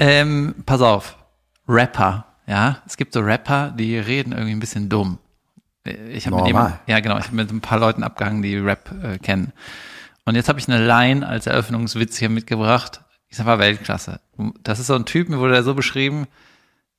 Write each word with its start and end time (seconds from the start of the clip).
Ähm, 0.00 0.54
pass 0.64 0.80
auf, 0.80 1.16
Rapper, 1.68 2.24
ja, 2.46 2.78
es 2.86 2.96
gibt 2.96 3.12
so 3.12 3.20
Rapper, 3.20 3.70
die 3.70 3.98
reden 3.98 4.32
irgendwie 4.32 4.52
ein 4.52 4.60
bisschen 4.60 4.88
dumm. 4.88 5.18
Ich 5.84 6.26
habe 6.26 6.36
mit 6.36 6.46
jemand, 6.46 6.78
ja 6.86 7.00
genau, 7.00 7.18
ich 7.18 7.26
habe 7.26 7.36
mit 7.36 7.50
ein 7.50 7.60
paar 7.60 7.78
Leuten 7.78 8.02
abgehangen, 8.02 8.42
die 8.42 8.56
Rap 8.56 8.90
äh, 9.02 9.18
kennen. 9.18 9.52
Und 10.24 10.34
jetzt 10.36 10.48
habe 10.48 10.58
ich 10.58 10.68
eine 10.68 10.84
Line 10.84 11.26
als 11.26 11.46
Eröffnungswitz 11.46 12.16
hier 12.16 12.30
mitgebracht. 12.30 13.02
Ich 13.28 13.36
sag 13.36 13.46
mal 13.46 13.58
Weltklasse. 13.58 14.20
Das 14.62 14.78
ist 14.78 14.86
so 14.86 14.94
ein 14.94 15.04
Typ, 15.04 15.28
mir 15.28 15.38
wurde 15.38 15.54
er 15.54 15.62
so 15.62 15.74
beschrieben, 15.74 16.26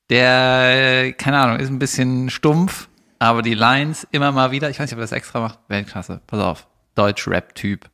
der, 0.08 1.12
keine 1.14 1.38
Ahnung, 1.38 1.58
ist 1.58 1.70
ein 1.70 1.78
bisschen 1.78 2.30
stumpf, 2.30 2.88
aber 3.18 3.42
die 3.42 3.54
Lines 3.54 4.06
immer 4.12 4.30
mal 4.30 4.52
wieder, 4.52 4.70
ich 4.70 4.78
weiß 4.78 4.86
nicht, 4.86 4.94
ob 4.94 4.98
er 5.00 5.04
das 5.04 5.12
extra 5.12 5.40
macht, 5.40 5.58
Weltklasse. 5.68 6.20
Pass 6.26 6.40
auf, 6.40 6.68
Deutsch-Rap-Typ. 6.94 7.90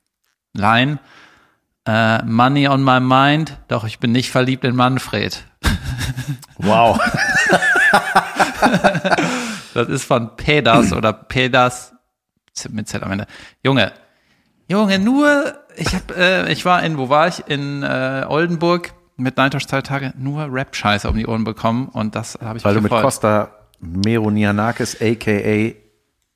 Line, 0.53 0.99
äh, 1.89 2.23
Money 2.25 2.69
on 2.69 2.85
my 2.85 3.01
mind, 3.01 3.59
doch 3.69 3.85
ich 3.85 3.99
bin 3.99 4.13
nicht 4.13 4.31
verliebt 4.31 4.65
in 4.65 4.77
Manfred. 4.77 5.45
Wow. 6.59 7.01
Das 9.75 9.89
ist 9.89 10.05
von 10.05 10.35
Pedas 10.37 10.93
oder 10.93 11.13
Pedas 11.13 11.95
mit 12.69 12.89
Z 12.89 13.03
am 13.05 13.13
Ende. 13.13 13.27
Junge, 13.63 13.93
Junge, 14.67 14.99
nur 14.99 15.55
ich 15.77 15.95
hab, 15.95 16.11
äh, 16.17 16.51
ich 16.53 16.65
war 16.65 16.83
in, 16.83 16.99
wo 16.99 17.09
war 17.09 17.29
ich? 17.29 17.47
In 17.47 17.85
äh, 17.85 18.27
Oldenburg 18.29 18.93
mit 19.17 19.37
Nightosh 19.37 19.67
zwei 19.67 19.83
Tage 19.83 20.13
nur 20.17 20.53
Rap-Scheiße 20.53 21.09
um 21.09 21.17
die 21.17 21.27
Ohren 21.27 21.45
bekommen 21.45 21.89
und 21.89 22.17
das 22.17 22.39
habe 22.43 22.59
ich 22.59 22.65
Weil 22.65 22.75
du 22.75 22.81
mit. 22.81 22.91
Costa 22.91 23.51
Meronianakis, 23.79 25.01
a.k.a. 25.01 25.75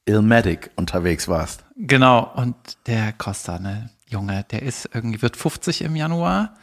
Ilmatic, 0.04 0.70
unterwegs 0.76 1.26
warst. 1.28 1.64
Genau, 1.76 2.30
und 2.34 2.54
der 2.86 3.12
Costa, 3.12 3.58
ne, 3.58 3.90
Junge, 4.12 4.44
der 4.50 4.62
ist 4.62 4.90
irgendwie, 4.92 5.22
wird 5.22 5.36
50 5.36 5.82
im 5.82 5.96
Januar, 5.96 6.54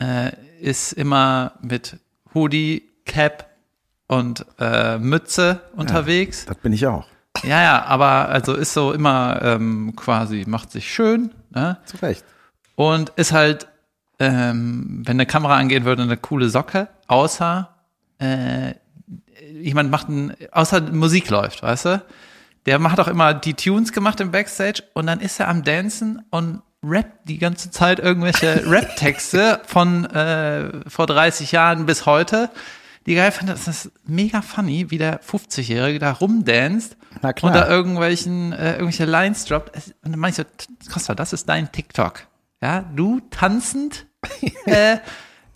äh, 0.00 0.32
ist 0.60 0.92
immer 0.92 1.52
mit 1.60 1.98
Hoodie, 2.34 2.88
Cap 3.04 3.50
und 4.06 4.46
äh, 4.58 4.98
Mütze 4.98 5.60
unterwegs. 5.76 6.46
Das 6.46 6.56
bin 6.56 6.72
ich 6.72 6.86
auch. 6.86 7.06
Ja, 7.42 7.62
ja, 7.62 7.84
aber 7.84 8.28
also 8.28 8.54
ist 8.54 8.72
so 8.72 8.92
immer 8.92 9.40
ähm, 9.42 9.94
quasi, 9.96 10.44
macht 10.46 10.70
sich 10.70 10.92
schön, 10.92 11.32
ne? 11.50 11.78
Zu 11.84 11.96
Recht. 11.98 12.24
Und 12.76 13.10
ist 13.16 13.32
halt, 13.32 13.66
ähm, 14.18 15.02
wenn 15.04 15.16
eine 15.16 15.26
Kamera 15.26 15.56
angehen 15.56 15.84
würde, 15.84 16.02
eine 16.02 16.16
coole 16.16 16.48
Socke, 16.48 16.88
außer 17.08 17.68
äh, 18.18 18.74
jemand 19.52 19.90
macht 19.90 20.08
ein, 20.08 20.34
außer 20.52 20.80
Musik 20.80 21.28
läuft, 21.30 21.62
weißt 21.62 21.84
du? 21.86 22.02
Der 22.66 22.78
macht 22.78 22.98
auch 23.00 23.08
immer 23.08 23.34
die 23.34 23.54
Tunes 23.54 23.92
gemacht 23.92 24.20
im 24.20 24.30
Backstage 24.30 24.82
und 24.94 25.06
dann 25.06 25.20
ist 25.20 25.38
er 25.38 25.48
am 25.48 25.64
Dancen 25.64 26.22
und 26.30 26.62
rappt 26.84 27.28
die 27.28 27.38
ganze 27.38 27.70
Zeit 27.70 27.98
irgendwelche 27.98 28.62
Rap-Texte 28.70 29.60
von 29.66 30.04
äh, 30.06 30.88
vor 30.88 31.06
30 31.06 31.52
Jahren 31.52 31.86
bis 31.86 32.06
heute. 32.06 32.50
Die 33.06 33.14
geil 33.14 33.32
fand, 33.32 33.50
das 33.50 33.68
ist 33.68 33.92
mega 34.06 34.40
funny, 34.40 34.90
wie 34.90 34.98
der 34.98 35.20
50-Jährige 35.20 35.98
da 35.98 36.12
rumdanzt 36.12 36.96
und 37.42 37.54
da 37.54 37.68
irgendwelchen, 37.68 38.52
äh, 38.52 38.72
irgendwelche 38.72 39.04
Lines 39.04 39.44
droppt. 39.44 39.74
Und 40.02 40.12
dann 40.12 40.18
meine 40.18 40.30
ich 40.30 40.36
so, 40.36 40.44
Costa, 40.90 41.14
das 41.14 41.32
ist 41.32 41.48
dein 41.48 41.70
TikTok. 41.70 42.26
Ja, 42.62 42.80
du 42.94 43.20
tanzend 43.30 44.06
äh, 44.64 44.98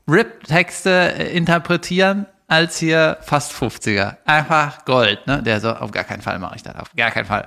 Rip-Texte 0.07 0.91
äh, 0.91 1.37
interpretieren 1.37 2.27
als 2.49 2.79
hier 2.79 3.19
fast 3.21 3.53
50er. 3.53 4.17
Einfach 4.25 4.85
Gold, 4.87 5.27
ne? 5.27 5.43
Der 5.43 5.61
so, 5.61 5.71
auf 5.71 5.91
gar 5.93 6.05
keinen 6.05 6.23
Fall 6.23 6.39
mache 6.39 6.57
ich 6.57 6.63
das, 6.63 6.75
auf 6.77 6.91
gar 6.97 7.11
keinen 7.11 7.27
Fall. 7.27 7.47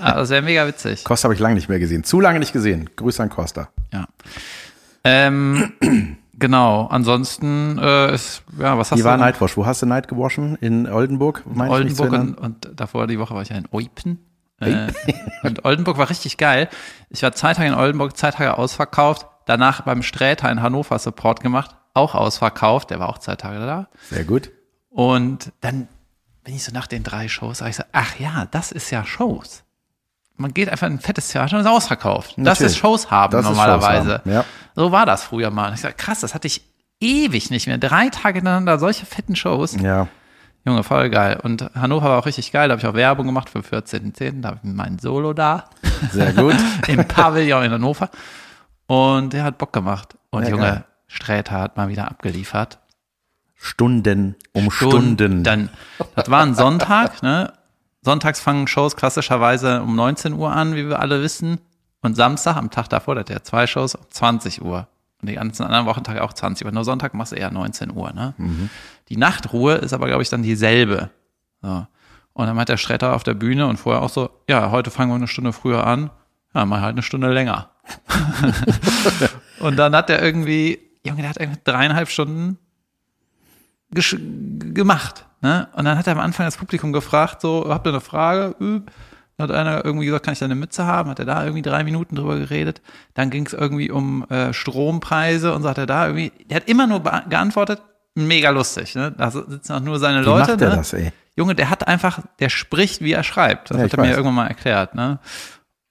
Aber 0.00 0.14
das 0.20 0.30
wäre 0.30 0.42
mega 0.42 0.66
witzig. 0.66 1.04
Costa 1.04 1.26
habe 1.26 1.34
ich 1.34 1.40
lange 1.40 1.56
nicht 1.56 1.68
mehr 1.68 1.80
gesehen. 1.80 2.04
Zu 2.04 2.20
lange 2.20 2.38
nicht 2.38 2.52
gesehen. 2.52 2.88
Grüße 2.96 3.22
an 3.22 3.28
Costa. 3.28 3.68
Ja. 3.92 4.06
Ähm, 5.02 5.72
genau, 6.34 6.86
ansonsten 6.86 7.78
äh, 7.78 8.14
ist, 8.14 8.42
ja, 8.58 8.78
was 8.78 8.92
hast 8.92 8.98
Wie 8.98 9.02
du? 9.02 9.08
war 9.08 9.16
noch? 9.16 9.24
Nightwash? 9.24 9.56
Wo 9.56 9.66
hast 9.66 9.82
du 9.82 9.86
Night 9.86 10.06
gewaschen? 10.06 10.56
In 10.60 10.88
Oldenburg? 10.88 11.42
Meine 11.52 11.72
Oldenburg 11.72 12.12
und, 12.12 12.34
und 12.34 12.70
davor 12.76 13.08
die 13.08 13.18
Woche 13.18 13.34
war 13.34 13.42
ich 13.42 13.48
ja 13.48 13.56
in 13.56 13.66
Eupen. 13.72 14.20
Äh, 14.60 14.88
und 15.42 15.64
Oldenburg 15.64 15.98
war 15.98 16.10
richtig 16.10 16.36
geil. 16.36 16.68
Ich 17.10 17.22
war 17.22 17.32
zwei 17.32 17.54
Tage 17.54 17.68
in 17.68 17.74
Oldenburg, 17.74 18.16
zwei 18.16 18.30
Tage 18.30 18.56
ausverkauft. 18.56 19.26
Danach 19.46 19.80
beim 19.80 20.02
Sträter 20.02 20.50
in 20.50 20.62
Hannover 20.62 20.98
Support 20.98 21.40
gemacht, 21.40 21.74
auch 21.98 22.14
ausverkauft. 22.14 22.90
Der 22.90 22.98
war 22.98 23.08
auch 23.08 23.18
zwei 23.18 23.36
Tage 23.36 23.58
da. 23.58 23.88
Sehr 24.10 24.24
gut. 24.24 24.50
Und 24.90 25.52
dann 25.60 25.88
bin 26.44 26.54
ich 26.54 26.64
so 26.64 26.72
nach 26.72 26.86
den 26.86 27.02
drei 27.02 27.28
Shows, 27.28 27.60
ich 27.60 27.76
so, 27.76 27.82
ach 27.92 28.18
ja, 28.18 28.46
das 28.50 28.72
ist 28.72 28.90
ja 28.90 29.04
Shows. 29.04 29.64
Man 30.36 30.54
geht 30.54 30.68
einfach 30.68 30.86
in 30.86 30.94
ein 30.94 31.00
fettes 31.00 31.28
Theater 31.28 31.56
und 31.56 31.62
ist 31.62 31.68
ausverkauft. 31.70 32.30
Das 32.30 32.36
Natürlich. 32.38 32.72
ist 32.72 32.78
Shows 32.78 33.10
haben 33.10 33.32
Das 33.32 33.44
normalerweise. 33.44 34.10
Shows 34.10 34.18
haben, 34.20 34.32
ja. 34.32 34.44
So 34.76 34.92
war 34.92 35.04
das 35.04 35.24
früher 35.24 35.50
mal. 35.50 35.68
Und 35.68 35.74
ich 35.74 35.80
sag, 35.80 35.98
krass, 35.98 36.20
das 36.20 36.32
hatte 36.34 36.46
ich 36.46 36.62
ewig 37.00 37.50
nicht 37.50 37.66
mehr. 37.66 37.78
Drei 37.78 38.08
Tage 38.08 38.38
hintereinander 38.38 38.78
solche 38.78 39.04
fetten 39.04 39.36
Shows. 39.36 39.76
Ja. 39.80 40.06
Junge, 40.64 40.84
voll 40.84 41.10
geil. 41.10 41.38
Und 41.42 41.70
Hannover 41.74 42.10
war 42.10 42.18
auch 42.18 42.26
richtig 42.26 42.52
geil. 42.52 42.68
Da 42.68 42.72
habe 42.72 42.80
ich 42.80 42.86
auch 42.86 42.94
Werbung 42.94 43.26
gemacht 43.26 43.50
für 43.50 43.60
14.10. 43.60 44.42
Da 44.42 44.48
habe 44.50 44.60
ich 44.62 44.70
mein 44.70 44.98
Solo 44.98 45.32
da. 45.32 45.64
Sehr 46.12 46.32
gut. 46.32 46.56
Im 46.86 47.06
Pavillon 47.06 47.64
in 47.64 47.72
Hannover. 47.72 48.10
Und 48.86 49.32
der 49.32 49.44
hat 49.44 49.58
Bock 49.58 49.72
gemacht. 49.72 50.16
Und 50.30 50.44
Ja, 50.44 50.50
Junge, 50.50 50.62
geil. 50.62 50.84
Sträter 51.08 51.58
hat 51.58 51.76
mal 51.76 51.88
wieder 51.88 52.08
abgeliefert. 52.08 52.78
Stunden 53.54 54.36
um 54.52 54.70
Stunden. 54.70 55.42
Dann, 55.42 55.68
das 56.14 56.30
war 56.30 56.42
ein 56.42 56.54
Sonntag, 56.54 57.22
ne? 57.22 57.52
Sonntags 58.02 58.40
fangen 58.40 58.68
Shows 58.68 58.94
klassischerweise 58.94 59.82
um 59.82 59.96
19 59.96 60.34
Uhr 60.34 60.52
an, 60.52 60.76
wie 60.76 60.88
wir 60.88 61.00
alle 61.00 61.20
wissen. 61.22 61.60
Und 62.00 62.14
Samstag, 62.14 62.56
am 62.56 62.70
Tag 62.70 62.88
davor, 62.88 63.16
der 63.16 63.22
hat 63.22 63.30
ja 63.30 63.42
zwei 63.42 63.66
Shows, 63.66 63.96
um 63.96 64.04
20 64.08 64.62
Uhr. 64.62 64.86
Und 65.20 65.28
die 65.28 65.34
ganzen 65.34 65.64
anderen 65.64 65.86
Wochentage 65.86 66.22
auch 66.22 66.32
20 66.32 66.64
Uhr. 66.64 66.72
Nur 66.72 66.84
Sonntag 66.84 67.14
machst 67.14 67.32
du 67.32 67.36
eher 67.36 67.50
19 67.50 67.90
Uhr, 67.90 68.12
ne? 68.12 68.34
Die 69.08 69.16
Nachtruhe 69.16 69.74
ist 69.74 69.92
aber, 69.92 70.06
glaube 70.06 70.22
ich, 70.22 70.28
dann 70.28 70.42
dieselbe. 70.42 71.10
So. 71.60 71.86
Und 72.34 72.46
dann 72.46 72.56
hat 72.56 72.68
der 72.68 72.76
Schretter 72.76 73.16
auf 73.16 73.24
der 73.24 73.34
Bühne 73.34 73.66
und 73.66 73.78
vorher 73.78 74.00
auch 74.00 74.10
so, 74.10 74.30
ja, 74.48 74.70
heute 74.70 74.92
fangen 74.92 75.10
wir 75.10 75.16
eine 75.16 75.26
Stunde 75.26 75.52
früher 75.52 75.84
an. 75.84 76.10
Ja, 76.54 76.64
mal 76.64 76.80
halt 76.80 76.94
eine 76.94 77.02
Stunde 77.02 77.32
länger. 77.32 77.70
und 79.60 79.76
dann 79.76 79.96
hat 79.96 80.08
der 80.08 80.22
irgendwie, 80.22 80.78
Junge, 81.06 81.20
der 81.22 81.30
hat 81.30 81.38
irgendwie 81.40 81.60
dreieinhalb 81.64 82.08
Stunden 82.08 82.58
gemacht. 84.74 85.26
Ne? 85.40 85.68
Und 85.74 85.84
dann 85.84 85.96
hat 85.96 86.06
er 86.06 86.12
am 86.14 86.18
Anfang 86.20 86.46
das 86.46 86.56
Publikum 86.56 86.92
gefragt, 86.92 87.40
so, 87.40 87.66
habt 87.68 87.86
ihr 87.86 87.90
eine 87.90 88.00
Frage? 88.00 88.54
Üb. 88.60 88.90
Dann 89.36 89.48
hat 89.48 89.56
einer 89.56 89.84
irgendwie 89.84 90.06
gesagt, 90.06 90.24
kann 90.24 90.32
ich 90.32 90.40
da 90.40 90.46
eine 90.46 90.56
Mütze 90.56 90.84
haben? 90.84 91.10
Hat 91.10 91.20
er 91.20 91.24
da 91.24 91.44
irgendwie 91.44 91.62
drei 91.62 91.84
Minuten 91.84 92.16
drüber 92.16 92.36
geredet. 92.38 92.82
Dann 93.14 93.30
ging 93.30 93.46
es 93.46 93.52
irgendwie 93.52 93.90
um 93.90 94.24
äh, 94.30 94.52
Strompreise 94.52 95.54
und 95.54 95.62
so 95.62 95.68
hat 95.68 95.78
er 95.78 95.86
da 95.86 96.06
irgendwie, 96.08 96.32
der 96.50 96.56
hat 96.56 96.68
immer 96.68 96.88
nur 96.88 97.00
geantwortet, 97.28 97.80
mega 98.16 98.50
lustig. 98.50 98.96
Ne? 98.96 99.12
Da 99.16 99.30
sitzen 99.30 99.72
auch 99.74 99.80
nur 99.80 100.00
seine 100.00 100.22
Wie 100.22 100.24
Leute. 100.24 100.50
macht 100.50 100.60
der 100.60 100.70
ne? 100.70 100.76
das, 100.76 100.92
ey? 100.92 101.12
Junge, 101.36 101.54
der 101.54 101.70
hat 101.70 101.86
einfach, 101.86 102.18
der 102.40 102.48
spricht, 102.48 103.00
wie 103.00 103.12
er 103.12 103.22
schreibt. 103.22 103.70
Das 103.70 103.76
Ja, 103.76 103.84
hat 103.84 103.92
er 103.94 104.00
mir 104.00 104.08
weiß. 104.08 104.16
irgendwann 104.16 104.34
mal 104.34 104.48
erklärt, 104.48 104.96
ne? 104.96 105.20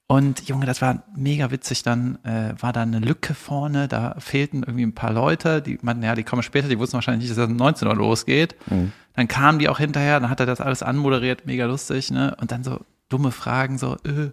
Und 0.10 0.48
Junge, 0.48 0.66
das 0.66 0.82
war 0.82 1.04
mega 1.16 1.52
witzig. 1.52 1.84
Dann 1.84 2.18
äh, 2.24 2.54
war 2.60 2.72
da 2.72 2.82
eine 2.82 3.00
Lücke 3.00 3.34
vorne, 3.34 3.90
da 3.90 4.16
fehlten 4.20 4.64
irgendwie 4.64 4.86
ein 4.86 4.96
paar 4.96 5.12
Leute, 5.12 5.62
die 5.62 5.78
meinten, 5.82 6.04
ja, 6.04 6.16
die 6.16 6.24
kommen 6.24 6.44
später, 6.44 6.70
die 6.70 6.80
wussten 6.80 6.94
wahrscheinlich 6.94 7.30
nicht, 7.30 7.32
dass 7.32 7.44
das 7.46 7.52
um 7.52 7.58
19 7.58 7.88
Uhr 7.88 7.96
losgeht. 7.96 8.56
Mhm. 8.68 8.94
Dann 9.16 9.28
kamen 9.28 9.60
die 9.60 9.68
auch 9.68 9.80
hinterher, 9.80 10.20
dann 10.20 10.30
hat 10.30 10.40
er 10.40 10.46
das 10.46 10.62
alles 10.62 10.82
anmoderiert, 10.82 11.46
mega 11.46 11.66
lustig, 11.66 12.10
ne? 12.12 12.36
Und 12.40 12.52
dann 12.52 12.64
so 12.64 12.80
dumme 13.10 13.32
Fragen, 13.32 13.78
so, 13.78 13.98
äh, 14.06 14.30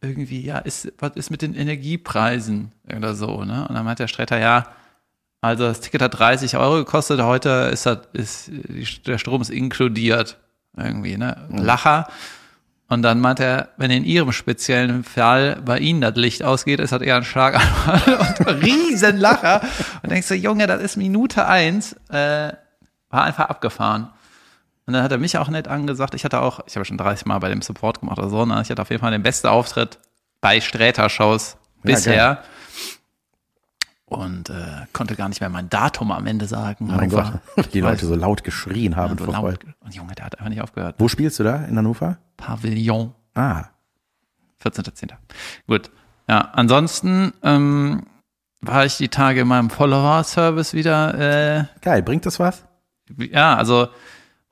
irgendwie, 0.00 0.40
ja, 0.40 0.58
ist, 0.58 0.92
was 0.98 1.12
ist 1.16 1.30
mit 1.30 1.42
den 1.42 1.54
Energiepreisen 1.54 2.72
oder 2.96 3.14
so, 3.14 3.44
ne? 3.44 3.66
Und 3.68 3.74
dann 3.74 3.84
meint 3.84 3.98
der 3.98 4.08
Stretter, 4.08 4.38
ja, 4.38 4.66
also 5.42 5.64
das 5.64 5.80
Ticket 5.80 6.00
hat 6.00 6.18
30 6.18 6.56
Euro 6.56 6.76
gekostet, 6.76 7.20
heute 7.20 7.70
ist, 7.72 7.84
das, 7.84 8.00
ist 8.14 9.06
der 9.06 9.18
Strom 9.18 9.42
ist 9.42 9.50
inkludiert. 9.50 10.38
Irgendwie, 10.76 11.16
ne? 11.16 11.48
Lacher. 11.50 12.08
Und 12.88 13.02
dann 13.02 13.20
meint 13.20 13.40
er, 13.40 13.70
wenn 13.76 13.90
in 13.90 14.04
Ihrem 14.04 14.30
speziellen 14.30 15.02
Fall 15.02 15.60
bei 15.64 15.78
Ihnen 15.78 16.00
das 16.00 16.14
Licht 16.14 16.44
ausgeht, 16.44 16.78
ist 16.78 16.92
das 16.92 17.02
eher 17.02 17.16
ein 17.16 17.24
Schlaganfall 17.24 18.14
und 18.20 18.46
ein 18.46 18.54
Riesenlacher. 18.56 19.60
Und 20.02 20.12
denkst 20.12 20.28
du, 20.28 20.34
Junge, 20.34 20.68
das 20.68 20.80
ist 20.80 20.96
Minute 20.96 21.46
eins, 21.46 21.94
äh, 22.10 22.52
war 23.10 23.24
einfach 23.24 23.48
abgefahren. 23.48 24.10
Und 24.86 24.92
dann 24.92 25.02
hat 25.02 25.10
er 25.10 25.18
mich 25.18 25.36
auch 25.36 25.48
nett 25.48 25.66
angesagt. 25.66 26.14
Ich 26.14 26.24
hatte 26.24 26.40
auch, 26.40 26.60
ich 26.66 26.76
habe 26.76 26.84
schon 26.84 26.96
30 26.96 27.26
Mal 27.26 27.40
bei 27.40 27.48
dem 27.48 27.60
Support 27.60 28.00
gemacht 28.00 28.18
oder 28.18 28.28
so, 28.28 28.46
ne? 28.46 28.60
ich 28.62 28.70
hatte 28.70 28.82
auf 28.82 28.90
jeden 28.90 29.00
Fall 29.00 29.10
den 29.10 29.22
besten 29.24 29.48
Auftritt 29.48 29.98
bei 30.40 30.60
Sträter-Shows 30.60 31.56
bisher. 31.82 32.42
Und 34.06 34.50
äh, 34.50 34.86
konnte 34.92 35.16
gar 35.16 35.28
nicht 35.28 35.40
mehr 35.40 35.50
mein 35.50 35.68
Datum 35.68 36.12
am 36.12 36.26
Ende 36.26 36.46
sagen. 36.46 36.86
Mein 36.86 37.12
Hannover. 37.12 37.40
Gott, 37.56 37.68
die 37.74 37.80
Leute 37.80 38.06
so 38.06 38.14
laut 38.14 38.44
geschrien 38.44 38.96
haben 38.96 39.12
und, 39.12 39.20
vor 39.20 39.34
laut, 39.34 39.58
und 39.80 39.94
Junge, 39.94 40.14
der 40.14 40.26
hat 40.26 40.38
einfach 40.38 40.48
nicht 40.48 40.62
aufgehört. 40.62 40.94
Wo 40.98 41.08
spielst 41.08 41.38
du 41.38 41.44
da? 41.44 41.64
In 41.64 41.76
Hannover? 41.76 42.18
Pavillon, 42.36 43.12
Ah, 43.34 43.64
14.10. 44.64 45.10
Gut. 45.66 45.90
Ja, 46.28 46.40
ansonsten 46.54 47.32
ähm, 47.42 48.04
war 48.62 48.86
ich 48.86 48.96
die 48.96 49.08
Tage 49.08 49.42
in 49.42 49.48
meinem 49.48 49.70
Follower-Service 49.70 50.72
wieder. 50.72 51.58
Äh, 51.58 51.64
geil. 51.82 52.02
Bringt 52.02 52.24
das 52.26 52.40
was? 52.40 52.64
ja, 53.18 53.54
also, 53.56 53.88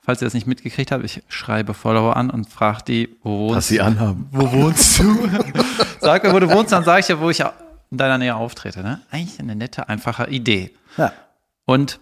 falls 0.01 0.21
ihr 0.23 0.27
das 0.27 0.35
nicht 0.35 0.47
mitgekriegt 0.47 0.93
habt, 0.93 1.05
ich 1.05 1.23
schreibe 1.29 1.75
Follower 1.75 2.17
an 2.17 2.31
und 2.31 2.49
frage 2.49 2.83
die, 2.87 3.17
wo 3.23 3.49
wohnst 3.49 3.57
Was 3.57 3.69
sie 3.69 3.81
anhaben. 3.81 4.29
Wo 4.31 4.53
wohnst 4.53 5.01
du? 5.01 5.29
Sag 6.01 6.23
mir, 6.25 6.33
wo 6.33 6.39
du 6.39 6.51
wohnst, 6.51 6.73
dann 6.73 6.85
sage 6.85 7.01
ich 7.01 7.09
ja, 7.09 7.19
wo 7.19 7.31
ich 7.31 7.43
in 7.95 7.99
deiner 7.99 8.19
Nähe 8.19 8.35
auftrete. 8.35 8.83
Ne? 8.83 9.01
Eigentlich 9.11 9.39
eine 9.39 9.55
nette, 9.55 9.89
einfache 9.89 10.29
Idee. 10.29 10.75
Ja. 10.97 11.13
Und 11.65 12.01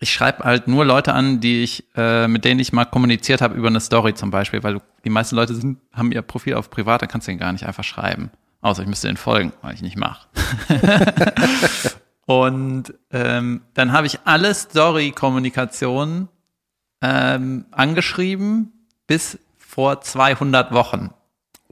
ich 0.00 0.12
schreibe 0.12 0.44
halt 0.44 0.68
nur 0.68 0.84
Leute 0.84 1.12
an, 1.12 1.40
die 1.40 1.64
ich, 1.64 1.84
äh, 1.96 2.28
mit 2.28 2.44
denen 2.44 2.60
ich 2.60 2.72
mal 2.72 2.84
kommuniziert 2.84 3.40
habe 3.40 3.56
über 3.56 3.66
eine 3.66 3.80
Story 3.80 4.14
zum 4.14 4.30
Beispiel, 4.30 4.62
weil 4.62 4.74
du, 4.74 4.80
die 5.04 5.10
meisten 5.10 5.34
Leute 5.34 5.54
sind, 5.54 5.78
haben 5.92 6.12
ihr 6.12 6.22
Profil 6.22 6.54
auf 6.54 6.70
privat, 6.70 7.02
dann 7.02 7.08
kannst 7.08 7.26
du 7.26 7.32
den 7.32 7.38
gar 7.38 7.52
nicht 7.52 7.66
einfach 7.66 7.82
schreiben. 7.82 8.30
Außer 8.60 8.82
ich 8.82 8.88
müsste 8.88 9.08
den 9.08 9.16
folgen, 9.16 9.52
weil 9.62 9.74
ich 9.74 9.82
nicht 9.82 9.96
mache. 9.96 10.28
Und 12.26 12.94
ähm, 13.10 13.62
dann 13.74 13.92
habe 13.92 14.06
ich 14.06 14.20
alle 14.24 14.54
Story-Kommunikationen 14.54 16.28
ähm, 17.02 17.66
angeschrieben 17.72 18.72
bis 19.08 19.38
vor 19.56 20.00
200 20.00 20.72
Wochen. 20.72 21.10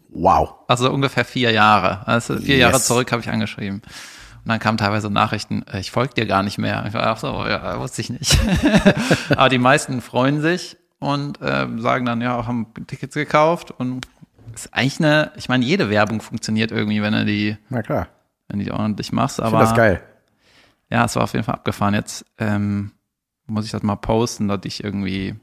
Wow. 0.09 0.55
Also 0.69 0.91
ungefähr 0.93 1.25
vier 1.25 1.51
Jahre. 1.53 2.07
Also 2.07 2.37
vier 2.39 2.57
Yes. 2.57 2.61
Jahre 2.61 2.81
zurück 2.81 3.13
habe 3.13 3.23
ich 3.23 3.29
angeschrieben. 3.31 3.83
Und 3.83 4.49
dann 4.51 4.59
kamen 4.61 4.79
teilweise 4.79 5.11
Nachrichten, 5.11 5.65
äh, 5.67 5.81
ich 5.81 5.91
folge 5.91 6.15
dir 6.15 6.27
gar 6.27 6.43
nicht 6.43 6.59
mehr. 6.59 6.85
Ich 6.87 6.95
war, 6.95 7.07
ach 7.07 7.19
so, 7.19 7.29
ja, 7.47 7.79
wusste 7.81 8.01
ich 8.01 8.11
nicht. 8.11 8.39
Aber 9.31 9.49
die 9.49 9.59
meisten 9.59 10.01
freuen 10.01 10.41
sich 10.41 10.77
und 11.01 11.41
äh, 11.43 11.67
sagen 11.79 12.07
dann, 12.07 12.21
ja, 12.21 12.47
haben 12.47 12.67
Tickets 12.87 13.15
gekauft. 13.15 13.73
Und 13.73 14.07
ist 14.55 14.73
eigentlich 14.73 15.01
eine, 15.01 15.33
ich 15.37 15.49
meine, 15.49 15.65
jede 15.65 15.91
Werbung 15.91 16.21
funktioniert 16.21 16.71
irgendwie, 16.71 17.03
wenn 17.03 17.13
du 17.13 17.25
die, 17.25 17.57
Na 17.69 17.83
klar. 17.83 18.07
wenn 18.49 18.61
du 18.61 18.65
die 18.65 18.71
ordentlich 18.73 19.13
machst. 19.13 19.39
Ich 19.39 19.45
Aber 19.45 19.59
finde 19.59 19.65
das 19.71 19.77
geil. 19.77 20.03
ja, 20.91 21.05
es 21.05 21.17
war 21.17 21.25
auf 21.25 21.33
jeden 21.33 21.45
Fall 21.45 21.57
abgefahren. 21.57 21.95
Jetzt 21.95 22.25
ähm, 22.39 22.93
muss 23.47 23.65
ich 23.67 23.73
das 23.73 23.83
mal 23.83 23.97
posten, 23.97 24.47
dass 24.49 24.61
ich 24.65 24.83
irgendwie, 24.85 25.35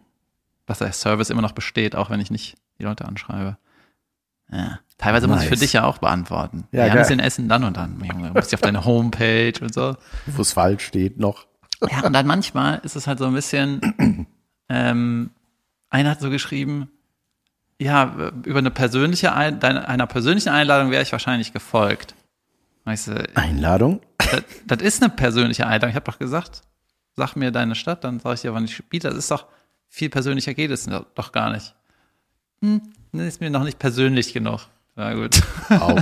dass 0.66 0.80
der 0.80 0.94
Service 0.94 1.30
immer 1.30 1.42
noch 1.42 1.52
besteht, 1.52 1.96
auch 1.96 2.10
wenn 2.10 2.22
ich 2.22 2.32
nicht 2.32 2.56
die 2.80 2.84
Leute 2.84 3.06
anschreibe. 3.06 3.58
Ja. 4.52 4.80
Teilweise 4.98 5.28
muss 5.28 5.40
ich 5.42 5.46
für 5.48 5.52
Nice. 5.52 5.60
dich 5.62 5.74
ja 5.74 5.84
auch 5.84 5.98
beantworten. 5.98 6.66
Ja, 6.72 6.80
Wir 6.80 6.84
haben 6.86 6.94
geil. 6.94 7.02
es 7.02 7.10
in 7.10 7.20
Essen 7.20 7.50
dann 7.50 7.64
und 7.64 7.76
dann. 7.78 8.00
Junge, 8.04 8.28
du 8.30 8.34
musst 8.34 8.52
ja 8.52 8.58
auf 8.58 8.62
deine 8.62 8.86
Homepage 8.86 9.54
und 9.62 9.74
so. 9.74 9.98
Wo 10.28 10.42
es 10.42 10.54
falsch 10.54 10.86
steht 10.86 11.20
noch. 11.20 11.46
Ja, 11.92 12.06
und 12.06 12.14
dann 12.14 12.26
manchmal 12.28 12.80
ist 12.84 12.96
es 12.96 13.08
halt 13.08 13.20
so 13.20 13.26
ein 13.26 13.34
bisschen, 13.34 14.28
ähm, 14.70 15.32
einer 15.90 16.12
hat 16.12 16.22
so 16.22 16.30
geschrieben, 16.30 16.90
ja, 17.82 18.32
über 18.46 18.60
eine 18.60 18.72
persönliche, 18.72 19.34
Ein 19.34 19.62
einer 19.62 20.08
persönlichen 20.08 20.50
Einladung 20.50 20.92
wäre 20.92 21.04
ich 21.04 21.12
wahrscheinlich 21.12 21.52
gefolgt. 21.52 22.16
Weißt 22.86 23.08
du, 23.08 23.30
Einladung? 23.36 24.00
das, 24.18 24.44
das 24.68 24.82
ist 24.82 25.04
eine 25.04 25.12
persönliche 25.12 25.66
Einladung. 25.66 25.90
Ich 25.90 25.96
habe 25.96 26.10
doch 26.10 26.20
gesagt, 26.20 26.62
sag 27.16 27.36
mir 27.36 27.52
deine 27.52 27.76
Stadt, 27.76 28.04
dann 28.04 28.20
sage 28.20 28.36
ich 28.36 28.42
dir, 28.42 28.54
wann 28.54 28.66
ich 28.66 28.76
spiele. 28.76 29.10
Das 29.10 29.16
ist 29.18 29.32
doch 29.32 29.48
viel 29.90 30.10
persönlicher 30.10 30.54
geht 30.54 30.72
es 30.72 30.88
doch 31.16 31.32
gar 31.34 31.52
nicht. 31.52 31.76
Hm, 32.62 32.82
ist 33.20 33.42
mir 33.42 33.50
noch 33.50 33.64
nicht 33.64 33.80
persönlich 33.80 34.34
genug. 34.34 34.62
Na 34.96 35.14
gut. 35.14 35.42
Au. 35.70 35.96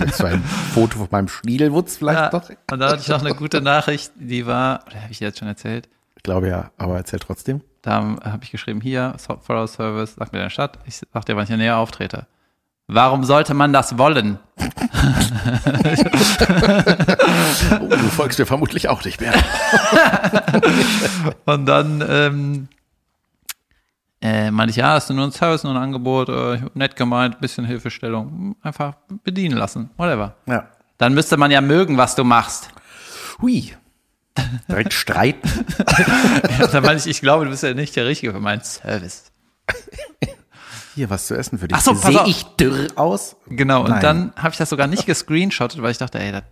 Jetzt 0.00 0.18
so 0.18 0.24
ein 0.24 0.42
Foto 0.74 0.98
von 0.98 1.08
meinem 1.10 1.28
Schniedelwutz 1.28 1.96
vielleicht 1.96 2.18
Ja, 2.18 2.28
doch? 2.30 2.50
und 2.70 2.78
da 2.80 2.90
hatte 2.90 3.02
ich 3.02 3.08
noch 3.08 3.20
eine 3.20 3.34
gute 3.34 3.60
Nachricht, 3.60 4.12
die 4.16 4.46
war, 4.46 4.80
habe 4.86 5.06
ich 5.10 5.18
dir 5.18 5.28
jetzt 5.28 5.38
schon 5.38 5.48
erzählt? 5.48 5.88
Ich 6.16 6.22
glaube 6.24 6.48
ja, 6.48 6.70
aber 6.76 6.96
erzähl 6.96 7.20
trotzdem. 7.20 7.60
Da 7.82 8.16
habe 8.24 8.40
ich 8.42 8.50
geschrieben, 8.50 8.80
hier, 8.80 9.14
Follow 9.42 9.66
Service, 9.66 10.14
sag 10.16 10.32
mir 10.32 10.38
deine 10.38 10.50
Stadt, 10.50 10.78
ich 10.86 11.00
sag 11.12 11.24
dir, 11.24 11.36
wann 11.36 11.44
ich 11.44 11.48
hier 11.48 11.56
näher 11.56 11.76
auftrete. 11.78 12.26
Warum 12.88 13.24
sollte 13.24 13.54
man 13.54 13.72
das 13.72 13.96
wollen? 13.98 14.38
Oh, 17.80 17.88
du 17.88 17.96
folgst 18.08 18.38
mir 18.38 18.46
vermutlich 18.46 18.88
auch 18.88 19.04
nicht 19.04 19.20
mehr. 19.20 19.32
Und 21.44 21.66
dann 21.66 22.04
ähm, 22.08 22.68
äh, 24.22 24.52
meinte 24.52 24.70
ich, 24.70 24.76
ja, 24.76 24.92
hast 24.92 25.10
du 25.10 25.14
nur 25.14 25.26
ein 25.26 25.32
Service, 25.32 25.64
nur 25.64 25.74
ein 25.74 25.82
Angebot, 25.82 26.28
äh, 26.28 26.60
nett 26.74 26.94
gemeint, 26.94 27.40
bisschen 27.40 27.64
Hilfestellung, 27.64 28.54
einfach 28.62 28.94
bedienen 29.24 29.58
lassen, 29.58 29.90
whatever. 29.96 30.36
Ja. 30.46 30.68
Dann 30.98 31.12
müsste 31.14 31.36
man 31.36 31.50
ja 31.50 31.60
mögen, 31.60 31.98
was 31.98 32.14
du 32.14 32.22
machst. 32.22 32.70
Hui. 33.40 33.74
Direkt 34.68 34.92
streiten. 34.92 35.48
Ja, 36.58 36.66
dann 36.68 36.84
meinte 36.84 37.02
ich, 37.02 37.16
ich 37.16 37.20
glaube, 37.20 37.44
du 37.44 37.50
bist 37.50 37.62
ja 37.62 37.74
nicht 37.74 37.96
der 37.96 38.06
Richtige 38.06 38.32
für 38.32 38.40
meinen 38.40 38.62
Service. 38.62 39.32
Hier 40.94 41.10
was 41.10 41.26
zu 41.26 41.34
essen 41.34 41.58
für 41.58 41.68
dich. 41.68 41.76
Ach 41.76 41.80
so, 41.80 41.94
Sehe 41.94 42.24
ich 42.26 42.44
dürr 42.44 42.88
aus? 42.96 43.36
Genau, 43.46 43.82
und 43.82 43.90
Nein. 43.90 44.00
dann 44.00 44.32
habe 44.36 44.50
ich 44.50 44.58
das 44.58 44.70
sogar 44.70 44.86
nicht 44.86 45.06
gescreenshottet, 45.06 45.82
weil 45.82 45.90
ich 45.90 45.98
dachte, 45.98 46.20
ey, 46.20 46.32
das 46.32 46.44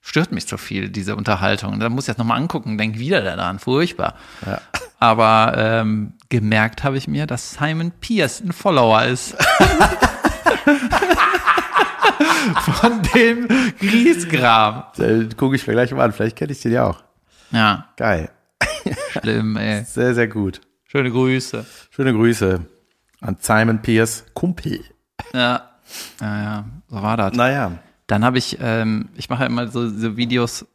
stört 0.00 0.32
mich 0.32 0.46
so 0.46 0.56
viel, 0.56 0.88
diese 0.88 1.16
Unterhaltung. 1.16 1.78
Da 1.80 1.88
muss 1.88 2.04
ich 2.04 2.14
das 2.14 2.18
nochmal 2.18 2.38
angucken, 2.38 2.78
denk 2.78 2.98
wieder 2.98 3.22
daran, 3.22 3.58
furchtbar. 3.58 4.14
Ja. 4.46 4.60
Aber 4.98 5.54
ähm, 5.56 6.14
gemerkt 6.30 6.82
habe 6.84 6.96
ich 6.96 7.06
mir, 7.06 7.26
dass 7.26 7.52
Simon 7.52 7.92
Pierce 8.00 8.40
ein 8.40 8.52
Follower 8.52 9.04
ist. 9.04 9.36
Von 12.62 13.02
dem 13.14 13.46
Griesgram. 13.78 14.84
Äh, 14.98 15.26
Gucke 15.36 15.56
ich 15.56 15.66
mir 15.66 15.74
gleich 15.74 15.92
mal 15.92 16.04
an. 16.04 16.12
Vielleicht 16.12 16.36
kenne 16.36 16.52
ich 16.52 16.60
den 16.60 16.72
ja 16.72 16.86
auch. 16.86 17.02
Ja, 17.50 17.88
Geil. 17.96 18.30
schlimm, 19.10 19.56
ey. 19.56 19.84
Sehr, 19.84 20.14
sehr 20.14 20.28
gut. 20.28 20.60
Schöne 20.84 21.10
Grüße. 21.10 21.66
Schöne 21.90 22.12
Grüße 22.12 22.60
an 23.20 23.36
Simon 23.40 23.82
Pierce, 23.82 24.24
Kumpel. 24.34 24.80
Ja, 25.32 25.70
ja, 26.20 26.42
ja 26.42 26.64
so 26.88 27.02
war 27.02 27.16
das. 27.16 27.34
Naja. 27.34 27.78
Dann 28.06 28.24
habe 28.24 28.38
ich, 28.38 28.58
ähm, 28.60 29.08
ich 29.14 29.28
mache 29.28 29.42
ja 29.42 29.46
immer 29.46 29.68
so, 29.68 29.88
so 29.88 30.16
Videos, 30.16 30.66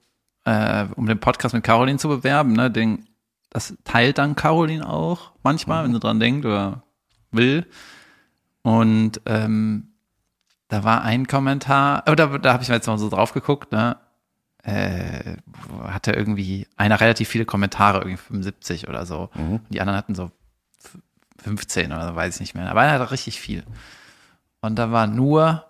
äh, 0.46 0.86
um 0.96 1.06
den 1.08 1.20
Podcast 1.20 1.54
mit 1.54 1.64
Caroline 1.64 2.00
zu 2.00 2.08
bewerben. 2.08 2.54
Ne? 2.54 2.72
Den, 2.72 3.08
das 3.56 3.74
teilt 3.86 4.18
dann 4.18 4.36
Caroline 4.36 4.88
auch 4.88 5.32
manchmal, 5.44 5.84
wenn 5.86 5.94
sie 5.94 6.00
dran 6.00 6.20
denkt 6.20 6.46
oder 6.46 6.84
will. 7.32 7.66
Und 8.64 9.22
ähm, 9.26 9.94
da 10.68 10.84
war 10.84 11.04
ein 11.04 11.26
Kommentar, 11.28 12.04
oder 12.10 12.38
da 12.40 12.54
habe 12.54 12.64
ich 12.64 12.70
mir 12.70 12.76
jetzt 12.76 12.88
mal 12.88 12.98
so 12.98 13.10
drauf 13.10 13.32
geguckt, 13.34 13.72
ne? 13.72 13.98
Äh, 14.64 15.38
hatte 15.84 16.12
irgendwie 16.12 16.68
einer 16.76 17.00
relativ 17.00 17.30
viele 17.30 17.46
Kommentare, 17.46 18.00
irgendwie 18.00 18.18
75 18.18 18.88
oder 18.90 19.06
so. 19.06 19.30
Und 19.36 19.62
die 19.70 19.80
anderen 19.80 19.98
hatten 19.98 20.16
so 20.16 20.32
f- 20.84 20.98
15 21.44 21.92
oder 21.94 22.08
so, 22.10 22.16
weiß 22.16 22.36
ich 22.36 22.40
nicht 22.42 22.56
mehr. 22.56 22.70
Aber 22.70 22.82
einer 22.82 22.94
hatte 23.00 23.12
richtig 23.12 23.40
viel. 23.40 23.64
Und 24.62 24.76
da 24.78 24.92
war 24.92 25.06
nur, 25.08 25.66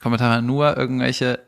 Kommentare 0.00 0.40
nur 0.42 0.76
irgendwelche 0.76 1.40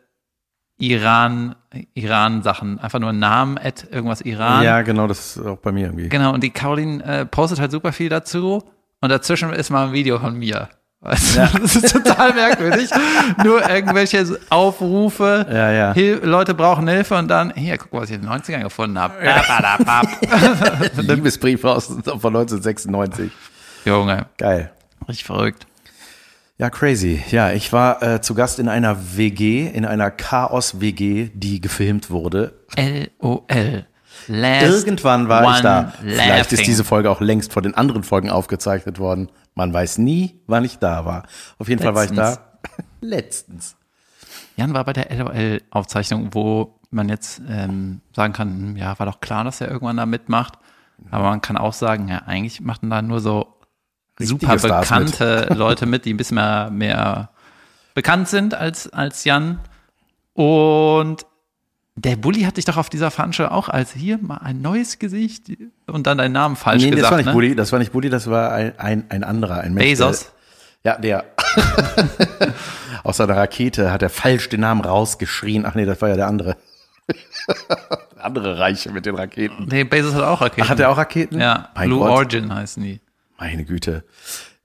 Iran, 0.82 1.54
Iran-Sachen. 1.94 2.80
Einfach 2.80 2.98
nur 2.98 3.12
Namen, 3.12 3.56
at 3.56 3.86
irgendwas 3.90 4.20
Iran. 4.22 4.64
Ja, 4.64 4.82
genau, 4.82 5.06
das 5.06 5.36
ist 5.36 5.46
auch 5.46 5.58
bei 5.58 5.70
mir 5.70 5.86
irgendwie. 5.86 6.08
Genau, 6.08 6.34
und 6.34 6.42
die 6.42 6.50
Caroline 6.50 7.04
äh, 7.04 7.24
postet 7.24 7.60
halt 7.60 7.70
super 7.70 7.92
viel 7.92 8.08
dazu. 8.08 8.64
Und 9.00 9.08
dazwischen 9.08 9.52
ist 9.52 9.70
mal 9.70 9.88
ein 9.88 9.92
Video 9.92 10.18
von 10.18 10.36
mir. 10.36 10.68
Weißt 11.00 11.36
du? 11.36 11.48
Das 11.60 11.76
ist 11.76 11.92
total 11.92 12.34
merkwürdig. 12.34 12.90
Nur 13.44 13.68
irgendwelche 13.68 14.38
Aufrufe. 14.50 15.46
Ja, 15.48 15.70
ja. 15.70 15.92
Hil 15.94 16.20
Leute 16.24 16.54
brauchen 16.54 16.88
Hilfe 16.88 17.16
und 17.16 17.28
dann, 17.28 17.52
hier, 17.54 17.78
guck 17.78 17.92
mal, 17.92 18.02
was 18.02 18.10
ich 18.10 18.16
in 18.16 18.22
den 18.22 18.30
90ern 18.30 18.62
gefunden 18.62 18.98
habe. 18.98 19.14
Liebesbrief 20.96 21.64
aus 21.64 21.86
von 21.86 22.36
1996. 22.36 23.30
Junge, 23.84 24.26
Geil. 24.36 24.72
richtig 25.08 25.24
verrückt. 25.24 25.66
Ja, 26.58 26.70
crazy. 26.70 27.22
Ja, 27.30 27.50
ich 27.52 27.72
war 27.72 28.02
äh, 28.02 28.20
zu 28.20 28.34
Gast 28.34 28.58
in 28.58 28.68
einer 28.68 29.16
WG, 29.16 29.66
in 29.66 29.84
einer 29.84 30.10
Chaos-WG, 30.10 31.30
die 31.34 31.60
gefilmt 31.60 32.10
wurde. 32.10 32.64
LOL. 33.20 33.86
Last 34.28 34.86
Irgendwann 34.86 35.28
war 35.28 35.56
ich 35.56 35.62
da. 35.62 35.92
Vielleicht 36.00 36.52
ist 36.52 36.58
laughing. 36.58 36.66
diese 36.66 36.84
Folge 36.84 37.10
auch 37.10 37.20
längst 37.20 37.52
vor 37.52 37.62
den 37.62 37.74
anderen 37.74 38.04
Folgen 38.04 38.30
aufgezeichnet 38.30 38.98
worden. 38.98 39.30
Man 39.54 39.72
weiß 39.72 39.98
nie, 39.98 40.40
wann 40.46 40.64
ich 40.64 40.78
da 40.78 41.04
war. 41.04 41.24
Auf 41.58 41.68
jeden 41.68 41.82
Fall 41.82 41.94
war 41.94 42.04
ich 42.04 42.12
da. 42.12 42.38
Letztens. 43.00 43.76
Jan 44.56 44.74
war 44.74 44.84
bei 44.84 44.92
der 44.92 45.14
LOL-Aufzeichnung, 45.14 46.28
wo 46.32 46.78
man 46.90 47.08
jetzt 47.08 47.40
ähm, 47.48 48.00
sagen 48.14 48.32
kann, 48.32 48.48
hm, 48.48 48.76
ja, 48.76 48.98
war 48.98 49.06
doch 49.06 49.20
klar, 49.20 49.44
dass 49.44 49.60
er 49.60 49.70
irgendwann 49.70 49.96
da 49.96 50.06
mitmacht. 50.06 50.54
Aber 51.10 51.24
man 51.24 51.40
kann 51.40 51.56
auch 51.56 51.72
sagen, 51.72 52.08
ja, 52.08 52.18
eigentlich 52.26 52.60
machten 52.60 52.90
da 52.90 53.02
nur 53.02 53.20
so 53.20 53.56
super 54.26 54.58
Stars 54.58 54.88
bekannte 54.88 55.48
Leute 55.54 55.86
mit, 55.86 56.04
die 56.04 56.12
ein 56.14 56.16
bisschen 56.16 56.36
mehr, 56.36 56.70
mehr 56.70 57.30
bekannt 57.94 58.28
sind 58.28 58.54
als, 58.54 58.88
als 58.92 59.24
Jan. 59.24 59.60
Und 60.34 61.26
der 61.94 62.16
Bulli 62.16 62.42
hat 62.42 62.56
dich 62.56 62.64
doch 62.64 62.78
auf 62.78 62.88
dieser 62.88 63.10
Veranstaltung 63.10 63.54
auch 63.54 63.68
als 63.68 63.92
hier 63.92 64.18
mal 64.18 64.38
ein 64.38 64.62
neues 64.62 64.98
Gesicht 64.98 65.50
und 65.86 66.06
dann 66.06 66.16
deinen 66.18 66.32
Namen 66.32 66.56
falsch 66.56 66.82
Nee, 66.82 66.90
gesagt. 66.90 67.04
das 67.04 67.10
war 67.10 67.16
nicht 67.18 67.26
ne? 67.26 67.32
Bulli, 67.32 67.54
das 67.54 67.70
war 67.72 67.78
nicht 67.78 67.92
Bulli, 67.92 68.08
das 68.08 68.30
war 68.30 68.52
ein, 68.52 68.78
ein, 68.78 69.04
ein 69.10 69.24
anderer, 69.24 69.58
ein 69.60 69.74
Mensch. 69.74 69.98
der- 69.98 70.06
Bezos. 70.06 70.32
Ja, 70.84 70.96
der. 70.98 71.24
Aus 73.04 73.18
seiner 73.18 73.36
Rakete 73.36 73.92
hat 73.92 74.02
er 74.02 74.08
falsch 74.10 74.48
den 74.48 74.60
Namen 74.60 74.80
rausgeschrien. 74.80 75.64
Ach 75.66 75.74
nee, 75.74 75.84
das 75.84 76.00
war 76.00 76.08
ja 76.08 76.16
der 76.16 76.26
andere. 76.26 76.56
der 78.16 78.24
andere 78.24 78.58
Reiche 78.58 78.90
mit 78.90 79.06
den 79.06 79.14
Raketen. 79.14 79.66
Nee, 79.70 79.84
Bezos 79.84 80.14
hat 80.14 80.22
auch 80.22 80.40
Raketen. 80.40 80.62
Ach, 80.64 80.70
hat 80.70 80.80
er 80.80 80.90
auch 80.90 80.96
Raketen? 80.96 81.40
Ja, 81.40 81.68
Mein 81.74 81.88
Blue 81.88 82.00
Gott. 82.00 82.10
Origin 82.10 82.52
heißen 82.54 82.82
die. 82.82 83.00
Meine 83.42 83.64
Güte. 83.64 84.04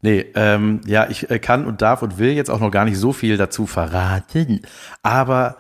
Nee, 0.02 0.28
ähm, 0.36 0.82
ja, 0.86 1.08
ich 1.10 1.32
äh, 1.32 1.40
kann 1.40 1.66
und 1.66 1.82
darf 1.82 2.04
und 2.04 2.20
will 2.20 2.34
jetzt 2.34 2.52
auch 2.52 2.60
noch 2.60 2.70
gar 2.70 2.86
nicht 2.86 3.00
so 3.00 3.12
viel 3.12 3.36
dazu 3.36 3.66
verraten. 3.66 4.62
Aber 5.02 5.58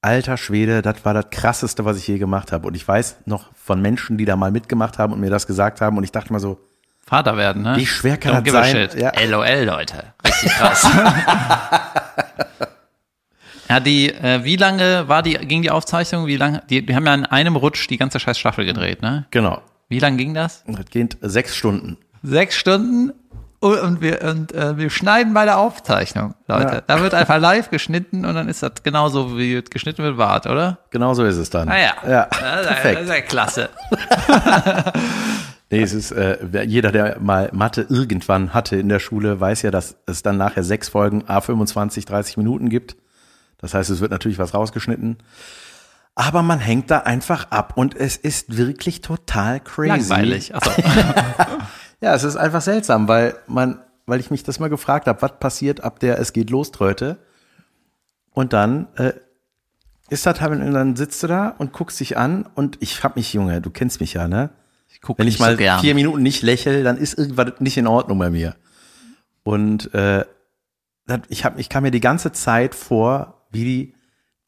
alter 0.00 0.36
Schwede, 0.36 0.82
das 0.82 1.04
war 1.04 1.14
das 1.14 1.30
krasseste, 1.30 1.84
was 1.84 1.96
ich 1.96 2.08
je 2.08 2.18
gemacht 2.18 2.50
habe. 2.50 2.66
Und 2.66 2.74
ich 2.74 2.86
weiß 2.86 3.18
noch 3.26 3.54
von 3.54 3.80
Menschen, 3.80 4.18
die 4.18 4.24
da 4.24 4.34
mal 4.34 4.50
mitgemacht 4.50 4.98
haben 4.98 5.12
und 5.12 5.20
mir 5.20 5.30
das 5.30 5.46
gesagt 5.46 5.80
haben. 5.80 5.96
Und 5.96 6.02
ich 6.02 6.10
dachte 6.10 6.32
mal 6.32 6.40
so, 6.40 6.58
Vater 7.06 7.36
werden, 7.36 7.62
ne? 7.62 7.76
Wie 7.76 7.86
schwer 7.86 8.16
kann 8.16 8.34
Don't 8.34 8.52
das 8.52 8.72
sein? 8.72 8.88
Ja. 9.00 9.12
LOL, 9.28 9.64
Leute. 9.64 10.02
Richtig 10.24 10.50
krass. 10.50 10.90
ja, 13.68 13.78
die, 13.78 14.12
äh, 14.12 14.42
wie 14.42 14.56
lange 14.56 15.06
war 15.06 15.22
die, 15.22 15.34
ging 15.34 15.62
die 15.62 15.70
Aufzeichnung? 15.70 16.26
Wie 16.26 16.36
lange? 16.36 16.64
Die, 16.68 16.84
die 16.84 16.96
haben 16.96 17.06
ja 17.06 17.14
in 17.14 17.26
einem 17.26 17.54
Rutsch 17.54 17.88
die 17.88 17.96
ganze 17.96 18.18
scheiß 18.18 18.36
Staffel 18.36 18.64
gedreht, 18.64 19.02
ne? 19.02 19.26
Genau. 19.30 19.62
Wie 19.88 20.00
lang 20.00 20.16
ging 20.16 20.34
das? 20.34 20.64
Das 20.66 20.86
geht 20.86 21.16
sechs 21.20 21.54
Stunden. 21.54 21.96
Sechs 22.22 22.56
Stunden 22.56 23.12
und, 23.60 24.00
wir, 24.00 24.22
und, 24.22 24.52
äh, 24.52 24.76
wir 24.76 24.90
schneiden 24.90 25.32
bei 25.34 25.44
der 25.44 25.58
Aufzeichnung, 25.58 26.34
Leute. 26.46 26.74
Ja. 26.74 26.80
Da 26.86 27.00
wird 27.00 27.14
einfach 27.14 27.38
live 27.38 27.70
geschnitten 27.70 28.24
und 28.24 28.34
dann 28.34 28.48
ist 28.48 28.62
das 28.62 28.82
genauso, 28.82 29.36
wie 29.38 29.62
geschnitten 29.62 30.02
wird, 30.02 30.18
wart, 30.18 30.46
oder? 30.46 30.78
Genau 30.90 31.14
so 31.14 31.24
ist 31.24 31.36
es 31.36 31.50
dann. 31.50 31.68
Ah 31.68 31.78
ja. 31.78 31.92
Ja, 32.08 32.28
Das 32.30 32.38
ist, 32.38 32.42
das 32.42 32.66
perfekt. 32.66 33.00
ist 33.02 33.08
ja 33.08 33.20
klasse. 33.22 33.68
Nee, 35.68 35.82
es 35.82 35.92
ist, 35.92 36.12
äh, 36.12 36.62
jeder, 36.64 36.92
der 36.92 37.18
mal 37.18 37.50
Mathe 37.52 37.86
irgendwann 37.88 38.54
hatte 38.54 38.76
in 38.76 38.88
der 38.88 39.00
Schule, 39.00 39.40
weiß 39.40 39.62
ja, 39.62 39.72
dass 39.72 39.96
es 40.06 40.22
dann 40.22 40.36
nachher 40.36 40.62
sechs 40.62 40.88
Folgen 40.88 41.24
A 41.26 41.40
25, 41.40 42.04
30 42.04 42.36
Minuten 42.36 42.68
gibt. 42.68 42.96
Das 43.58 43.74
heißt, 43.74 43.90
es 43.90 44.00
wird 44.00 44.12
natürlich 44.12 44.38
was 44.38 44.54
rausgeschnitten. 44.54 45.16
Aber 46.14 46.42
man 46.42 46.60
hängt 46.60 46.92
da 46.92 47.00
einfach 47.00 47.50
ab 47.50 47.72
und 47.74 47.96
es 47.96 48.16
ist 48.16 48.56
wirklich 48.56 49.00
total 49.00 49.58
crazy. 49.58 49.88
Langweilig. 50.08 50.54
Also, 50.54 50.70
Ja, 52.00 52.14
es 52.14 52.24
ist 52.24 52.36
einfach 52.36 52.60
seltsam, 52.60 53.08
weil 53.08 53.36
man, 53.46 53.80
weil 54.06 54.20
ich 54.20 54.30
mich 54.30 54.42
das 54.42 54.60
mal 54.60 54.68
gefragt 54.68 55.06
habe, 55.06 55.22
was 55.22 55.38
passiert 55.38 55.82
ab 55.82 55.98
der 56.00 56.18
Es 56.18 56.32
geht 56.32 56.50
los 56.50 56.72
Tröte. 56.72 57.18
Und 58.32 58.52
dann 58.52 58.88
äh, 58.96 59.12
ist 60.10 60.26
das 60.26 60.40
halt, 60.40 60.60
und 60.60 60.72
dann 60.72 60.94
sitzt 60.96 61.22
du 61.22 61.26
da 61.26 61.54
und 61.58 61.72
guckst 61.72 61.98
dich 62.00 62.16
an 62.16 62.46
und 62.54 62.76
ich 62.80 63.02
hab 63.02 63.16
mich, 63.16 63.32
Junge, 63.32 63.60
du 63.60 63.70
kennst 63.70 64.00
mich 64.00 64.12
ja, 64.12 64.28
ne? 64.28 64.50
ich 64.96 65.02
gucke 65.02 65.18
Wenn 65.18 65.28
ich 65.28 65.38
mal 65.38 65.52
so 65.52 65.58
gern. 65.58 65.80
vier 65.80 65.94
Minuten 65.94 66.22
nicht 66.22 66.42
lächel, 66.42 66.82
dann 66.82 66.96
ist 66.96 67.18
irgendwas 67.18 67.52
nicht 67.60 67.76
in 67.76 67.86
Ordnung 67.86 68.18
bei 68.18 68.30
mir. 68.30 68.56
Und 69.42 69.92
äh, 69.94 70.24
ich, 71.28 71.44
hab, 71.44 71.58
ich 71.58 71.68
kam 71.68 71.82
mir 71.82 71.90
die 71.90 72.00
ganze 72.00 72.32
Zeit 72.32 72.74
vor, 72.74 73.42
wie 73.50 73.64
die, 73.64 73.94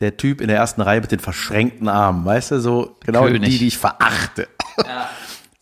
der 0.01 0.17
Typ 0.17 0.41
in 0.41 0.49
der 0.49 0.57
ersten 0.57 0.81
Reihe 0.81 1.01
mit 1.01 1.13
den 1.13 1.19
verschränkten 1.19 1.89
Armen, 1.89 2.25
weißt 2.25 2.53
du, 2.53 2.61
so 2.61 2.97
genau 3.05 3.25
König. 3.25 3.51
die, 3.51 3.59
die 3.59 3.67
ich 3.69 3.79
verachte. 3.79 4.49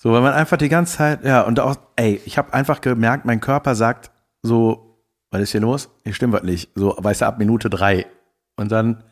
So, 0.07 0.13
weil 0.13 0.21
man 0.21 0.35
einfach 0.35 0.57
die 0.57 0.69
ganze 0.69 0.99
Zeit, 0.99 1.25
ja, 1.25 1.41
und 1.41 1.59
auch, 1.59 1.75
ey, 1.97 2.21
ich 2.25 2.39
habe 2.39 2.55
einfach 2.55 2.81
gemerkt, 2.81 3.25
mein 3.25 3.41
Körper 3.41 3.75
sagt 3.75 4.13
so, 4.41 5.03
was 5.33 5.41
ist 5.41 5.51
hier 5.51 5.61
los? 5.61 5.89
Hier 6.05 6.15
stimmt 6.15 6.33
was 6.33 6.45
nicht. 6.45 6.71
So, 6.77 6.95
weißt 6.97 7.23
du, 7.23 7.27
ab 7.27 7.39
Minute 7.41 7.69
drei. 7.69 8.07
Und 8.55 8.71
dann 8.71 9.03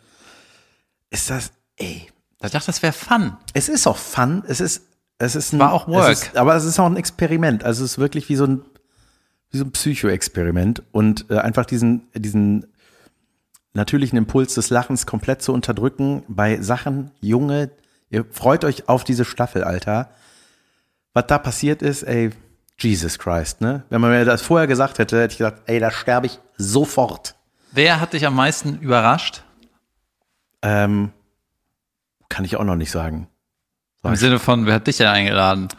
ist 1.11 1.31
das, 1.31 1.51
ey, 1.79 2.07
Ich 2.41 2.51
dachte, 2.53 2.67
das 2.67 2.81
wäre 2.81 2.93
Fun. 2.93 3.37
es 3.55 3.69
ist 3.69 3.89
auch 3.89 3.97
Fun, 3.97 4.45
es 4.47 4.61
ist, 4.61 4.85
es 5.19 5.35
ist 5.35 5.53
ein, 5.53 5.59
War 5.59 5.73
auch 5.73 5.89
Work. 5.89 6.13
Es 6.13 6.23
ist, 6.23 6.37
aber 6.37 6.55
es 6.55 6.65
ist 6.65 6.79
auch 6.79 6.87
ein 6.87 6.97
Experiment. 6.97 7.65
Also 7.65 7.85
es 7.85 7.95
ist 7.95 7.99
wirklich 7.99 8.29
wie 8.29 8.37
so 8.37 8.45
ein, 8.45 8.63
wie 9.51 9.59
so 9.59 9.65
ein 9.65 9.73
Psycho-Experiment 9.73 10.85
und 10.93 11.29
äh, 11.29 11.39
einfach 11.39 11.67
diesen, 11.67 12.07
diesen 12.15 12.69
natürlichen 13.73 14.17
Impuls 14.17 14.55
des 14.55 14.71
Lachens 14.71 15.07
komplett 15.07 15.43
zu 15.43 15.53
unterdrücken 15.53 16.23
bei 16.29 16.63
Sachen, 16.63 17.11
Junge, 17.21 17.73
ihr 18.11 18.25
freut 18.31 18.65
euch 18.65 18.89
auf 18.89 19.03
diese 19.03 19.25
Staffel, 19.25 19.65
Alter. 19.65 20.11
Was 21.15 21.27
da 21.29 21.39
passiert 21.39 21.81
ist, 21.81 22.03
ey, 22.03 22.31
Jesus 22.79 23.19
Christ, 23.19 23.61
ne? 23.61 23.85
Wenn 23.89 24.01
man 24.01 24.11
mir 24.11 24.25
das 24.25 24.43
vorher 24.43 24.67
gesagt 24.67 24.99
hätte, 24.99 25.21
hätte 25.23 25.33
ich 25.33 25.39
gesagt, 25.39 25.63
ey, 25.67 25.79
da 25.79 25.91
sterbe 25.93 26.27
ich 26.27 26.41
sofort. 26.57 27.37
Wer 27.71 28.01
hat 28.01 28.13
dich 28.13 28.27
am 28.27 28.35
meisten 28.35 28.79
überrascht? 28.81 29.43
Ähm, 30.63 31.13
kann 32.29 32.45
ich 32.45 32.57
auch 32.57 32.65
noch 32.65 32.77
nicht 32.77 32.91
sagen. 32.91 33.29
Im 34.03 34.17
Sinne 34.17 34.39
von, 34.39 34.67
wer 34.67 34.75
hat 34.75 34.87
dich 34.87 34.99
denn 34.99 35.07
eingeladen? 35.09 35.69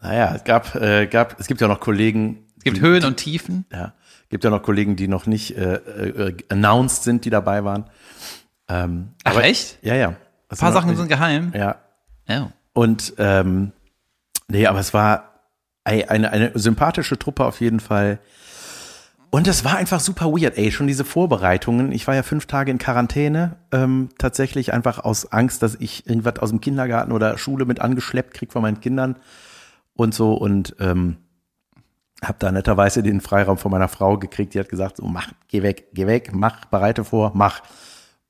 Naja, 0.00 0.34
es 0.34 0.44
gab, 0.44 0.74
äh, 0.74 1.06
gab, 1.06 1.40
es 1.40 1.46
gibt 1.46 1.60
ja 1.62 1.68
noch 1.68 1.80
Kollegen, 1.80 2.46
Es 2.58 2.64
gibt 2.64 2.80
Höhen 2.80 3.04
und 3.04 3.16
Tiefen. 3.16 3.64
Ja, 3.72 3.94
gibt 4.28 4.44
ja 4.44 4.50
noch 4.50 4.62
Kollegen, 4.62 4.96
die 4.96 5.08
noch 5.08 5.26
nicht 5.26 5.56
äh, 5.56 5.74
äh, 5.76 6.36
announced 6.50 7.04
sind, 7.04 7.24
die 7.24 7.30
dabei 7.30 7.64
waren. 7.64 7.88
Ähm, 8.68 9.14
Ach, 9.24 9.32
aber- 9.32 9.44
echt? 9.44 9.78
Ja, 9.82 9.94
ja. 9.94 10.14
Ein 10.54 10.72
paar 10.72 10.72
Sachen 10.72 10.96
sind 10.96 11.08
geheim. 11.08 11.52
Ja. 11.54 11.76
Ja. 12.26 12.52
Und 12.72 13.14
ähm, 13.18 13.72
nee, 14.48 14.66
aber 14.66 14.80
es 14.80 14.94
war 14.94 15.34
eine, 15.84 16.30
eine 16.30 16.52
sympathische 16.54 17.18
Truppe 17.18 17.44
auf 17.44 17.60
jeden 17.60 17.80
Fall. 17.80 18.18
Und 19.30 19.48
es 19.48 19.64
war 19.64 19.76
einfach 19.76 19.98
super 19.98 20.26
weird, 20.26 20.56
ey, 20.56 20.70
schon 20.70 20.86
diese 20.86 21.04
Vorbereitungen. 21.04 21.90
Ich 21.90 22.06
war 22.06 22.14
ja 22.14 22.22
fünf 22.22 22.46
Tage 22.46 22.70
in 22.70 22.78
Quarantäne, 22.78 23.56
ähm, 23.72 24.10
tatsächlich 24.16 24.72
einfach 24.72 25.00
aus 25.00 25.32
Angst, 25.32 25.62
dass 25.62 25.74
ich 25.74 26.06
irgendwas 26.06 26.38
aus 26.38 26.50
dem 26.50 26.60
Kindergarten 26.60 27.10
oder 27.10 27.36
Schule 27.36 27.64
mit 27.64 27.80
angeschleppt 27.80 28.32
krieg 28.32 28.52
von 28.52 28.62
meinen 28.62 28.80
Kindern 28.80 29.16
und 29.94 30.14
so. 30.14 30.34
Und 30.34 30.76
ähm, 30.78 31.16
habe 32.22 32.38
da 32.38 32.52
netterweise 32.52 33.02
den 33.02 33.20
Freiraum 33.20 33.58
von 33.58 33.72
meiner 33.72 33.88
Frau 33.88 34.18
gekriegt. 34.18 34.54
Die 34.54 34.60
hat 34.60 34.68
gesagt, 34.68 34.98
so 34.98 35.06
mach, 35.06 35.32
geh 35.48 35.62
weg, 35.62 35.88
geh 35.92 36.06
weg, 36.06 36.30
mach, 36.32 36.66
bereite 36.66 37.04
vor, 37.04 37.32
mach. 37.34 37.62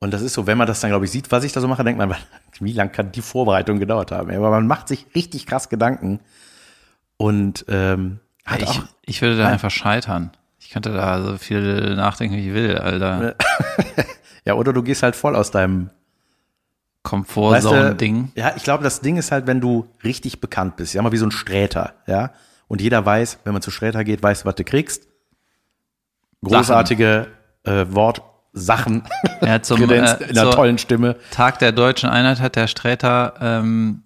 Und 0.01 0.13
das 0.13 0.23
ist 0.23 0.35
so, 0.35 0.47
wenn 0.47 0.59
man 0.59 0.67
das 0.67 0.81
dann, 0.81 0.91
glaube 0.91 1.07
ich, 1.07 1.11
sieht, 1.11 1.31
was 1.33 1.45
ich 1.45 1.53
da 1.53 1.61
so 1.61 1.69
mache, 1.69 1.85
denkt 1.85 1.99
man, 1.99 2.15
wie 2.61 2.73
lang 2.73 2.93
kann 2.93 3.13
die 3.13 3.23
Vorbereitung 3.23 3.79
gedauert 3.79 4.13
haben? 4.13 4.31
Aber 4.31 4.51
man 4.51 4.67
macht 4.67 4.89
sich 4.89 5.07
richtig 5.15 5.47
krass 5.47 5.69
Gedanken. 5.69 6.21
Und 7.17 7.65
ähm, 7.69 8.21
hat 8.45 8.63
Ich, 8.63 8.69
auch, 8.69 8.83
ich 9.05 9.23
würde 9.23 9.37
da 9.37 9.49
einfach 9.49 9.71
scheitern. 9.71 10.33
Ich 10.59 10.71
könnte 10.71 10.93
da 10.93 11.23
so 11.23 11.37
viel 11.39 11.95
nachdenken, 11.95 12.37
wie 12.37 12.49
ich 12.49 12.55
will, 12.55 12.79
Alter. 12.79 13.35
ja, 14.45 14.55
oder 14.55 14.73
du 14.73 14.83
gehst 14.83 15.03
halt 15.03 15.15
voll 15.15 15.37
aus 15.37 15.51
deinem 15.51 15.87
weißt 15.87 17.03
Komfortzone-Ding. 17.03 18.33
du, 18.35 18.41
Ja, 18.41 18.55
ich 18.57 18.63
glaube, 18.63 18.83
das 18.83 19.01
Ding 19.01 19.17
ist 19.17 19.31
halt, 19.31 19.47
wenn 19.47 19.61
du 19.61 19.87
richtig 20.03 20.41
bekannt 20.41 20.77
bist, 20.77 20.95
ja, 20.95 21.03
mal 21.03 21.13
wie 21.13 21.19
so 21.19 21.27
ein 21.27 21.31
Sträter, 21.31 21.95
ja. 22.07 22.33
Und 22.67 22.81
jeder 22.81 23.05
weiß, 23.05 23.41
wenn 23.45 23.53
man 23.53 23.61
zu 23.61 23.71
Sträter 23.71 24.05
geht, 24.05 24.23
weiß, 24.23 24.47
was 24.47 24.55
du 24.55 24.65
kriegst. 24.65 25.07
Großartige 26.43 27.29
äh, 27.65 27.85
Wortsachen 28.55 29.03
Ja, 29.43 29.61
zum, 29.63 29.79
kredenzt 29.79 30.21
äh, 30.21 30.31
in 30.31 30.39
einer 30.39 30.51
tollen 30.53 30.79
Stimme. 30.79 31.17
Tag 31.31 31.59
der 31.59 31.73
deutschen 31.73 32.09
Einheit 32.09 32.41
hat 32.41 32.57
der 32.57 32.67
Sträter, 32.67 33.35
ähm, 33.41 34.03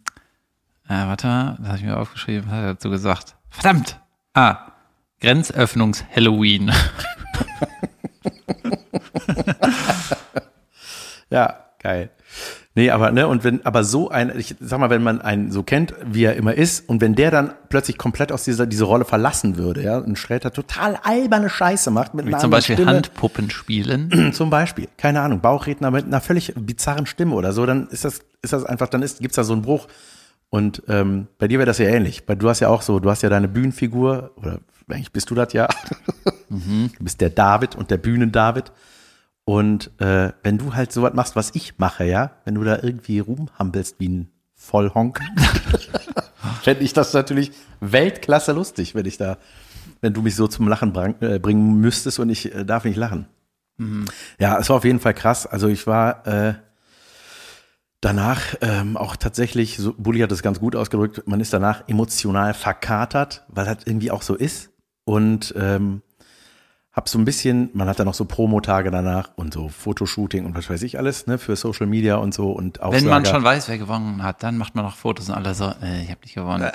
äh, 0.89 0.95
warte 0.95 1.27
mal, 1.27 1.57
das 1.59 1.69
habe 1.69 1.79
ich 1.79 1.85
mir 1.85 1.97
aufgeschrieben, 1.97 2.45
was 2.47 2.57
hat 2.57 2.63
er 2.65 2.75
dazu 2.75 2.91
gesagt? 2.91 3.37
Verdammt! 3.51 4.01
Ah, 4.35 4.73
Grenzöffnungs-Halloween. 5.21 6.73
Ja, 11.31 11.67
geil. 11.79 12.09
Nee, 12.79 12.93
aber, 12.93 13.11
ne, 13.11 13.27
und 13.27 13.43
wenn, 13.43 13.67
aber 13.67 13.83
so 13.83 14.09
ein, 14.09 14.33
ich 14.39 14.55
sag 14.61 14.79
mal, 14.79 14.89
wenn 14.89 15.03
man 15.03 15.21
einen 15.21 15.51
so 15.51 15.65
kennt, 15.65 15.95
wie 16.07 16.23
er 16.23 16.37
immer 16.37 16.55
ist, 16.55 16.89
und 16.89 17.01
wenn 17.01 17.17
der 17.17 17.33
dann 17.33 17.51
plötzlich 17.71 17.99
komplett 17.99 18.31
aus 18.31 18.45
dieser, 18.45 18.67
diese 18.67 18.85
Rolle 18.85 19.05
verlassen 19.05 19.57
würde, 19.57 19.83
ja, 19.83 19.99
und 19.99 20.17
Sträter 20.17 20.53
total 20.53 20.97
alberne 21.03 21.51
Scheiße 21.51 21.91
macht 21.91 22.15
mit 22.15 22.27
Wie 22.27 22.29
einer 22.29 22.39
zum 22.39 22.53
Beispiel 22.53 22.77
Stimme, 22.77 22.93
Handpuppen 22.93 23.51
spielen. 23.51 24.33
zum 24.33 24.51
Beispiel, 24.51 24.87
keine 24.97 25.23
Ahnung, 25.23 25.41
Bauchredner 25.41 25.91
mit 25.91 26.05
einer 26.05 26.21
völlig 26.21 26.55
bizarren 26.55 27.07
Stimme 27.07 27.35
oder 27.35 27.53
so, 27.53 27.67
dann 27.67 27.89
ist 27.89 28.05
das, 28.05 28.21
ist 28.43 28.53
das 28.53 28.65
einfach, 28.65 28.87
dann 28.87 29.03
ist, 29.03 29.19
gibt's 29.19 29.35
da 29.35 29.43
so 29.43 29.55
einen 29.55 29.63
Bruch. 29.63 29.89
Und 30.49 30.85
ähm, 30.87 31.27
bei 31.41 31.49
dir 31.49 31.59
wäre 31.59 31.67
das 31.67 31.79
ja 31.79 31.87
ähnlich. 31.87 32.23
Weil 32.29 32.37
du 32.37 32.49
hast 32.49 32.61
ja 32.61 32.69
auch 32.69 32.83
so, 32.83 33.01
du 33.01 33.11
hast 33.11 33.25
ja 33.25 33.29
deine 33.29 33.49
Bühnenfigur, 33.49 34.31
oder 34.37 34.61
eigentlich 34.89 35.11
bist 35.11 35.29
du 35.31 35.35
das 35.35 35.53
ja. 35.53 35.67
Du 36.49 37.05
bist 37.05 37.21
der 37.21 37.31
David 37.31 37.75
und 37.75 37.91
der 37.91 37.97
Bühnen-David. 37.97 38.71
Und 39.49 39.99
äh, 39.99 40.33
wenn 40.43 40.59
du 40.59 40.75
halt 40.75 40.93
sowas 40.93 41.15
machst, 41.15 41.35
was 41.35 41.55
ich 41.55 41.79
mache, 41.79 42.05
ja, 42.05 42.33
wenn 42.45 42.57
du 42.57 42.65
da 42.65 42.81
irgendwie 42.83 43.21
rumhampelst 43.21 43.99
wie 43.99 44.11
ein 44.11 44.31
Vollhonk, 44.55 45.21
fände 46.63 46.85
ich 46.85 46.93
das 46.93 47.15
natürlich 47.15 47.53
Weltklasse 47.81 48.53
lustig, 48.53 48.95
wenn 48.95 49.07
ich 49.07 49.17
da, 49.17 49.39
wenn 50.03 50.13
du 50.13 50.21
mich 50.21 50.37
so 50.37 50.49
zum 50.49 50.69
Lachen 50.69 50.95
äh, 51.23 51.39
bringen 51.39 51.81
müsstest 51.81 52.19
und 52.19 52.29
ich 52.29 52.55
äh, 52.55 52.67
darf 52.67 52.85
nicht 52.85 52.99
lachen. 52.99 53.27
Ja, 54.39 54.59
es 54.59 54.69
war 54.69 54.77
auf 54.77 54.85
jeden 54.85 55.01
Fall 55.01 55.15
krass. 55.15 55.47
Also 55.47 55.69
ich 55.69 55.87
war 55.87 56.27
äh, 56.27 56.53
danach 58.03 58.55
ähm, 58.61 58.99
auch 58.99 59.17
tatsächlich, 59.17 59.79
so, 59.79 59.95
Bulli 59.97 60.21
hat 60.21 60.31
es 60.31 60.43
ganz 60.43 60.61
gut 60.61 60.77
ausgedrückt, 60.77 61.27
man 61.27 61.41
ist 61.41 61.55
danach 61.55 61.89
emotional 61.89 62.53
verkatert, 62.53 63.47
weil 63.49 63.65
das 63.65 63.79
irgendwie 63.87 64.11
auch 64.11 64.21
so 64.21 64.35
ist. 64.35 64.69
Und 65.07 65.55
ähm, 65.57 66.03
hab 66.99 67.09
so 67.09 67.17
ein 67.17 67.25
bisschen, 67.25 67.71
man 67.75 67.87
hat 67.87 68.01
dann 68.01 68.07
noch 68.07 68.15
so 68.15 68.25
Promotage 68.25 68.91
danach 68.91 69.31
und 69.37 69.55
so 69.55 69.69
Fotoshooting 69.69 70.45
und 70.45 70.57
was 70.57 70.69
weiß 70.69 70.83
ich 70.83 70.99
alles, 70.99 71.29
ne, 71.29 71.39
für 71.39 71.55
Social 71.55 71.87
Media 71.87 72.17
und 72.17 72.35
so 72.35 72.51
und 72.51 72.81
Wenn 72.81 73.05
man 73.05 73.21
Aufsager. 73.23 73.37
schon 73.37 73.45
weiß, 73.45 73.69
wer 73.69 73.79
gewonnen 73.79 74.25
hat, 74.25 74.43
dann 74.43 74.59
macht 74.59 74.75
man 74.75 74.85
noch 74.85 74.97
Fotos 74.97 75.29
und 75.29 75.37
alle 75.37 75.55
so, 75.55 75.67
äh, 75.81 76.03
ich 76.03 76.11
habe 76.11 76.19
nicht 76.25 76.35
gewonnen. 76.35 76.69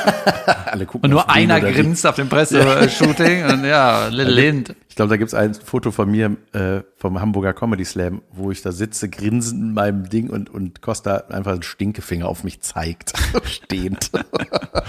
alle 0.66 0.86
gucken 0.86 1.04
Und 1.04 1.10
nur 1.12 1.30
einer 1.30 1.60
grinst 1.60 2.04
auf 2.04 2.16
dem 2.16 2.28
Presse-Shooting 2.28 3.44
und 3.44 3.64
ja, 3.64 4.08
Little 4.08 4.34
Lind. 4.34 4.74
Ich 4.88 4.96
glaube, 4.96 5.10
da 5.10 5.16
gibt's 5.16 5.34
ein 5.34 5.54
Foto 5.54 5.92
von 5.92 6.10
mir 6.10 6.36
äh, 6.52 6.80
vom 6.96 7.20
Hamburger 7.20 7.52
Comedy 7.52 7.84
Slam, 7.84 8.22
wo 8.32 8.50
ich 8.50 8.62
da 8.62 8.72
sitze, 8.72 9.08
grinsend 9.08 9.62
in 9.62 9.72
meinem 9.72 10.08
Ding 10.08 10.30
und, 10.30 10.50
und 10.50 10.82
Costa 10.82 11.26
einfach 11.28 11.52
einen 11.52 11.62
Stinkefinger 11.62 12.26
auf 12.26 12.42
mich 12.42 12.60
zeigt, 12.60 13.12
stehend. 13.44 14.10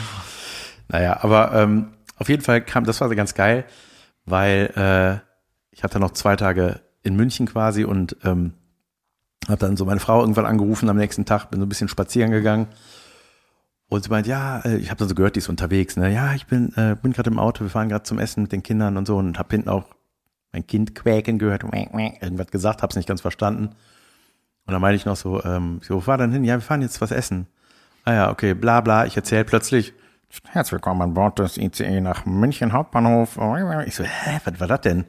naja, 0.88 1.20
aber 1.22 1.54
ähm, 1.54 1.90
auf 2.16 2.30
jeden 2.30 2.42
Fall 2.42 2.62
kam, 2.62 2.84
das 2.84 3.00
war 3.00 3.14
ganz 3.14 3.36
geil, 3.36 3.66
weil 4.25 4.72
äh, 4.75 5.25
ich 5.72 5.84
hatte 5.84 6.00
noch 6.00 6.12
zwei 6.12 6.36
Tage 6.36 6.82
in 7.04 7.16
München 7.16 7.48
quasi 7.48 7.84
und 7.84 8.18
ähm, 8.24 8.54
habe 9.48 9.58
dann 9.58 9.78
so 9.78 9.86
meine 9.86 10.00
Frau 10.00 10.22
irgendwann 10.22 10.46
angerufen 10.46 10.90
am 10.90 10.98
nächsten 10.98 11.25
Tag, 11.25 11.50
bin 11.50 11.60
so 11.60 11.66
ein 11.66 11.70
bisschen 11.70 11.88
spazieren 11.88 12.32
gegangen 12.32 12.68
und 13.92 14.06
sie 14.06 14.10
meint, 14.10 14.25
ja, 14.25 14.60
äh, 14.60 14.78
ich 14.78 14.90
habe 14.90 15.00
dann 15.00 15.10
so 15.10 15.16
gehört, 15.16 15.36
die 15.36 15.40
ist 15.40 15.50
unterwegs. 15.50 15.98
Ne? 15.98 16.13
Ja, 16.13 16.34
ich 16.34 16.48
bin, 16.48 16.74
äh, 16.78 16.96
bin 16.96 17.12
gerade 17.12 17.30
im 17.30 17.40
Auto, 17.40 17.66
wir 17.66 17.70
fahren 17.70 17.90
gerade 17.90 18.04
zum 18.04 18.20
Essen 18.20 18.44
mit 18.44 18.54
den 18.54 18.63
Kindern 18.63 18.96
und 18.96 19.06
so 19.06 19.18
und 19.18 19.38
hab 19.38 19.51
hinten 19.51 19.68
auch 19.68 19.84
mein 20.54 20.66
Kind 20.66 20.96
quäken 20.96 21.40
gehört, 21.40 21.63
irgendwas 21.63 22.48
gesagt, 22.48 22.82
hab's 22.84 22.96
nicht 22.96 23.08
ganz 23.08 23.20
verstanden. 23.20 23.75
Und 24.66 24.72
dann 24.74 24.82
meine 24.82 24.96
ich 24.96 25.06
noch 25.06 25.18
so, 25.18 25.44
ähm, 25.44 25.82
so, 25.84 25.96
wo 25.96 26.00
fahr 26.00 26.18
dann 26.18 26.32
hin? 26.32 26.46
Ja, 26.46 26.56
wir 26.56 26.62
fahren 26.62 26.82
jetzt 26.82 27.01
was 27.01 27.12
essen. 27.12 27.48
Ah 28.06 28.13
ja, 28.13 28.32
okay, 28.32 28.54
bla 28.54 28.80
bla. 28.80 29.06
Ich 29.06 29.18
erzähle 29.18 29.44
plötzlich, 29.44 29.94
herzlich 30.50 30.74
willkommen 30.74 31.02
an 31.02 31.14
Bord 31.14 31.40
des 31.40 31.58
ICE 31.58 32.00
nach 32.02 32.26
München 32.26 32.72
Hauptbahnhof. 32.74 33.38
Ich 33.86 33.96
so, 33.96 34.04
hä, 34.04 34.40
was 34.46 34.60
war 34.60 34.68
das 34.68 34.82
denn? 34.82 35.06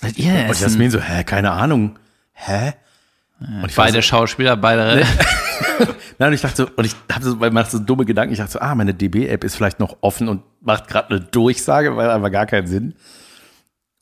Seid 0.00 0.18
ihr 0.18 0.46
Und 0.48 0.60
Jasmin 0.60 0.90
so, 0.90 1.00
hä, 1.00 1.24
keine 1.24 1.52
Ahnung. 1.52 1.98
Hä? 2.32 2.74
und 3.40 3.66
ich 3.66 3.76
war 3.76 3.86
Beide 3.86 4.02
Schauspieler, 4.02 4.56
beide. 4.56 5.06
Nein, 6.18 6.28
und 6.28 6.34
ich 6.34 6.40
dachte 6.40 6.56
so, 6.56 6.68
und 6.76 6.84
ich 6.84 6.94
habe 7.10 7.24
so, 7.24 7.40
weil 7.40 7.50
man 7.50 7.64
hat 7.64 7.70
so 7.70 7.78
dumme 7.78 8.04
Gedanken, 8.04 8.32
ich 8.32 8.38
dachte 8.38 8.52
so, 8.52 8.60
ah, 8.60 8.74
meine 8.74 8.94
DB-App 8.94 9.44
ist 9.44 9.54
vielleicht 9.54 9.80
noch 9.80 9.96
offen 10.00 10.28
und 10.28 10.42
macht 10.60 10.88
gerade 10.88 11.10
eine 11.10 11.20
Durchsage, 11.20 11.96
weil 11.96 12.10
einfach 12.10 12.30
gar 12.30 12.46
keinen 12.46 12.66
Sinn. 12.66 12.94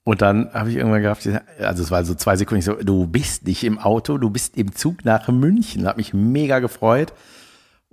Und 0.05 0.23
dann 0.23 0.51
habe 0.53 0.71
ich 0.71 0.77
irgendwann 0.77 1.03
gedacht, 1.03 1.29
also 1.59 1.83
es 1.83 1.91
war 1.91 2.05
so 2.05 2.15
zwei 2.15 2.37
Sekunden, 2.37 2.61
ich 2.61 2.65
so, 2.65 2.75
du 2.75 3.07
bist 3.07 3.47
nicht 3.47 3.65
im 3.65 3.79
Auto, 3.79 4.19
du 4.19 4.31
bist 4.31 4.57
im 4.57 4.75
Zug 4.75 5.05
nach 5.05 5.29
München. 5.29 5.87
Hat 5.87 5.97
mich 5.97 6.15
mega 6.15 6.61
gefreut. 6.61 7.13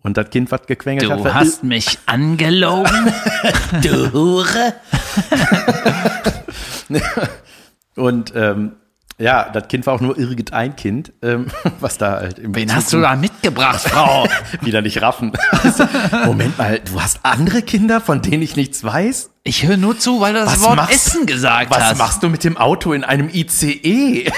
Und 0.05 0.17
das 0.17 0.29
Kind, 0.29 0.51
was 0.51 0.65
gequengelt 0.67 1.09
hat, 1.09 1.19
Du 1.19 1.33
hast 1.33 1.63
mich 1.63 1.97
angelogen. 2.05 3.13
du 3.81 4.11
Hure. 4.11 4.73
und 7.95 8.33
ähm, 8.35 8.73
ja, 9.19 9.47
das 9.49 9.67
Kind 9.67 9.85
war 9.85 9.93
auch 9.93 10.01
nur 10.01 10.17
irgendein 10.17 10.75
Kind, 10.75 11.13
ähm, 11.21 11.47
was 11.79 11.97
da 11.97 12.13
halt 12.19 12.39
im 12.39 12.53
Wen 12.55 12.67
Zug 12.67 12.75
hast 12.77 12.91
du 12.93 12.99
da 13.01 13.15
mitgebracht, 13.15 13.79
Frau? 13.81 14.27
wieder 14.61 14.81
nicht 14.81 15.01
raffen. 15.01 15.31
Moment 16.25 16.57
mal, 16.57 16.79
du 16.79 16.99
hast 16.99 17.19
andere 17.23 17.61
Kinder, 17.61 18.01
von 18.01 18.21
denen 18.21 18.41
ich 18.41 18.55
nichts 18.55 18.83
weiß? 18.83 19.29
Ich 19.43 19.65
höre 19.67 19.77
nur 19.77 19.97
zu, 19.99 20.19
weil 20.19 20.33
du 20.33 20.39
das 20.39 20.53
Was 20.53 20.61
Wort 20.63 20.75
machst- 20.77 20.93
Essen 20.95 21.25
gesagt 21.27 21.69
Was 21.69 21.79
hast. 21.91 21.97
machst 21.97 22.23
du 22.23 22.29
mit 22.29 22.43
dem 22.43 22.57
Auto 22.57 22.91
in 22.91 23.03
einem 23.03 23.29
ICE? 23.29 24.31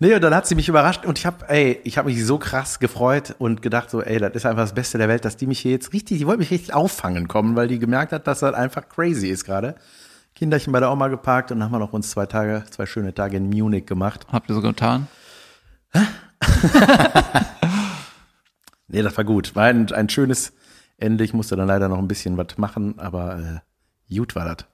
Nee, 0.00 0.14
und 0.14 0.20
dann 0.22 0.34
hat 0.34 0.46
sie 0.48 0.56
mich 0.56 0.68
überrascht 0.68 1.06
und 1.06 1.18
ich 1.18 1.26
habe, 1.26 1.48
ey, 1.48 1.80
ich 1.84 1.96
habe 1.98 2.08
mich 2.10 2.24
so 2.24 2.38
krass 2.38 2.80
gefreut 2.80 3.36
und 3.38 3.62
gedacht 3.62 3.88
so, 3.90 4.02
ey, 4.02 4.18
das 4.18 4.32
ist 4.34 4.44
einfach 4.46 4.62
das 4.64 4.74
Beste 4.74 4.98
der 4.98 5.08
Welt, 5.08 5.24
dass 5.24 5.36
die 5.36 5.46
mich 5.46 5.60
hier 5.60 5.70
jetzt 5.70 5.92
richtig, 5.92 6.18
die 6.18 6.26
wollte 6.26 6.40
mich 6.40 6.50
richtig 6.50 6.74
auffangen 6.74 7.28
kommen, 7.28 7.54
weil 7.54 7.68
die 7.68 7.78
gemerkt 7.78 8.12
hat, 8.12 8.26
dass 8.26 8.40
das 8.40 8.54
einfach 8.54 8.88
crazy 8.88 9.28
ist 9.28 9.44
gerade. 9.44 9.76
Kinderchen 10.34 10.72
bei 10.72 10.80
der 10.80 10.90
Oma 10.90 11.08
geparkt 11.08 11.52
und 11.52 11.58
dann 11.60 11.66
haben 11.66 11.72
wir 11.72 11.78
noch 11.78 11.92
uns 11.92 12.10
zwei 12.10 12.26
Tage, 12.26 12.64
zwei 12.70 12.86
schöne 12.86 13.14
Tage 13.14 13.36
in 13.36 13.48
Munich 13.50 13.86
gemacht. 13.86 14.26
Habt 14.32 14.48
ihr 14.48 14.54
so 14.54 14.60
getan? 14.62 15.06
Nee, 18.92 19.02
das 19.02 19.16
war 19.16 19.24
gut. 19.24 19.54
War 19.54 19.66
ein, 19.66 19.92
ein 19.92 20.08
schönes 20.08 20.52
Ende. 20.96 21.22
Ich 21.22 21.32
musste 21.32 21.54
dann 21.54 21.68
leider 21.68 21.88
noch 21.88 21.98
ein 21.98 22.08
bisschen 22.08 22.36
was 22.36 22.58
machen, 22.58 22.98
aber 22.98 23.62
äh, 24.10 24.14
gut 24.16 24.34
war 24.34 24.44
das. 24.46 24.66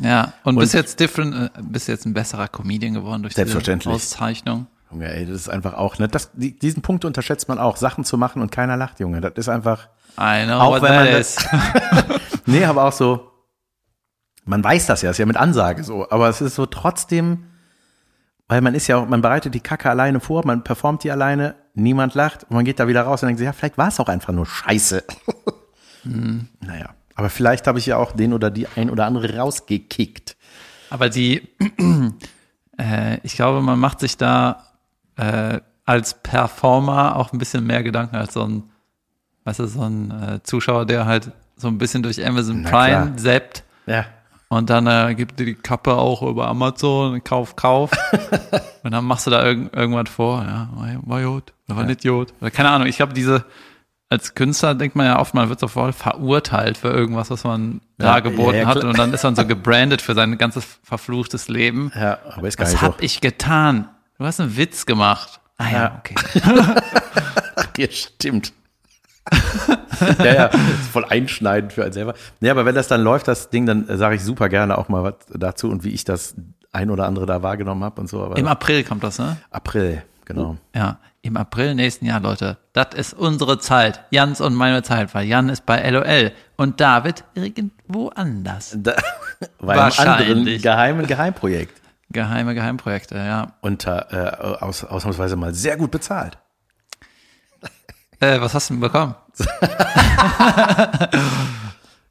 Ja, 0.00 0.32
und, 0.44 0.54
Und- 0.56 0.60
bist 0.60 0.74
jetzt 0.74 1.00
different, 1.00 1.34
äh, 1.34 1.50
bist 1.60 1.88
jetzt 1.88 2.06
ein 2.06 2.14
besserer 2.14 2.46
Comedian 2.48 2.94
geworden 2.94 3.22
durch 3.22 3.34
diese 3.34 3.40
Selbstverständlich. 3.46 3.92
Auszeichnung. 3.92 4.66
Junge, 4.90 5.12
ey, 5.12 5.26
das 5.26 5.36
ist 5.36 5.48
einfach 5.48 5.74
auch, 5.74 5.98
ne, 5.98 6.08
das, 6.08 6.30
die, 6.34 6.58
diesen 6.58 6.82
Punkt 6.82 7.04
unterschätzt 7.04 7.48
man 7.48 7.58
auch, 7.58 7.76
Sachen 7.76 8.04
zu 8.04 8.18
machen 8.18 8.42
und 8.42 8.52
keiner 8.52 8.76
lacht, 8.76 9.00
Junge. 9.00 9.20
Das 9.20 9.32
ist 9.36 9.48
einfach, 9.48 9.88
I 10.18 10.44
know 10.44 10.58
Auch 10.58 10.70
what 10.72 10.82
wenn 10.82 10.88
that 10.88 11.10
man 11.12 11.20
is. 11.20 11.36
nee, 12.46 12.64
aber 12.64 12.84
auch 12.84 12.92
so, 12.92 13.30
man 14.44 14.62
weiß 14.62 14.86
das 14.86 15.02
ja, 15.02 15.10
ist 15.10 15.18
ja 15.18 15.26
mit 15.26 15.36
Ansage 15.36 15.84
so, 15.84 16.08
aber 16.10 16.28
es 16.28 16.40
ist 16.40 16.54
so 16.54 16.66
trotzdem, 16.66 17.46
weil 18.46 18.60
man 18.60 18.74
ist 18.74 18.86
ja 18.86 18.98
auch, 18.98 19.08
man 19.08 19.22
bereitet 19.22 19.54
die 19.54 19.60
Kacke 19.60 19.90
alleine 19.90 20.20
vor, 20.20 20.46
man 20.46 20.62
performt 20.62 21.02
die 21.02 21.10
alleine, 21.10 21.54
niemand 21.74 22.14
lacht 22.14 22.44
und 22.44 22.56
man 22.56 22.64
geht 22.64 22.78
da 22.78 22.86
wieder 22.86 23.02
raus 23.02 23.22
und 23.22 23.28
denkt 23.28 23.38
sich, 23.38 23.46
ja, 23.46 23.52
vielleicht 23.52 23.78
war 23.78 23.88
es 23.88 23.98
auch 24.00 24.08
einfach 24.08 24.32
nur 24.32 24.46
Scheiße. 24.46 25.02
Naja, 26.60 26.90
aber 27.14 27.30
vielleicht 27.30 27.66
habe 27.66 27.78
ich 27.78 27.86
ja 27.86 27.96
auch 27.96 28.12
den 28.12 28.34
oder 28.34 28.50
die 28.50 28.68
ein 28.76 28.90
oder 28.90 29.06
andere 29.06 29.38
rausgekickt. 29.38 30.36
Aber 30.90 31.08
die, 31.08 31.48
äh, 32.78 33.18
ich 33.22 33.36
glaube, 33.36 33.62
man 33.62 33.78
macht 33.78 34.00
sich 34.00 34.18
da 34.18 34.73
äh, 35.16 35.60
als 35.84 36.14
Performer 36.22 37.16
auch 37.16 37.32
ein 37.32 37.38
bisschen 37.38 37.66
mehr 37.66 37.82
Gedanken 37.82 38.16
als 38.16 38.34
so 38.34 38.42
ein, 38.42 38.64
weißt 39.44 39.60
du, 39.60 39.66
so 39.66 39.82
ein 39.82 40.10
äh, 40.10 40.42
Zuschauer, 40.42 40.86
der 40.86 41.06
halt 41.06 41.30
so 41.56 41.68
ein 41.68 41.78
bisschen 41.78 42.02
durch 42.02 42.24
Amazon 42.26 42.62
Na 42.62 42.70
Prime 42.70 43.12
klar. 43.12 43.16
zappt 43.16 43.64
Ja, 43.86 44.06
und 44.48 44.70
dann 44.70 44.86
äh, 44.86 45.14
gibt 45.16 45.40
dir 45.40 45.46
die 45.46 45.54
Kappe 45.54 45.94
auch 45.94 46.22
über 46.22 46.46
Amazon, 46.46 47.22
Kauf, 47.24 47.56
Kauf. 47.56 47.90
und 48.84 48.92
dann 48.92 49.04
machst 49.04 49.26
du 49.26 49.30
da 49.30 49.44
irg 49.44 49.74
irgendwas 49.74 50.08
vor, 50.14 50.42
ja, 50.42 50.68
war, 51.02 51.20
oder 51.26 51.42
war 51.76 51.84
nicht 51.84 52.02
gut. 52.02 52.32
Oder 52.40 52.50
keine 52.52 52.70
Ahnung, 52.70 52.86
ich 52.86 52.96
glaube, 52.96 53.14
diese, 53.14 53.44
als 54.10 54.34
Künstler 54.34 54.74
denkt 54.76 54.94
man 54.94 55.06
ja 55.06 55.18
oft, 55.18 55.34
man 55.34 55.48
wird 55.48 55.58
so 55.58 55.66
voll 55.66 55.92
verurteilt 55.92 56.78
für 56.78 56.88
irgendwas, 56.90 57.30
was 57.30 57.42
man 57.42 57.80
Ja, 57.98 58.06
dargeboten 58.12 58.54
ja, 58.54 58.60
ja, 58.62 58.66
hat. 58.68 58.84
Und 58.84 58.96
dann 58.96 59.12
ist 59.12 59.24
man 59.24 59.34
so 59.34 59.44
gebrandet 59.46 60.02
für 60.02 60.14
sein 60.14 60.38
ganzes 60.38 60.64
verfluchtes 60.84 61.48
Leben. 61.48 61.90
ja, 61.94 62.18
aber 62.36 62.46
ist 62.46 62.56
gar 62.56 62.66
Was 62.66 62.72
nicht 62.74 62.80
so. 62.80 62.86
hab 62.86 63.02
ich 63.02 63.20
getan? 63.20 63.88
Du 64.18 64.24
hast 64.24 64.40
einen 64.40 64.56
Witz 64.56 64.86
gemacht. 64.86 65.40
Ah 65.58 65.70
ja, 65.70 65.72
Ja. 65.82 65.98
okay. 65.98 66.14
Ja, 67.76 67.90
stimmt. 67.90 68.52
ja, 70.18 70.24
ja, 70.34 70.44
ist 70.46 70.88
voll 70.92 71.04
einschneidend 71.04 71.72
für 71.72 71.82
einen 71.82 71.92
selber. 71.92 72.14
Nee, 72.40 72.50
aber 72.50 72.64
wenn 72.66 72.74
das 72.74 72.86
dann 72.88 73.02
läuft, 73.02 73.26
das 73.26 73.50
Ding, 73.50 73.66
dann 73.66 73.86
sage 73.98 74.14
ich 74.16 74.22
super 74.22 74.48
gerne 74.48 74.78
auch 74.78 74.88
mal 74.88 75.02
was 75.02 75.14
dazu 75.32 75.70
und 75.70 75.82
wie 75.82 75.90
ich 75.90 76.04
das 76.04 76.34
ein 76.72 76.90
oder 76.90 77.06
andere 77.06 77.26
da 77.26 77.42
wahrgenommen 77.42 77.82
habe 77.82 78.00
und 78.00 78.08
so. 78.08 78.22
Aber 78.22 78.36
Im 78.36 78.46
April 78.46 78.84
kommt 78.84 79.02
das, 79.02 79.18
ne? 79.18 79.38
April, 79.50 80.02
genau. 80.24 80.56
Ja, 80.74 80.98
im 81.22 81.36
April 81.36 81.74
nächsten 81.74 82.06
Jahr, 82.06 82.20
Leute. 82.20 82.58
Das 82.74 82.94
ist 82.94 83.14
unsere 83.14 83.58
Zeit. 83.58 84.04
Jans 84.10 84.40
und 84.40 84.54
meine 84.54 84.82
Zeit, 84.82 85.14
weil 85.14 85.26
Jan 85.26 85.48
ist 85.48 85.64
bei 85.66 85.88
LOL 85.88 86.32
und 86.56 86.80
David 86.80 87.24
irgendwo 87.34 88.08
anders. 88.10 88.76
Da, 88.78 88.94
bei 89.58 89.80
einem 89.80 89.92
anderen 89.98 90.62
geheimen 90.62 91.06
Geheimprojekt. 91.06 91.80
Geheime 92.14 92.54
Geheimprojekte, 92.54 93.16
ja. 93.16 93.52
Und 93.60 93.86
äh, 93.86 93.90
aus, 93.90 94.84
ausnahmsweise 94.84 95.36
mal 95.36 95.52
sehr 95.52 95.76
gut 95.76 95.90
bezahlt. 95.90 96.38
Äh, 98.20 98.40
was 98.40 98.54
hast 98.54 98.70
du 98.70 98.74
denn 98.74 98.80
bekommen? 98.80 99.14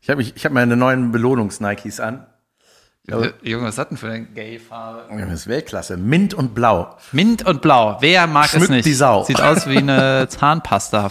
Ich 0.02 0.10
habe 0.10 0.22
hab 0.22 0.52
meine 0.52 0.76
neuen 0.76 1.14
Belohnungs-Nikes 1.14 2.02
an. 2.02 2.26
Äh, 3.08 3.32
Junge, 3.42 3.68
was 3.68 3.76
das 3.78 3.88
denn 3.88 3.98
für 3.98 4.10
eine 4.10 4.26
Gay-Farbe? 4.26 5.06
Das 5.18 5.32
ist 5.32 5.48
Weltklasse. 5.48 5.96
Mint 5.96 6.34
und 6.34 6.54
Blau. 6.54 6.98
Mint 7.14 7.46
und 7.46 7.62
Blau. 7.62 7.98
Wer 8.02 8.28
mag 8.28 8.48
es 8.48 8.52
Schmückt 8.52 8.70
nicht? 8.72 8.86
die 8.86 8.94
Sau. 8.94 9.24
Sieht 9.24 9.40
aus 9.40 9.66
wie 9.66 9.78
eine 9.78 10.28
Zahnpasta. 10.30 11.10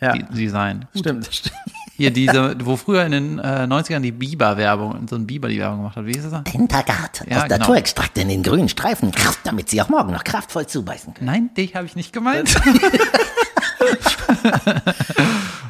Ja. 0.00 0.12
Design. 0.14 0.88
Stimmt, 0.96 1.26
das 1.26 1.34
stimmt. 1.36 1.54
Hier 1.96 2.10
diese, 2.10 2.56
wo 2.64 2.76
früher 2.76 3.04
in 3.04 3.12
den 3.12 3.38
äh, 3.38 3.42
90ern 3.68 4.00
die 4.00 4.10
Biber-Werbung, 4.10 5.06
so 5.08 5.14
ein 5.16 5.26
Biber 5.26 5.48
die 5.48 5.58
Werbung 5.60 5.78
gemacht 5.78 5.96
hat. 5.96 6.06
Wie 6.06 6.12
hieß 6.12 6.28
das? 6.28 6.42
Pentagard 6.44 7.24
Ja, 7.28 7.36
aus 7.38 7.42
genau. 7.44 7.58
Naturextrakt 7.58 8.18
in 8.18 8.28
den 8.28 8.42
grünen 8.42 8.68
Streifen, 8.68 9.12
damit 9.44 9.68
sie 9.70 9.80
auch 9.80 9.88
morgen 9.88 10.12
noch 10.12 10.24
kraftvoll 10.24 10.66
zubeißen 10.66 11.14
können. 11.14 11.26
Nein, 11.26 11.50
dich 11.56 11.76
habe 11.76 11.86
ich 11.86 11.94
nicht 11.94 12.12
gemeint. 12.12 12.52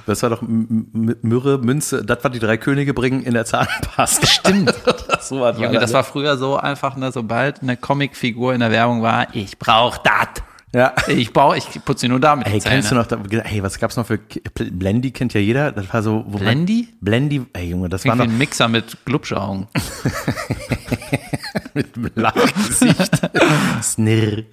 Das 0.07 0.23
war 0.23 0.31
doch 0.31 0.43
M- 0.43 0.87
M- 0.95 1.17
Myrrhe, 1.23 1.59
Münze, 1.59 2.05
das, 2.05 2.19
was 2.23 2.33
die 2.33 2.39
drei 2.39 2.57
Könige 2.57 2.95
bringen 2.95 3.23
in 3.23 3.35
der 3.35 3.45
Zahnpasta. 3.45 4.27
Stimmt. 4.27 4.75
so 5.21 5.41
was 5.41 5.59
Junge, 5.59 5.79
das 5.79 5.93
war 5.93 6.05
früher 6.05 6.37
so 6.39 6.57
einfach, 6.57 6.97
ne, 6.97 7.13
sobald 7.13 7.63
eine 7.63 7.77
Comicfigur 7.77 8.55
in 8.55 8.61
der 8.61 8.71
Werbung 8.71 9.03
war, 9.03 9.27
ich 9.35 9.59
brauch 9.59 9.99
das. 9.99 10.29
Ja. 10.75 10.93
Ich 11.07 11.33
brauche, 11.33 11.57
ich 11.57 11.67
putze 11.85 12.09
nur 12.09 12.19
damit 12.19 12.49
Hey, 12.49 12.59
kennst 12.59 12.91
du 12.91 12.97
noch, 12.97 13.07
hey, 13.45 13.63
was 13.63 13.79
gab's 13.79 13.97
noch 13.97 14.07
für, 14.07 14.19
Blendy 14.19 15.13
kennt 15.13 15.33
ja 15.33 15.41
jeder, 15.41 15.71
das 15.71 15.93
war 15.95 16.03
so, 16.03 16.25
wo 16.27 16.39
man- 16.39 16.41
Blendy? 16.41 16.89
Blendy, 17.01 17.47
ey 17.53 17.71
Junge, 17.71 17.89
das 17.89 18.05
war 18.05 18.15
Irgendwie 18.15 18.27
noch 18.27 18.35
ein 18.35 18.39
Mixer 18.39 18.69
mit 18.69 19.05
Glubschaugen. 19.05 19.69
mit 21.75 22.17
Lachgesicht. 22.17 23.21
Snirr. 23.83 24.45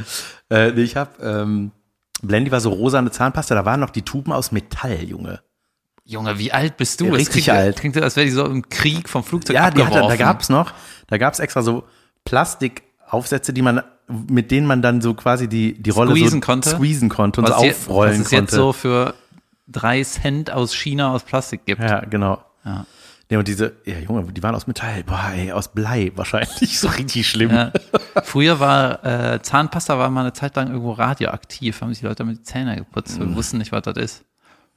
Äh, 0.51 0.79
ich 0.79 0.95
hab, 0.95 1.19
ähm, 1.23 1.71
Blendy 2.21 2.51
war 2.51 2.61
so 2.61 2.69
rosane 2.69 3.09
Zahnpasta, 3.09 3.55
da 3.55 3.65
waren 3.65 3.79
noch 3.79 3.89
die 3.89 4.03
Tuben 4.03 4.31
aus 4.31 4.51
Metall, 4.51 5.03
Junge. 5.03 5.41
Junge, 6.05 6.37
wie 6.37 6.51
alt 6.51 6.77
bist 6.77 7.01
du? 7.01 7.05
Ja, 7.05 7.13
richtig 7.13 7.45
klingt, 7.45 7.57
alt. 7.57 7.79
Klingt, 7.79 7.97
als 7.97 8.15
wäre 8.15 8.25
die 8.25 8.31
so 8.31 8.45
im 8.45 8.69
Krieg 8.69 9.09
vom 9.09 9.23
Flugzeug 9.23 9.55
Ja, 9.55 9.65
abgeworfen. 9.65 10.07
da 10.07 10.15
gab's 10.17 10.49
noch, 10.49 10.71
da 11.07 11.17
gab's 11.17 11.39
extra 11.39 11.63
so 11.63 11.83
Plastikaufsätze, 13.11 13.53
die 13.53 13.61
man, 13.61 13.81
mit 14.07 14.51
denen 14.51 14.67
man 14.67 14.81
dann 14.81 15.01
so 15.01 15.13
quasi 15.13 15.47
die, 15.47 15.73
die 15.81 15.89
Rolle 15.89 16.11
Squeezen 16.11 16.41
so 16.41 16.45
konnte? 16.45 16.69
squeezen 16.69 17.09
konnte 17.09 17.41
und 17.41 17.49
was 17.49 17.59
so 17.59 17.67
aufrollen 17.69 18.13
was 18.13 18.19
es 18.19 18.29
konnte. 18.29 18.35
jetzt 18.43 18.51
so 18.55 18.73
für 18.73 19.13
drei 19.67 20.03
Cent 20.03 20.51
aus 20.51 20.73
China 20.75 21.13
aus 21.13 21.23
Plastik 21.23 21.65
gibt. 21.65 21.81
Ja, 21.81 21.99
genau. 22.01 22.43
Ja. 22.65 22.85
Nee, 23.29 23.37
und 23.37 23.47
diese, 23.47 23.73
ja, 23.85 23.97
Junge, 23.99 24.23
die 24.33 24.43
waren 24.43 24.55
aus 24.55 24.67
Metall, 24.67 25.03
boah, 25.05 25.31
ey, 25.33 25.53
aus 25.53 25.69
Blei 25.69 26.11
wahrscheinlich, 26.15 26.79
so 26.81 26.89
richtig 26.89 27.29
schlimm. 27.29 27.51
Ja. 27.51 27.71
Früher 28.23 28.59
war 28.59 29.05
äh, 29.05 29.41
Zahnpasta 29.41 29.97
war 29.97 30.09
mal 30.09 30.21
eine 30.21 30.33
Zeit 30.33 30.55
lang 30.57 30.67
irgendwo 30.67 30.91
radioaktiv, 30.91 31.79
haben 31.81 31.89
sich 31.89 31.99
die 31.99 32.05
Leute 32.05 32.17
damit 32.17 32.39
die 32.39 32.43
Zähne 32.43 32.75
geputzt, 32.75 33.19
Mhm. 33.19 33.29
wir 33.29 33.35
wussten 33.37 33.57
nicht, 33.59 33.71
was 33.71 33.83
das 33.83 33.95
ist. 33.97 34.25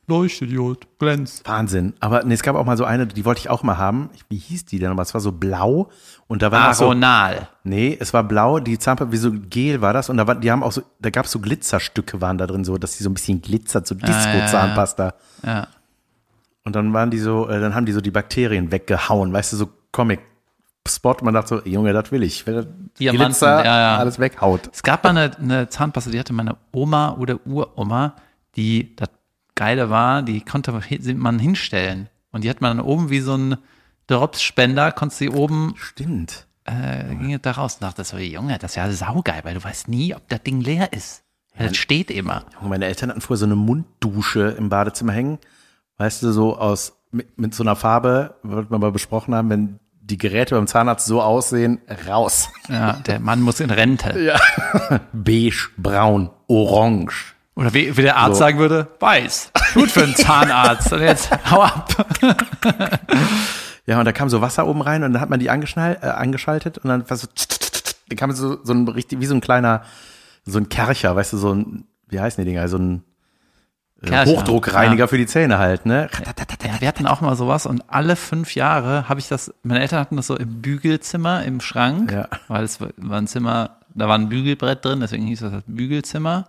Leuchtidiot, 0.07 0.99
glänzt. 0.99 1.49
Wahnsinn. 1.49 1.95
Aber 2.01 2.25
nee, 2.25 2.35
es 2.35 2.43
gab 2.43 2.57
auch 2.57 2.64
mal 2.64 2.77
so 2.77 2.85
eine, 2.85 3.07
die 3.07 3.25
wollte 3.25 3.40
ich 3.40 3.51
auch 3.51 3.62
mal 3.62 3.79
haben. 3.79 4.11
Wie 4.29 4.37
hieß 4.37 4.67
die 4.67 4.79
denn? 4.79 4.90
Aber 4.90 5.03
es 5.03 5.14
war 5.14 5.21
so 5.21 5.33
blau 5.33 5.88
und 6.27 6.43
da 6.43 6.53
war 6.53 6.71
auch 6.71 6.75
so, 6.75 6.85
Aronal. 6.87 7.49
nee, 7.62 7.97
es 7.99 8.12
war 8.12 8.23
blau, 8.25 8.61
die 8.61 8.79
Zahnpasta, 8.79 9.12
wie 9.12 9.17
so 9.17 9.33
Gel 9.33 9.81
war 9.81 9.93
das 9.93 10.11
und 10.11 10.17
da 10.17 10.27
war, 10.27 10.35
die 10.35 10.51
haben 10.51 10.62
auch 10.62 10.73
so, 10.73 10.83
da 11.01 11.11
gab 11.11 11.25
es 11.25 11.33
so 11.33 11.38
Glitzerstücke 11.38 12.21
waren 12.21 12.38
da 12.38 12.47
drin, 12.47 12.64
so, 12.64 12.77
dass 12.77 12.97
die 12.97 13.03
so 13.03 13.11
ein 13.11 13.14
bisschen 13.14 13.40
glitzert, 13.40 13.87
so 13.87 13.95
ja, 13.95 14.07
ja. 14.07 14.14
Disco-Zahnpasta. 14.14 15.14
Ja. 15.45 15.69
Und 16.64 16.77
dann 16.77 16.93
waren 16.93 17.11
die 17.11 17.19
so, 17.19 17.49
äh, 17.49 17.61
dann 17.61 17.75
haben 17.75 17.87
die 17.87 17.93
so 17.93 18.01
die 18.01 18.11
Bakterien 18.11 18.71
weggehauen, 18.73 19.33
weißt 19.33 19.53
du, 19.53 19.57
so 19.57 19.69
Comic, 19.93 20.21
Spot. 20.87 21.17
Man 21.23 21.33
dachte 21.33 21.49
so, 21.49 21.69
Junge, 21.69 21.93
das 21.93 22.12
will 22.12 22.23
ich. 22.23 22.47
Wenn 22.47 22.90
Diamanten, 22.99 23.27
Glitzer 23.29 23.64
ja, 23.64 23.81
ja. 23.81 23.97
alles 23.97 24.19
weghaut. 24.19 24.69
Es 24.73 24.83
gab 24.83 25.03
mal 25.05 25.17
eine, 25.17 25.37
eine 25.38 25.69
Zahnpasta, 25.69 26.11
die 26.11 26.19
hatte 26.19 26.35
meine 26.35 26.57
Oma 26.73 27.17
oder 27.19 27.38
Uroma, 27.47 28.17
die 28.57 28.95
das 28.97 29.09
Geile 29.55 29.90
war, 29.90 30.23
die 30.23 30.40
konnte 30.40 30.73
man 30.73 31.38
hinstellen. 31.38 32.09
Und 32.33 32.45
die 32.45 32.51
hat 32.51 32.61
man 32.61 32.77
dann 32.79 32.87
oben 32.87 33.11
wie 33.11 33.21
so 33.21 33.37
ein 33.37 33.57
Dropspender, 34.07 34.93
konntest 34.93 35.21
du 35.21 35.33
oben, 35.33 35.75
Stimmt. 35.77 36.47
äh, 36.64 37.05
ging 37.14 37.33
es 37.33 37.40
da 37.43 37.53
raus 37.53 37.75
und 37.75 37.83
dachte 37.85 38.05
so, 38.05 38.19
Junge, 38.19 38.59
das 38.59 38.73
ist 38.73 38.77
ja 38.77 38.90
saugeil, 38.90 39.40
weil 39.45 39.55
du 39.55 39.62
weißt 39.64 39.88
nie, 39.88 40.14
ob 40.14 40.29
das 40.29 40.43
Ding 40.43 40.61
leer 40.61 40.93
ist. 40.93 41.23
Weil 41.57 41.69
das 41.69 41.77
steht 41.77 42.11
immer. 42.11 42.45
Junge, 42.57 42.71
Meine 42.71 42.87
Eltern 42.87 43.11
hatten 43.11 43.21
früher 43.21 43.37
so 43.37 43.47
eine 43.47 43.55
Munddusche 43.57 44.49
im 44.59 44.69
Badezimmer 44.69 45.12
hängen. 45.12 45.38
Weißt 45.97 46.23
du, 46.25 46.33
so 46.33 46.59
aus, 46.59 46.99
mit, 47.12 47.38
mit 47.38 47.55
so 47.55 47.62
einer 47.62 47.77
Farbe, 47.77 48.35
was 48.43 48.69
wir 48.69 48.79
mal 48.79 48.90
besprochen 48.90 49.35
haben, 49.35 49.49
wenn 49.51 49.79
die 50.01 50.19
Geräte 50.19 50.57
beim 50.57 50.67
Zahnarzt 50.67 51.07
so 51.07 51.23
aussehen, 51.23 51.81
raus. 52.09 52.51
Ja, 52.69 52.95
der 52.95 53.21
Mann 53.21 53.40
muss 53.40 53.61
in 53.61 53.71
Rente. 53.71 54.19
Ja. 54.21 54.38
Beige, 55.12 55.69
braun, 55.79 56.31
orange. 56.49 57.34
Oder 57.57 57.73
wie, 57.73 57.97
wie 57.97 58.03
der 58.03 58.17
Arzt 58.17 58.35
So. 58.37 58.40
sagen 58.40 58.59
würde, 58.59 58.88
weiß. 59.01 59.53
Gut 59.75 59.90
für 59.90 60.03
einen 60.03 60.14
Zahnarzt. 60.17 60.93
Und 60.93 61.01
jetzt 61.03 61.31
hau 61.51 61.62
ab. 61.62 61.88
Ja, 63.87 63.99
und 63.99 64.07
da 64.07 64.12
kam 64.12 64.31
so 64.31 64.40
Wasser 64.40 64.67
oben 64.67 64.81
rein 64.81 65.03
und 65.03 65.12
dann 65.12 65.21
hat 65.21 65.29
man 65.29 65.38
die 65.40 65.51
angeschnall, 65.51 65.99
äh, 66.01 66.07
angeschaltet 66.07 66.79
und 66.79 66.88
dann 66.88 67.09
war 67.11 67.17
so, 67.19 67.27
dann 68.09 68.17
kam 68.17 68.33
so, 68.33 68.57
so 68.64 68.73
ein 68.73 68.88
richtig, 68.88 69.21
wie 69.21 69.27
so 69.27 69.35
ein 69.35 69.43
kleiner, 69.43 69.83
so 70.47 70.59
ein 70.59 70.71
Kercher, 70.71 71.14
weißt 71.14 71.35
du, 71.35 71.37
so 71.37 71.53
ein, 71.53 71.85
wie 72.09 72.19
heißen 72.19 72.43
die 72.43 72.51
Dinger, 72.51 72.67
so 72.69 72.79
ein 72.79 73.05
äh, 74.01 74.07
Kercher, 74.07 74.31
Hochdruckreiniger 74.33 75.07
für 75.07 75.19
die 75.19 75.27
Zähne 75.27 75.59
halt, 75.59 75.85
ne? 75.85 76.09
Ja, 76.64 76.81
wir 76.81 76.88
hatten 76.88 77.07
auch 77.07 77.21
mal 77.21 77.37
sowas 77.37 77.67
und 77.67 77.85
alle 77.88 78.17
fünf 78.17 78.55
Jahre 78.55 79.07
habe 79.11 79.21
ich 79.21 79.29
das, 79.29 79.53
meine 79.62 79.81
Eltern 79.83 80.01
hatten 80.01 80.17
das 80.17 80.29
so 80.29 80.37
im 80.38 80.62
Bügelzimmer, 80.62 81.45
im 81.45 81.61
Schrank, 81.61 82.11
Ja. 82.11 82.29
weil 82.49 82.64
es 82.64 82.81
war 82.81 82.88
ein 83.19 83.27
Zimmer, 83.27 83.77
da 83.95 84.09
war 84.09 84.17
ein 84.17 84.31
Bügelbrett 84.31 84.83
drin, 84.83 85.01
deswegen 85.01 85.27
hieß 85.27 85.40
das 85.40 85.53
das 85.53 85.62
Bügelzimmer. 85.67 86.49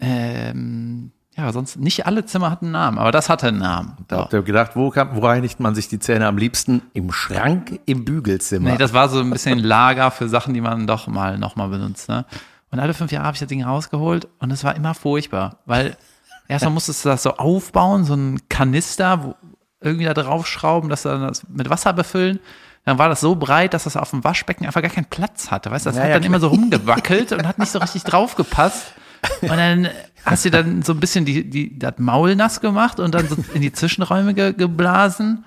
Ähm, 0.00 1.12
ja, 1.36 1.52
sonst 1.52 1.78
nicht 1.78 2.06
alle 2.06 2.24
Zimmer 2.24 2.50
hatten 2.50 2.66
einen 2.66 2.72
Namen, 2.72 2.98
aber 2.98 3.12
das 3.12 3.28
hatte 3.28 3.48
einen 3.48 3.58
Namen. 3.58 3.96
Da 4.08 4.20
habt 4.20 4.32
ihr 4.32 4.42
gedacht, 4.42 4.72
wo, 4.74 4.90
kam, 4.90 5.14
wo 5.16 5.20
reinigt 5.20 5.60
man 5.60 5.74
sich 5.74 5.88
die 5.88 5.98
Zähne 5.98 6.26
am 6.26 6.38
liebsten? 6.38 6.82
Im 6.94 7.12
Schrank, 7.12 7.78
im 7.84 8.04
Bügelzimmer. 8.04 8.70
Nee, 8.70 8.78
das 8.78 8.94
war 8.94 9.08
so 9.08 9.20
ein 9.20 9.30
bisschen 9.30 9.58
Lager 9.58 10.10
für 10.10 10.28
Sachen, 10.28 10.54
die 10.54 10.62
man 10.62 10.86
doch 10.86 11.06
mal 11.08 11.38
nochmal 11.38 11.68
benutzt. 11.68 12.08
Ne? 12.08 12.24
Und 12.70 12.80
alle 12.80 12.94
fünf 12.94 13.12
Jahre 13.12 13.26
habe 13.26 13.34
ich 13.34 13.40
das 13.40 13.48
Ding 13.48 13.62
rausgeholt 13.62 14.28
und 14.38 14.50
es 14.50 14.64
war 14.64 14.76
immer 14.76 14.94
furchtbar, 14.94 15.58
weil 15.66 15.96
erstmal 16.48 16.72
musstest 16.72 17.04
du 17.04 17.10
das 17.10 17.22
so 17.22 17.34
aufbauen, 17.34 18.04
so 18.04 18.14
ein 18.14 18.40
Kanister, 18.48 19.22
wo 19.24 19.34
irgendwie 19.82 20.06
da 20.06 20.14
draufschrauben, 20.14 20.88
dass 20.88 21.02
dann 21.02 21.20
das 21.20 21.46
mit 21.48 21.68
Wasser 21.68 21.92
befüllen. 21.92 22.40
Dann 22.86 22.98
war 22.98 23.08
das 23.10 23.20
so 23.20 23.34
breit, 23.34 23.74
dass 23.74 23.84
das 23.84 23.96
auf 23.96 24.10
dem 24.10 24.24
Waschbecken 24.24 24.64
einfach 24.64 24.80
gar 24.80 24.90
keinen 24.90 25.06
Platz 25.06 25.50
hatte. 25.50 25.70
Weißt 25.70 25.84
du, 25.84 25.90
das 25.90 25.96
Ja, 25.98 26.04
hat 26.04 26.10
dann 26.12 26.20
klar. 26.22 26.26
immer 26.30 26.40
so 26.40 26.48
rumgewackelt 26.48 27.32
und 27.32 27.46
hat 27.46 27.58
nicht 27.58 27.72
so 27.72 27.78
richtig 27.78 28.04
draufgepasst. 28.04 28.94
Und 29.42 29.48
dann 29.56 29.88
hast 30.24 30.44
du 30.44 30.50
dann 30.50 30.82
so 30.82 30.92
ein 30.92 31.00
bisschen 31.00 31.24
die, 31.24 31.48
die, 31.48 31.78
das 31.78 31.94
Maul 31.98 32.34
nass 32.36 32.60
gemacht 32.60 32.98
und 33.00 33.14
dann 33.14 33.28
so 33.28 33.36
in 33.54 33.60
die 33.62 33.72
Zwischenräume 33.72 34.34
ge, 34.34 34.52
geblasen. 34.52 35.44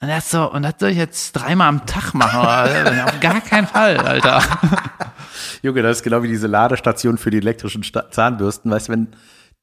Und 0.00 0.08
das 0.08 0.30
so, 0.30 0.50
und 0.52 0.62
das 0.62 0.74
soll 0.78 0.90
ich 0.90 0.98
jetzt 0.98 1.32
dreimal 1.32 1.68
am 1.68 1.86
Tag 1.86 2.12
machen, 2.12 2.40
oder? 2.40 3.06
Auf 3.06 3.20
gar 3.20 3.40
keinen 3.40 3.66
Fall, 3.66 3.96
Alter. 3.96 4.42
Junge, 5.62 5.82
das 5.82 5.98
ist 5.98 6.02
genau 6.02 6.22
wie 6.22 6.28
diese 6.28 6.46
Ladestation 6.46 7.18
für 7.18 7.30
die 7.30 7.38
elektrischen 7.38 7.82
Sta 7.82 8.10
Zahnbürsten, 8.10 8.70
weißt 8.70 8.88
du, 8.88 8.92
wenn 8.92 9.08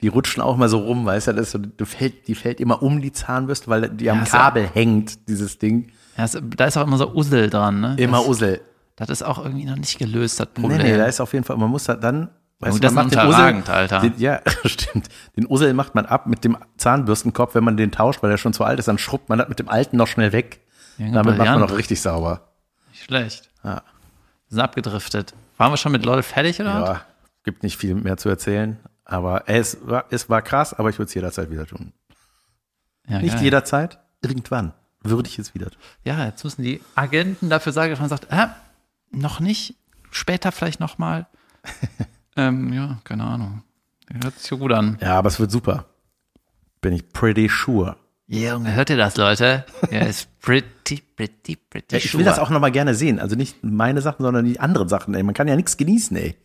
die 0.02 0.08
rutschen 0.08 0.42
auch 0.42 0.58
mal 0.58 0.70
so 0.70 0.80
rum, 0.80 1.06
weißt 1.06 1.28
du, 1.28 1.34
das 1.34 1.52
so, 1.52 1.60
du 1.60 1.86
fällt, 1.86 2.28
die 2.28 2.36
fällt 2.36 2.60
immer 2.60 2.82
um 2.82 3.00
die 3.02 3.12
Zahnbürste, 3.12 3.68
weil 3.70 3.90
die 3.90 4.10
am 4.10 4.20
Ja, 4.20 4.26
Kabel 4.26 4.68
hängt, 4.74 5.28
dieses 5.30 5.60
Ding. 5.60 5.92
Ja, 6.18 6.26
es, 6.26 6.38
da 6.58 6.66
ist 6.66 6.78
auch 6.78 6.88
immer 6.88 6.98
so 6.98 7.14
Ussel 7.14 7.50
dran, 7.50 7.80
ne? 7.80 7.96
Immer 7.98 8.18
das, 8.18 8.28
Ussel. 8.28 8.62
Das 8.96 9.10
ist 9.10 9.24
auch 9.24 9.44
irgendwie 9.44 9.66
noch 9.66 9.76
nicht 9.78 9.98
gelöst, 9.98 10.40
das 10.40 10.48
Nee, 10.58 10.62
Problem. 10.62 10.82
nee, 10.82 10.98
da 10.98 11.06
ist 11.06 11.22
auf 11.22 11.32
jeden 11.34 11.46
Fall, 11.46 11.58
man 11.58 11.70
muss 11.70 11.86
da 11.86 11.94
dann, 11.96 12.30
weißt 12.66 12.76
Oh, 12.76 12.80
das 12.80 12.94
man 12.94 13.06
macht 13.06 13.16
den 13.16 13.20
unterragend, 13.28 13.70
Alter. 13.70 14.00
Den, 14.02 14.14
ja, 14.18 14.42
stimmt. 14.66 15.10
Den 15.38 15.46
Ussel 15.48 15.74
macht 15.74 15.96
man 15.96 16.06
ab 16.06 16.28
mit 16.28 16.44
dem 16.44 16.58
Zahnbürstenkopf, 16.78 17.56
wenn 17.56 17.64
man 17.64 17.78
den 17.78 17.92
tauscht, 17.92 18.24
weil 18.24 18.30
der 18.30 18.38
schon 18.38 18.54
zu 18.54 18.64
alt 18.64 18.80
ist, 18.80 18.88
dann 18.88 18.98
schrubbt 18.98 19.30
man 19.30 19.40
das 19.40 19.50
mit 19.50 19.60
dem 19.60 19.70
alten 19.70 19.98
noch 19.98 20.08
schnell 20.08 20.32
weg. 20.32 20.62
Ja, 20.98 21.12
Damit 21.12 21.38
macht 21.38 21.48
man 21.50 21.60
noch 21.60 21.76
richtig 21.78 22.02
sauber. 22.02 22.42
Nicht 22.92 23.04
schlecht. 23.06 23.50
Ja. 23.64 23.82
Sind 24.50 24.60
abgedriftet. 24.60 25.34
Waren 25.58 25.72
wir 25.72 25.78
schon 25.78 25.92
mit 25.92 26.06
LOL 26.06 26.24
fertig, 26.24 26.60
oder? 26.62 26.82
was? 26.82 26.90
Ja, 26.90 27.02
gibt 27.44 27.64
nicht 27.64 27.78
viel 27.78 27.96
mehr 27.96 28.18
zu 28.18 28.30
erzählen. 28.30 28.78
Aber 29.06 29.44
es 29.48 29.78
war, 29.82 30.06
es 30.12 30.30
war 30.30 30.42
krass, 30.42 30.74
aber 30.74 30.90
ich 30.90 30.98
würde 30.98 31.08
es 31.10 31.14
jederzeit 31.14 31.50
wieder 31.50 31.66
tun. 31.66 31.92
Ja, 33.08 33.20
Nicht 33.20 33.36
geil. 33.36 33.44
jederzeit, 33.44 34.00
irgendwann 34.22 34.74
würde 35.02 35.28
ich 35.28 35.38
es 35.40 35.54
wieder 35.54 35.70
tun. 35.70 35.80
Ja, 36.06 36.26
jetzt 36.26 36.44
müssen 36.44 36.62
die 36.64 36.82
Agenten 36.96 37.50
dafür 37.50 37.74
sagen, 37.74 37.92
dass 37.92 38.00
man 38.00 38.10
sagt, 38.10 38.28
äh, 38.32 38.48
noch 39.12 39.40
nicht, 39.40 39.76
später 40.12 40.52
vielleicht 40.52 40.80
nochmal. 40.80 41.28
ähm, 42.36 42.74
ja, 42.74 43.00
keine 43.04 43.24
Ahnung. 43.24 43.64
Hört 44.22 44.38
sich 44.38 44.48
so 44.48 44.58
gut 44.58 44.72
an. 44.72 44.98
Ja, 45.02 45.18
aber 45.18 45.30
es 45.30 45.40
wird 45.40 45.52
super. 45.52 45.86
Bin 46.82 46.94
ich 46.94 47.10
pretty 47.12 47.50
sure. 47.50 47.96
Junge, 48.28 48.74
hört 48.74 48.90
ihr 48.90 48.98
das, 48.98 49.18
Leute? 49.18 49.66
Ja, 49.92 50.02
ist 50.02 50.40
pretty, 50.40 51.02
pretty, 51.16 51.56
pretty 51.56 51.96
Ja, 51.96 51.98
ich 51.98 52.18
will 52.18 52.26
das 52.26 52.40
auch 52.40 52.50
nochmal 52.50 52.72
gerne 52.72 52.96
sehen. 52.96 53.20
Also 53.20 53.36
nicht 53.36 53.64
meine 53.64 54.02
Sachen, 54.02 54.24
sondern 54.24 54.46
die 54.46 54.60
anderen 54.60 54.90
Sachen. 54.90 55.14
Ey. 55.14 55.24
Man 55.24 55.36
kann 55.36 55.48
ja 55.48 55.56
nichts 55.56 55.78
genießen, 55.78 56.16
ey. 56.18 56.36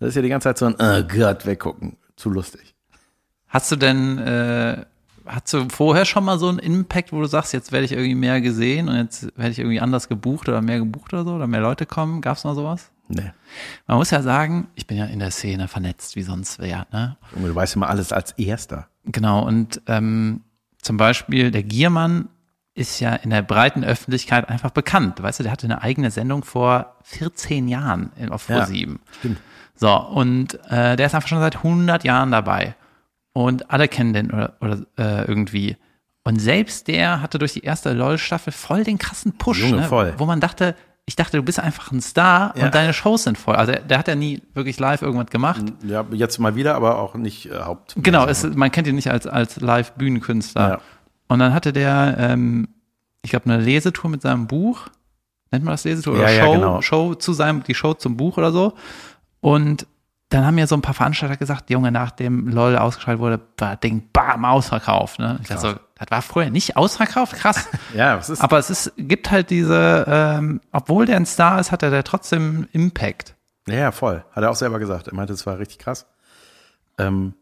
Das 0.00 0.10
ist 0.10 0.14
ja 0.14 0.22
die 0.22 0.28
ganze 0.28 0.44
Zeit 0.44 0.58
so 0.58 0.66
ein, 0.66 0.76
oh 0.78 1.02
Gott, 1.02 1.46
weggucken. 1.46 1.96
Zu 2.16 2.30
lustig. 2.30 2.74
Hast 3.48 3.70
du 3.70 3.76
denn, 3.76 4.18
äh, 4.18 4.84
hast 5.28 5.52
du 5.52 5.68
vorher 5.68 6.04
schon 6.04 6.24
mal 6.24 6.38
so 6.38 6.48
einen 6.48 6.58
Impact, 6.58 7.12
wo 7.12 7.20
du 7.20 7.26
sagst, 7.26 7.52
jetzt 7.52 7.72
werde 7.72 7.84
ich 7.84 7.92
irgendwie 7.92 8.14
mehr 8.14 8.40
gesehen 8.40 8.88
und 8.88 8.96
jetzt 8.96 9.24
werde 9.36 9.50
ich 9.50 9.58
irgendwie 9.58 9.80
anders 9.80 10.08
gebucht 10.08 10.48
oder 10.48 10.60
mehr 10.62 10.78
gebucht 10.78 11.12
oder 11.12 11.24
so 11.24 11.34
oder 11.34 11.46
mehr 11.46 11.60
Leute 11.60 11.86
kommen? 11.86 12.20
Gab's 12.20 12.44
mal 12.44 12.54
sowas? 12.54 12.90
Nee. 13.08 13.30
Man 13.86 13.96
muss 13.98 14.10
ja 14.10 14.20
sagen, 14.22 14.68
ich 14.74 14.86
bin 14.86 14.96
ja 14.98 15.06
in 15.06 15.18
der 15.18 15.30
Szene 15.30 15.68
vernetzt 15.68 16.14
wie 16.16 16.22
sonst 16.22 16.58
wer, 16.58 16.86
ne? 16.92 17.16
Junge, 17.34 17.48
du 17.48 17.54
weißt 17.54 17.76
immer 17.76 17.88
alles 17.88 18.12
als 18.12 18.32
Erster. 18.32 18.88
Genau, 19.04 19.46
und 19.46 19.80
ähm, 19.86 20.42
zum 20.82 20.96
Beispiel 20.98 21.50
der 21.50 21.62
Giermann 21.62 22.28
ist 22.74 23.00
ja 23.00 23.14
in 23.14 23.30
der 23.30 23.42
breiten 23.42 23.82
Öffentlichkeit 23.82 24.48
einfach 24.48 24.70
bekannt. 24.70 25.22
Weißt 25.22 25.40
du, 25.40 25.42
der 25.42 25.52
hatte 25.52 25.66
eine 25.66 25.82
eigene 25.82 26.10
Sendung 26.10 26.44
vor 26.44 26.96
14 27.04 27.66
Jahren 27.66 28.12
auf 28.30 28.48
Ja, 28.48 28.64
Pro7. 28.64 28.98
stimmt. 29.18 29.38
So, 29.74 29.96
und 29.96 30.54
äh, 30.70 30.96
der 30.96 31.06
ist 31.06 31.14
einfach 31.14 31.28
schon 31.28 31.40
seit 31.40 31.56
100 31.56 32.04
Jahren 32.04 32.30
dabei. 32.30 32.74
Und 33.38 33.70
alle 33.70 33.86
kennen 33.86 34.12
den 34.12 34.32
oder, 34.32 34.54
oder 34.60 34.78
äh, 34.98 35.24
irgendwie. 35.26 35.76
Und 36.24 36.40
selbst 36.40 36.88
der 36.88 37.22
hatte 37.22 37.38
durch 37.38 37.52
die 37.52 37.62
erste 37.62 37.92
LOL-Staffel 37.92 38.52
voll 38.52 38.82
den 38.82 38.98
krassen 38.98 39.38
Push, 39.38 39.60
Junge, 39.60 39.76
ne? 39.82 39.82
voll. 39.84 40.14
wo 40.18 40.26
man 40.26 40.40
dachte, 40.40 40.74
ich 41.06 41.14
dachte, 41.14 41.36
du 41.36 41.44
bist 41.44 41.60
einfach 41.60 41.92
ein 41.92 42.00
Star 42.00 42.52
Ja. 42.56 42.66
und 42.66 42.74
deine 42.74 42.92
Shows 42.92 43.22
sind 43.22 43.38
voll. 43.38 43.54
Also 43.54 43.72
der, 43.72 43.96
hat 43.96 44.08
ja 44.08 44.16
nie 44.16 44.42
wirklich 44.54 44.80
live 44.80 45.02
irgendwas 45.02 45.28
gemacht. 45.30 45.62
Ja, 45.84 46.04
jetzt 46.10 46.38
mal 46.38 46.56
wieder, 46.56 46.74
aber 46.74 46.98
auch 46.98 47.14
nicht 47.14 47.46
äh, 47.46 47.60
Haupt. 47.60 47.94
Genau, 47.98 48.26
es, 48.26 48.42
man 48.42 48.72
kennt 48.72 48.88
ihn 48.88 48.96
nicht 48.96 49.10
als, 49.10 49.28
als 49.28 49.60
Live-Bühnenkünstler. 49.60 50.68
Ja. 50.68 50.80
Und 51.28 51.38
dann 51.38 51.54
hatte 51.54 51.72
der, 51.72 52.16
ähm, 52.18 52.66
ich 53.22 53.30
glaube, 53.30 53.46
eine 53.46 53.62
Lesetour 53.62 54.10
mit 54.10 54.20
seinem 54.22 54.48
Buch. 54.48 54.88
Nennt 55.52 55.64
man 55.64 55.74
das 55.74 55.84
Lesetour? 55.84 56.14
Oder 56.14 56.24
Ja, 56.24 56.30
ja, 56.30 56.44
Show, 56.44 56.52
genau. 56.54 56.82
Show 56.82 57.14
zu 57.14 57.32
seinem, 57.34 57.62
die 57.62 57.74
Show 57.76 57.94
zum 57.94 58.16
Buch 58.16 58.36
oder 58.36 58.50
so. 58.50 58.72
Und 59.40 59.86
dann 60.28 60.44
haben 60.44 60.56
mir 60.56 60.66
so 60.66 60.74
ein 60.74 60.82
paar 60.82 60.94
Veranstalter 60.94 61.36
gesagt, 61.36 61.70
Junge, 61.70 61.90
nachdem 61.90 62.48
LOL 62.48 62.76
ausgeschaltet 62.76 63.20
wurde, 63.20 63.40
war 63.56 63.76
Ding 63.76 64.10
bam, 64.12 64.44
ausverkauft. 64.44 65.18
Ne? 65.18 65.38
Ich 65.40 65.48
dachte 65.48 65.60
so, 65.60 65.74
das 65.94 66.10
war 66.10 66.20
früher 66.20 66.50
nicht 66.50 66.76
ausverkauft, 66.76 67.34
krass. 67.34 67.66
Ja, 67.94 68.18
es 68.18 68.28
ist. 68.28 68.42
Aber 68.42 68.58
es 68.58 68.68
ist, 68.68 68.92
gibt 68.98 69.30
halt 69.30 69.48
diese, 69.48 70.04
ähm, 70.06 70.60
obwohl 70.70 71.06
der 71.06 71.16
ein 71.16 71.24
Star 71.24 71.58
ist, 71.58 71.72
hat 71.72 71.82
er 71.82 71.90
der 71.90 72.04
trotzdem 72.04 72.68
Impact. 72.72 73.34
Ja, 73.66 73.74
ja, 73.74 73.92
voll. 73.92 74.24
Hat 74.32 74.42
er 74.42 74.50
auch 74.50 74.56
selber 74.56 74.78
gesagt. 74.78 75.08
Er 75.08 75.14
meinte, 75.14 75.32
es 75.32 75.46
war 75.46 75.58
richtig 75.58 75.78
krass. 75.78 76.06
Ähm, 76.98 77.34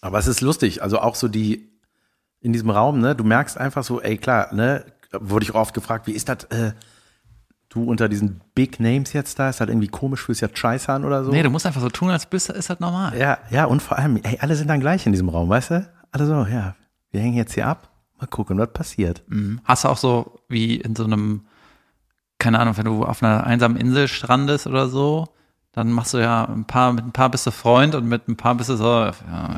aber 0.00 0.18
es 0.18 0.26
ist 0.26 0.40
lustig. 0.40 0.82
Also 0.82 0.98
auch 0.98 1.14
so 1.14 1.28
die 1.28 1.70
in 2.40 2.52
diesem 2.52 2.70
Raum, 2.70 2.98
ne? 2.98 3.14
Du 3.14 3.22
merkst 3.22 3.56
einfach 3.56 3.84
so, 3.84 4.00
ey, 4.00 4.18
klar, 4.18 4.52
ne? 4.52 4.84
Wurde 5.12 5.44
ich 5.44 5.54
auch 5.54 5.60
oft 5.60 5.74
gefragt, 5.74 6.08
wie 6.08 6.12
ist 6.12 6.28
das, 6.28 6.44
äh, 6.44 6.72
du 7.74 7.84
unter 7.84 8.08
diesen 8.08 8.40
Big 8.54 8.80
Names 8.80 9.12
jetzt 9.12 9.38
da? 9.38 9.48
Ist 9.48 9.60
das 9.60 9.68
irgendwie 9.68 9.88
komisch, 9.88 10.22
fühlst 10.22 10.40
jetzt 10.40 10.58
scheiße 10.58 10.92
an 10.92 11.04
oder 11.04 11.24
so? 11.24 11.30
Nee, 11.30 11.42
du 11.42 11.50
musst 11.50 11.66
einfach 11.66 11.80
so 11.80 11.88
tun, 11.88 12.10
als 12.10 12.26
bist 12.26 12.48
du, 12.48 12.52
ist 12.52 12.70
das 12.70 12.80
normal. 12.80 13.16
ja, 13.18 13.38
ja, 13.50 13.64
und 13.64 13.82
vor 13.82 13.98
allem, 13.98 14.18
ey, 14.22 14.38
alle 14.40 14.54
sind 14.56 14.68
dann 14.68 14.80
gleich 14.80 15.06
in 15.06 15.12
diesem 15.12 15.28
Raum, 15.28 15.48
weißt 15.48 15.70
du? 15.70 15.88
Alle 16.10 16.26
so, 16.26 16.34
ja, 16.46 16.74
wir 17.10 17.20
hängen 17.20 17.36
jetzt 17.36 17.54
hier 17.54 17.66
ab, 17.66 17.88
mal 18.20 18.26
gucken, 18.26 18.58
was 18.58 18.72
passiert. 18.72 19.22
Hast 19.64 19.84
du 19.84 19.88
auch 19.88 19.96
so 19.96 20.38
wie 20.48 20.76
in 20.76 20.94
so 20.96 21.04
einem, 21.04 21.42
keine 22.38 22.58
Ahnung, 22.58 22.76
wenn 22.76 22.84
du 22.84 23.04
auf 23.04 23.22
einer 23.22 23.44
einsamen 23.46 23.76
Insel 23.76 24.08
strandest 24.08 24.66
oder 24.66 24.88
so, 24.88 25.28
dann 25.74 25.90
machst 25.90 26.12
du 26.12 26.18
ja 26.18 26.44
ein 26.44 26.66
paar, 26.66 26.92
mit 26.92 27.02
ein 27.04 27.12
paar 27.12 27.30
bist 27.30 27.46
du 27.46 27.50
Freund 27.50 27.94
und 27.94 28.06
mit 28.06 28.28
ein 28.28 28.36
paar 28.36 28.54
bist 28.56 28.68
du 28.68 28.76
so, 28.76 28.84
ja, 28.84 29.10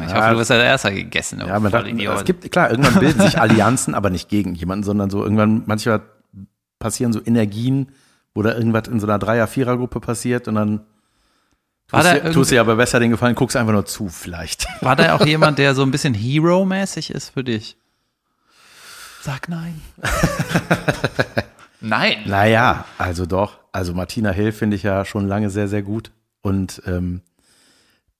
ich 0.04 0.10
Ja, 0.12 0.16
hoffe, 0.16 0.30
du 0.34 0.38
wirst 0.38 0.50
ja 0.50 0.56
der 0.56 0.66
Erste 0.66 0.94
gegessen. 0.94 1.40
Ja, 1.44 1.58
man 1.58 1.72
dachte, 1.72 1.90
es 1.90 2.24
gibt, 2.24 2.52
klar, 2.52 2.70
irgendwann 2.70 3.00
bilden 3.00 3.20
sich 3.20 3.40
Allianzen, 3.40 3.94
aber 3.96 4.10
nicht 4.10 4.28
gegen 4.28 4.54
jemanden, 4.54 4.84
sondern 4.84 5.10
so 5.10 5.24
irgendwann, 5.24 5.64
manchmal 5.66 6.02
passieren 6.78 7.12
so 7.12 7.20
Energien, 7.24 7.88
da 8.42 8.54
irgendwas 8.54 8.88
in 8.88 9.00
so 9.00 9.06
einer 9.06 9.18
Dreier-, 9.18 9.46
Vierer-Gruppe 9.46 10.00
passiert 10.00 10.48
und 10.48 10.56
dann 10.56 10.80
War 11.90 12.02
tust, 12.02 12.14
da 12.14 12.18
du, 12.20 12.32
tust 12.32 12.50
dir 12.50 12.60
aber 12.60 12.76
besser 12.76 13.00
den 13.00 13.10
Gefallen, 13.10 13.34
guckst 13.34 13.56
einfach 13.56 13.72
nur 13.72 13.86
zu, 13.86 14.08
vielleicht. 14.08 14.66
War 14.82 14.96
da 14.96 15.14
auch 15.14 15.26
jemand, 15.26 15.58
der 15.58 15.74
so 15.74 15.82
ein 15.82 15.90
bisschen 15.90 16.14
Hero-mäßig 16.14 17.10
ist 17.10 17.30
für 17.30 17.44
dich? 17.44 17.76
Sag 19.22 19.48
nein. 19.48 19.80
nein. 21.80 22.18
Naja, 22.26 22.84
also 22.98 23.24
doch. 23.24 23.58
Also 23.72 23.94
Martina 23.94 24.30
Hill 24.30 24.52
finde 24.52 24.76
ich 24.76 24.82
ja 24.82 25.04
schon 25.04 25.26
lange 25.26 25.48
sehr, 25.48 25.66
sehr 25.66 25.82
gut. 25.82 26.10
Und 26.42 26.82
ähm, 26.86 27.22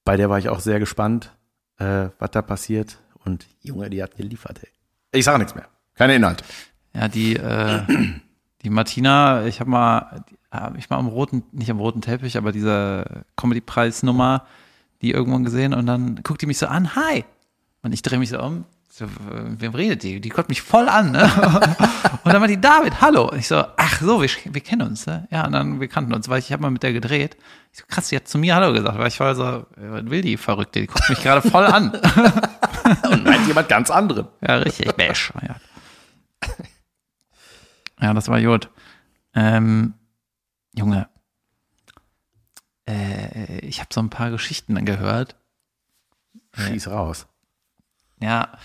bei 0.05 0.16
der 0.16 0.31
war 0.31 0.38
ich 0.38 0.48
auch 0.48 0.61
sehr 0.61 0.79
gespannt, 0.79 1.31
äh, 1.79 2.09
was 2.18 2.31
da 2.31 2.40
passiert. 2.40 2.98
Und 3.24 3.46
Junge, 3.61 3.90
die 3.90 4.03
hat 4.03 4.16
geliefert, 4.16 4.61
ey. 4.62 4.70
Ich 5.12 5.24
sage 5.24 5.38
nichts 5.38 5.55
mehr. 5.55 5.68
Keine 5.94 6.14
Inhalte. 6.14 6.44
Ja, 6.94 7.09
die, 7.09 7.37
äh, 7.37 7.83
die 8.64 8.70
Martina, 8.70 9.46
ich 9.46 9.61
habe 9.61 9.70
mal, 9.70 10.24
hab 10.50 10.77
ich 10.79 10.88
mal 10.90 10.96
am 10.96 11.07
roten, 11.07 11.44
nicht 11.53 11.70
am 11.70 11.79
roten 11.79 12.00
Teppich, 12.00 12.37
aber 12.37 12.50
diese 12.50 13.24
Comedy-Preis-Nummer, 13.37 14.46
die 15.03 15.11
irgendwann 15.11 15.44
gesehen 15.44 15.74
und 15.74 15.87
dann 15.87 16.20
guckt 16.22 16.40
die 16.42 16.46
mich 16.46 16.59
so 16.59 16.66
an, 16.66 16.94
hi. 16.96 17.24
Und 17.83 17.92
ich 17.92 18.03
drehe 18.03 18.18
mich 18.18 18.31
so 18.31 18.42
um, 18.42 18.64
so, 18.88 19.07
wem 19.59 19.74
redet 19.74 20.03
die? 20.05 20.20
Die 20.20 20.29
guckt 20.29 20.48
mich 20.48 20.62
voll 20.62 20.88
an, 20.88 21.11
ne? 21.11 21.24
Und 22.24 22.33
dann 22.33 22.40
war 22.40 22.46
die 22.48 22.61
David, 22.61 23.00
hallo. 23.00 23.29
Und 23.29 23.38
ich 23.38 23.48
so, 23.48 23.62
ach 23.77 24.00
so, 24.00 24.22
wir, 24.22 24.31
wir 24.44 24.61
kennen 24.61 24.83
uns, 24.83 25.07
ne? 25.07 25.27
Ja, 25.31 25.44
und 25.44 25.53
dann, 25.53 25.81
wir 25.81 25.88
kannten 25.88 26.14
uns, 26.14 26.29
weil 26.29 26.38
ich 26.38 26.53
habe 26.53 26.62
mal 26.62 26.70
mit 26.70 26.83
der 26.83 26.92
gedreht. 26.92 27.37
Ich 27.72 27.81
so, 27.81 27.85
krass, 27.87 28.09
die 28.09 28.16
hat 28.16 28.29
zu 28.29 28.38
mir 28.38 28.55
Hallo 28.55 28.72
gesagt, 28.72 28.96
weil 28.96 29.09
ich 29.09 29.20
war 29.20 29.35
so, 29.35 29.66
was 29.77 30.11
will 30.11 30.22
die 30.22 30.37
Verrückte? 30.37 30.81
Die 30.81 30.87
guckt 30.87 31.11
mich 31.11 31.22
gerade 31.22 31.42
voll 31.42 31.66
an. 31.66 31.90
Und 33.11 33.24
meint 33.24 33.46
jemand 33.46 33.68
ganz 33.68 33.90
anderen. 33.90 34.29
Ja, 34.40 34.57
richtig 34.57 34.94
bescheuert. 34.94 35.61
Ja, 36.42 36.55
das 38.12 38.28
war 38.28 38.42
gut. 38.42 38.68
Ähm, 39.34 39.94
Junge, 40.74 41.08
äh, 42.88 43.60
ich 43.60 43.80
habe 43.80 43.88
so 43.92 44.00
ein 44.00 44.10
paar 44.10 44.30
Geschichten 44.30 44.74
dann 44.74 44.84
gehört. 44.84 45.36
Schieß 46.52 46.88
raus. 46.88 47.26
Ja, 48.20 48.58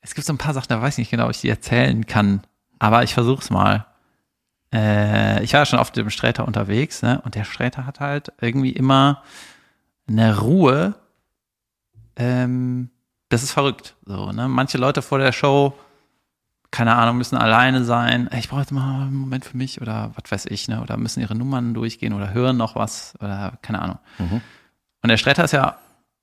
es 0.00 0.14
gibt 0.14 0.26
so 0.26 0.32
ein 0.32 0.38
paar 0.38 0.54
Sachen, 0.54 0.68
da 0.68 0.80
weiß 0.80 0.94
ich 0.94 0.98
nicht 0.98 1.10
genau, 1.10 1.24
ob 1.24 1.32
ich 1.32 1.40
die 1.40 1.50
erzählen 1.50 2.06
kann, 2.06 2.42
aber 2.78 3.02
ich 3.02 3.14
versuch's 3.14 3.50
mal. 3.50 3.86
Äh, 4.72 5.42
ich 5.42 5.52
war 5.52 5.60
ja 5.60 5.66
schon 5.66 5.78
oft 5.78 5.96
im 5.96 6.10
Sträter 6.10 6.46
unterwegs, 6.46 7.02
ne? 7.02 7.20
Und 7.22 7.34
der 7.34 7.44
Sträter 7.44 7.86
hat 7.86 8.00
halt 8.00 8.32
irgendwie 8.40 8.72
immer 8.72 9.22
eine 10.06 10.38
Ruhe. 10.38 10.94
Ähm, 12.16 12.90
das 13.28 13.42
ist 13.42 13.52
verrückt. 13.52 13.96
So, 14.04 14.32
ne? 14.32 14.48
Manche 14.48 14.78
Leute 14.78 15.02
vor 15.02 15.18
der 15.18 15.32
Show, 15.32 15.78
keine 16.70 16.94
Ahnung, 16.96 17.16
müssen 17.18 17.36
alleine 17.36 17.82
sein. 17.84 18.28
Ich 18.38 18.48
brauche 18.48 18.60
jetzt 18.60 18.72
mal 18.72 19.02
einen 19.02 19.14
Moment 19.16 19.44
für 19.44 19.56
mich 19.56 19.80
oder 19.80 20.12
was 20.14 20.30
weiß 20.30 20.46
ich, 20.46 20.68
ne? 20.68 20.82
Oder 20.82 20.96
müssen 20.96 21.20
ihre 21.20 21.34
Nummern 21.34 21.72
durchgehen 21.74 22.12
oder 22.12 22.32
hören 22.34 22.56
noch 22.56 22.74
was 22.76 23.14
oder 23.20 23.54
keine 23.62 23.80
Ahnung. 23.80 23.98
Und 25.02 25.08
der 25.08 25.16
Sträter 25.16 25.44
ist 25.44 25.52
ja, 25.52 25.76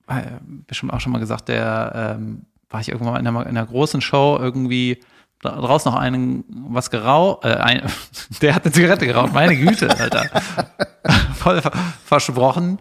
äh, 0.07 0.21
bestimmt 0.67 0.93
auch 0.93 0.99
schon 0.99 1.11
mal 1.11 1.19
gesagt, 1.19 1.47
der 1.47 2.15
ähm, 2.19 2.45
war 2.69 2.79
ich 2.81 2.89
irgendwann 2.89 3.13
mal 3.13 3.19
in 3.19 3.27
einer, 3.27 3.41
in 3.47 3.57
einer 3.57 3.65
großen 3.65 4.01
Show 4.01 4.37
irgendwie 4.39 5.01
dra- 5.41 5.59
draußen 5.59 5.91
noch 5.91 5.99
einen 5.99 6.43
was 6.69 6.91
geraucht, 6.91 7.43
äh, 7.45 7.55
ein, 7.55 7.81
der 8.41 8.53
hat 8.55 8.65
eine 8.65 8.71
Zigarette 8.73 9.07
geraucht, 9.07 9.33
meine 9.33 9.55
Güte, 9.55 9.89
Alter. 9.97 10.25
Voll 11.35 11.61
ver 11.61 11.71
versprochen. 12.03 12.79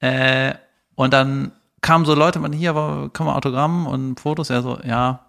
Äh, 0.00 0.54
und 0.94 1.12
dann 1.12 1.52
kamen 1.80 2.04
so 2.04 2.14
Leute, 2.14 2.38
man 2.38 2.52
hier, 2.52 2.70
aber 2.70 3.10
kann 3.12 3.26
man 3.26 3.34
Autogramm 3.36 3.86
und 3.86 4.20
Fotos, 4.20 4.50
er 4.50 4.62
so, 4.62 4.78
ja. 4.84 5.26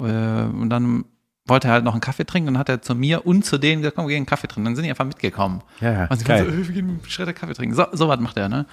Äh, 0.00 0.04
und 0.04 0.68
dann 0.70 1.04
wollte 1.46 1.68
er 1.68 1.74
halt 1.74 1.84
noch 1.84 1.92
einen 1.92 2.00
Kaffee 2.00 2.24
trinken 2.24 2.48
und 2.50 2.58
hat 2.58 2.68
er 2.68 2.80
zu 2.80 2.94
mir 2.94 3.26
und 3.26 3.44
zu 3.44 3.58
denen 3.58 3.82
gesagt, 3.82 3.96
komm, 3.96 4.06
wir 4.06 4.10
gehen 4.14 4.18
einen 4.20 4.26
Kaffee 4.26 4.46
trinken. 4.46 4.64
Dann 4.64 4.76
sind 4.76 4.84
die 4.84 4.90
einfach 4.90 5.04
mitgekommen. 5.04 5.62
Ja, 5.80 5.92
ja, 5.92 6.06
Und 6.06 6.18
sie 6.18 6.24
geil. 6.24 6.44
so, 6.46 6.50
äh, 6.50 6.68
wir 6.68 6.74
gehen 6.74 6.88
dem 6.88 7.04
Schredder 7.06 7.32
Kaffee 7.34 7.54
trinken. 7.54 7.74
So, 7.74 7.86
so 7.92 8.08
was 8.08 8.18
macht 8.20 8.36
er, 8.36 8.48
ne? 8.48 8.66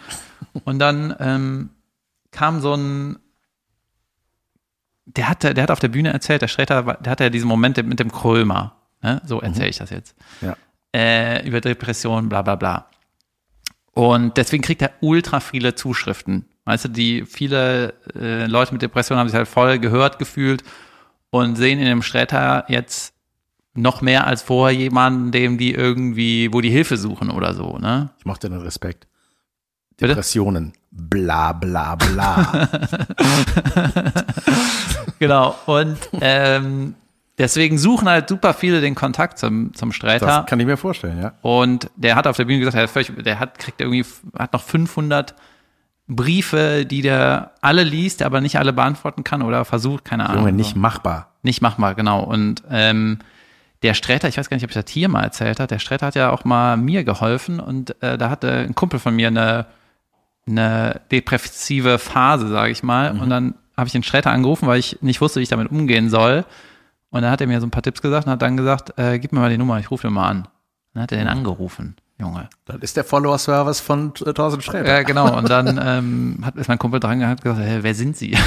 Und 0.64 0.80
dann 0.80 1.14
ähm, 1.20 1.70
kam 2.32 2.62
so 2.62 2.74
ein, 2.76 3.20
der 5.06 5.28
hatte, 5.28 5.54
der 5.54 5.64
hat 5.64 5.72
auf 5.72 5.80
der 5.80 5.90
Bühne 5.90 6.14
erzählt, 6.14 6.42
der 6.42 6.48
Schredder, 6.48 6.84
der 7.02 7.12
hatte 7.12 7.24
ja 7.26 7.30
diesen 7.30 7.48
Moment 7.48 7.76
mit 7.86 8.00
dem 8.00 8.12
Krömer, 8.12 8.78
ne? 9.02 9.22
So 9.26 9.42
erzähle 9.42 9.70
ich 9.70 9.78
das 9.78 9.90
jetzt. 9.90 10.16
Ja. 10.40 10.56
Äh, 10.96 11.46
über 11.48 11.60
Depressionen, 11.60 12.30
bla 12.30 12.42
bla 12.42 12.56
bla. 12.56 12.88
Und 13.94 14.38
deswegen 14.38 14.64
kriegt 14.64 14.82
er 14.82 14.92
ultra 15.02 15.42
viele 15.42 15.76
Zuschriften. 15.76 16.46
Weißt 16.64 16.86
du, 16.86 16.90
die 16.90 17.26
viele 17.26 17.96
äh, 18.16 18.46
Leute 18.46 18.72
mit 18.72 18.82
Depressionen 18.82 19.20
haben 19.20 19.28
sich 19.28 19.36
halt 19.36 19.48
voll 19.50 19.80
gehört 19.80 20.20
gefühlt 20.20 20.64
und 21.32 21.56
sehen 21.56 21.80
in 21.80 21.86
dem 21.86 22.04
Sträter 22.04 22.65
jetzt 22.67 23.13
noch 23.74 24.02
mehr 24.02 24.28
als 24.28 24.41
vorher 24.41 24.78
jemanden, 24.78 25.32
dem 25.32 25.58
die 25.58 25.74
irgendwie, 25.74 26.54
wo 26.54 26.62
die 26.62 26.70
Hilfe 26.70 26.98
suchen 26.98 27.32
oder 27.32 27.54
so, 27.54 27.78
ne? 27.78 28.12
Ich 28.20 28.26
mochte 28.26 28.50
den 28.50 28.60
Respekt. 28.60 29.08
Bitte? 29.91 30.10
Depressionen. 30.10 30.74
Bla 30.91 31.54
bla 31.54 31.96
bla. 31.96 32.70
Genau. 35.22 35.56
Und 35.67 36.00
ähm, 36.20 36.96
deswegen 37.38 37.78
suchen 37.78 38.10
halt 38.10 38.28
super 38.28 38.56
viele 38.56 38.82
den 38.82 38.96
Kontakt 38.96 39.38
zum, 39.38 39.72
zum 39.76 39.91
Sträter. 39.91 40.26
Das 40.26 40.46
kann 40.48 40.60
ich 40.60 40.65
mir 40.65 40.78
vorstellen, 40.78 41.22
ja. 41.22 41.34
Und 41.44 41.91
der 41.96 42.15
hat 42.15 42.26
auf 42.26 42.38
der 42.38 42.46
Bühne 42.46 42.58
gesagt, 42.58 42.76
er 42.76 42.84
hat 42.84 42.89
völlig, 42.89 43.24
der 43.24 43.39
hat, 43.39 43.60
kriegt 43.60 43.80
irgendwie, 43.82 44.04
hat 44.36 44.52
noch 44.52 44.63
500 44.63 45.36
Briefe, 46.08 46.86
die 46.86 47.02
der 47.02 47.52
alle 47.62 47.84
liest, 47.84 48.22
aber 48.22 48.42
nicht 48.42 48.58
alle 48.58 48.74
beantworten 48.74 49.24
kann 49.24 49.42
oder 49.42 49.66
versucht, 49.66 50.06
keine 50.06 50.30
Ahnung. 50.30 50.46
Junge, 50.46 50.54
nicht 50.54 50.76
machbar. 50.76 51.32
Nicht 51.44 51.62
machbar, 51.62 51.96
genau. 51.96 52.24
Und 52.24 52.64
ähm, 52.70 53.20
der 53.82 53.94
Sträter, 53.94 54.28
ich 54.28 54.38
weiß 54.38 54.50
gar 54.50 54.56
nicht, 54.56 54.64
ob 54.64 54.70
ich 54.70 54.76
das 54.76 54.92
hier 54.92 55.10
mal 55.10 55.24
erzählt 55.24 55.60
hat, 55.60 55.72
der 55.72 55.80
Sträter 55.80 56.08
hat 56.08 56.16
ja 56.16 56.32
auch 56.32 56.44
mal 56.44 56.78
mir 56.78 57.04
geholfen 57.04 57.60
und 57.60 58.02
äh, 58.04 58.18
da 58.18 58.30
hatte 58.30 58.52
ein 58.52 58.76
Kumpel 58.76 59.00
von 59.00 59.16
mir 59.16 59.28
eine, 59.28 59.66
eine 60.46 61.02
depressive 61.12 61.98
Phase, 61.98 62.48
sage 62.50 62.72
ich 62.72 62.84
mal. 62.84 63.12
Und 63.20 63.30
dann 63.30 63.56
habe 63.78 63.88
ich 63.88 63.94
den 63.94 64.04
Sträter 64.04 64.32
angerufen, 64.32 64.68
weil 64.68 64.80
ich 64.80 65.02
nicht 65.02 65.22
wusste, 65.22 65.40
wie 65.40 65.44
ich 65.44 65.50
damit 65.50 65.72
umgehen 65.72 66.10
soll. 66.10 66.46
Und 67.10 67.24
dann 67.24 67.32
hat 67.32 67.42
er 67.42 67.48
mir 67.48 67.60
so 67.60 67.68
ein 67.68 67.72
paar 67.72 67.84
Tipps 67.84 68.02
gesagt 68.02 68.28
und 68.28 68.32
hat 68.32 68.42
dann 68.42 68.56
gesagt, 68.56 68.98
äh, 68.98 69.20
gib 69.20 69.34
mir 69.34 69.40
mal 69.40 69.50
die 69.50 69.58
Nummer, 69.58 69.80
ich 69.80 69.92
rufe 69.92 70.08
den 70.08 70.14
mal 70.14 70.28
an. 70.28 70.48
Dann 70.94 71.04
hat 71.04 71.12
er 71.12 71.18
den 71.18 71.28
angerufen, 71.28 71.96
Junge. 72.22 72.50
Das 72.66 72.78
ist 72.78 72.96
der 72.96 73.04
Follower-Service 73.04 73.82
von 73.82 74.14
äh, 74.26 74.34
Thorsten 74.34 74.62
Sträter. 74.62 74.88
Ja, 74.88 75.04
genau. 75.04 75.36
Und 75.38 75.50
dann 75.50 75.80
ähm, 75.84 76.40
hat, 76.46 76.56
ist 76.56 76.68
mein 76.68 76.78
Kumpel 76.78 77.00
dran 77.00 77.20
gehabt 77.20 77.42
gesagt, 77.42 77.62
hey, 77.62 77.84
wer 77.84 77.96
sind 77.96 78.16
Sie? 78.16 78.38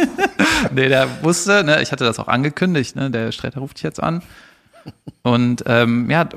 nee, 0.72 0.88
der 0.88 1.22
wusste, 1.22 1.64
ne, 1.64 1.82
ich 1.82 1.92
hatte 1.92 2.04
das 2.04 2.18
auch 2.18 2.28
angekündigt, 2.28 2.96
ne, 2.96 3.10
der 3.10 3.32
Sträter 3.32 3.60
ruft 3.60 3.76
dich 3.76 3.82
jetzt 3.82 4.02
an. 4.02 4.22
Und 5.22 5.64
ähm, 5.66 6.08
ja, 6.08 6.28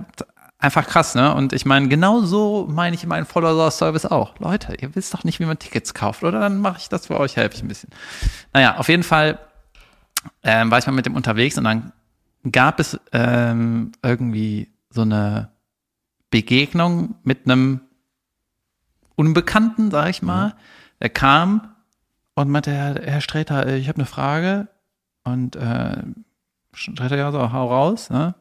einfach 0.60 0.88
krass, 0.88 1.16
ne? 1.16 1.34
Und 1.34 1.54
ich 1.54 1.66
meine, 1.66 1.88
genau 1.88 2.22
so 2.22 2.68
meine 2.70 2.96
ich 2.96 3.04
in 3.04 3.10
meinen 3.10 3.26
Follower-Service 3.26 4.08
auch. 4.08 4.38
Leute, 4.40 4.76
ihr 4.80 4.96
wisst 4.96 5.14
doch 5.14 5.24
nicht, 5.24 5.40
wie 5.40 5.46
man 5.46 5.60
Tickets 5.60 5.94
kauft, 5.94 6.24
oder? 6.24 6.40
Dann 6.40 6.58
mache 6.58 6.80
ich 6.80 6.90
das 6.90 7.08
für 7.08 7.20
euch, 7.20 7.38
helfe 7.38 7.56
ich 7.56 7.64
ein 7.64 7.68
bisschen. 7.68 7.90
Naja, 8.52 8.78
auf 8.78 8.90
jeden 8.90 9.04
Fall 9.04 9.40
ähm, 10.42 10.72
war 10.72 10.80
ich 10.80 10.88
mal 10.88 10.94
mit 10.94 11.06
dem 11.06 11.16
unterwegs 11.16 11.58
und 11.58 11.66
dann 11.66 11.92
gab 12.52 12.80
es 12.80 13.00
ähm, 13.12 13.92
irgendwie 14.02 14.74
so 14.90 15.02
eine 15.02 15.53
Begegnung 16.34 17.14
mit 17.24 17.46
einem 17.46 17.82
Unbekannten, 19.16 19.92
sag 19.92 20.10
ich 20.10 20.24
mal. 20.24 20.56
Der 21.00 21.10
kam 21.10 21.76
und 22.34 22.50
meinte, 22.50 22.72
Herr, 22.72 22.96
Herr 22.96 23.22
Sträter, 23.22 23.68
äh, 23.68 23.78
ich 23.78 23.88
habe 23.88 23.98
eine 23.98 24.08
Frage. 24.08 24.68
Und 25.24 25.56
äh, 25.56 26.02
Sträter, 26.74 27.18
ja, 27.18 27.32
so, 27.32 27.52
hau 27.54 27.68
raus. 27.68 28.10
Ne? 28.10 28.34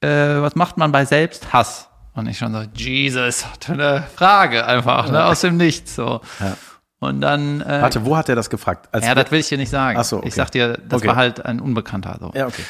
Äh, 0.00 0.40
was 0.40 0.56
macht 0.56 0.78
man 0.78 0.90
bei 0.90 1.04
Selbsthass? 1.04 1.90
Und 2.14 2.28
ich 2.28 2.38
schon 2.38 2.54
so, 2.54 2.62
Jesus, 2.74 3.44
für 3.60 3.74
eine 3.74 4.04
Frage 4.16 4.64
einfach, 4.66 5.10
ne? 5.10 5.26
aus 5.26 5.42
dem 5.42 5.58
Nichts. 5.58 5.94
So. 5.94 6.22
Ja. 6.40 6.56
Und 7.00 7.20
dann, 7.20 7.60
äh, 7.60 7.82
Warte, 7.82 8.06
wo 8.06 8.16
hat 8.16 8.30
er 8.30 8.36
das 8.36 8.48
gefragt? 8.48 8.88
Als 8.90 9.04
ja, 9.04 9.14
das 9.14 9.30
will 9.30 9.40
ich 9.40 9.48
dir 9.48 9.58
nicht 9.58 9.68
sagen. 9.70 9.98
Ach 9.98 10.04
so, 10.04 10.16
okay. 10.16 10.28
Ich 10.28 10.34
sag 10.34 10.50
dir, 10.50 10.78
das 10.88 11.02
Okay. 11.02 11.08
war 11.08 11.16
halt 11.16 11.44
ein 11.44 11.60
Unbekannter. 11.60 12.16
So. 12.18 12.32
ja, 12.34 12.46
okay. 12.46 12.64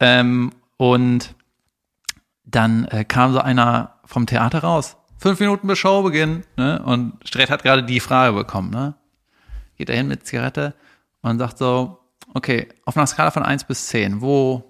Ähm, 0.00 0.50
und 0.78 1.34
dann 2.44 2.84
äh, 2.86 3.04
kam 3.04 3.32
so 3.32 3.40
einer 3.40 3.94
vom 4.04 4.26
Theater 4.26 4.60
raus. 4.60 4.96
Fünf 5.18 5.38
Minuten 5.40 5.66
bis 5.68 5.78
Showbeginn. 5.78 6.42
Ne? 6.56 6.82
Und 6.82 7.14
Strätt 7.24 7.50
hat 7.50 7.62
gerade 7.62 7.82
die 7.84 8.00
Frage 8.00 8.34
bekommen. 8.34 8.70
Ne? 8.70 8.94
Geht 9.76 9.88
er 9.90 9.96
hin 9.96 10.08
mit 10.08 10.26
Zigarette 10.26 10.74
und 11.22 11.38
sagt 11.38 11.58
so, 11.58 11.98
okay, 12.34 12.68
auf 12.84 12.96
einer 12.96 13.06
Skala 13.06 13.30
von 13.30 13.42
eins 13.44 13.64
bis 13.64 13.86
zehn, 13.86 14.20
wo 14.20 14.64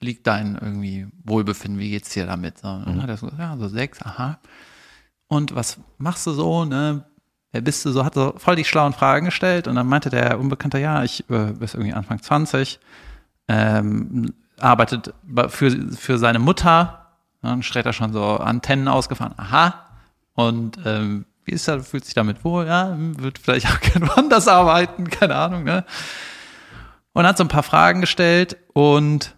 liegt 0.00 0.26
dein 0.26 0.56
irgendwie 0.60 1.06
Wohlbefinden? 1.24 1.78
Wie 1.78 1.90
geht's 1.90 2.10
dir 2.10 2.24
damit? 2.26 2.58
So, 2.58 2.68
und 2.68 2.86
dann 2.86 3.02
hat 3.02 3.10
er 3.10 3.16
so, 3.16 3.30
ja, 3.38 3.56
so 3.58 3.68
sechs, 3.68 4.00
aha. 4.02 4.38
Und 5.26 5.54
was 5.54 5.78
machst 5.98 6.26
du 6.26 6.30
so, 6.32 6.64
ne? 6.64 7.04
Wer 7.52 7.60
bist 7.62 7.84
du 7.84 7.90
so? 7.92 8.04
Hat 8.04 8.14
so 8.14 8.34
voll 8.36 8.56
die 8.56 8.64
schlauen 8.64 8.92
Fragen 8.92 9.26
gestellt 9.26 9.68
und 9.68 9.74
dann 9.74 9.86
meinte 9.86 10.10
der 10.10 10.38
Unbekannte, 10.38 10.78
ja, 10.78 11.02
ich 11.02 11.20
äh, 11.30 11.52
bin 11.52 11.56
irgendwie 11.60 11.92
Anfang 11.92 12.22
20, 12.22 12.78
ähm, 13.48 14.32
arbeitet 14.58 15.12
bei- 15.24 15.48
für, 15.48 15.70
für 15.92 16.18
seine 16.18 16.38
Mutter. 16.38 17.07
Dann 17.42 17.62
stellt 17.62 17.86
er 17.86 17.92
schon 17.92 18.12
so 18.12 18.22
Antennen 18.38 18.88
ausgefahren. 18.88 19.34
Aha. 19.36 19.86
Und 20.34 20.78
ähm, 20.84 21.24
wie 21.44 21.52
ist 21.52 21.68
er? 21.68 21.80
Fühlt 21.80 22.04
sich 22.04 22.14
damit 22.14 22.44
wohl? 22.44 22.66
Ja, 22.66 22.94
wird 22.98 23.38
vielleicht 23.38 23.66
auch 23.70 23.80
gerne 23.80 24.08
woanders 24.08 24.48
arbeiten, 24.48 25.08
keine 25.08 25.34
Ahnung, 25.36 25.64
ne? 25.64 25.84
Und 27.12 27.26
hat 27.26 27.36
so 27.38 27.44
ein 27.44 27.48
paar 27.48 27.62
Fragen 27.62 28.00
gestellt 28.00 28.56
und 28.74 29.34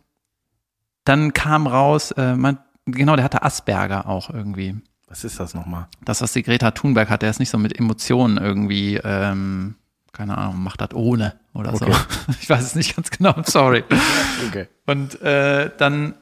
dann 1.05 1.33
kam 1.33 1.67
raus, 1.67 2.11
äh, 2.13 2.35
man, 2.37 2.59
genau, 2.85 3.17
der 3.17 3.25
hatte 3.25 3.43
Asperger 3.43 4.07
auch 4.07 4.29
irgendwie 4.31 4.77
Was 5.09 5.25
ist 5.25 5.41
das 5.41 5.55
nochmal? 5.55 5.89
das, 6.05 6.21
was 6.21 6.33
die 6.33 6.43
Greta 6.43 6.73
Thunberg 6.73 7.09
hat, 7.09 7.23
der 7.23 7.31
ist 7.31 7.39
nicht 7.39 7.49
so 7.51 7.57
mit 7.59 7.79
Emotionen 7.79 8.37
irgendwie 8.37 8.97
ähm, 8.97 9.77
keine 10.13 10.37
Ahnung, 10.37 10.63
mach 10.63 10.77
das 10.77 10.93
ohne 10.93 11.35
oder 11.55 11.73
Okay. 11.73 11.91
so. 11.93 12.33
Ich 12.43 12.51
weiß 12.51 12.63
es 12.63 12.75
nicht 12.75 12.97
ganz 12.97 13.11
genau, 13.11 13.35
sorry. 13.45 13.85
Okay. 14.49 14.67
Und 14.87 15.21
äh, 15.23 15.71
dann 15.79 16.15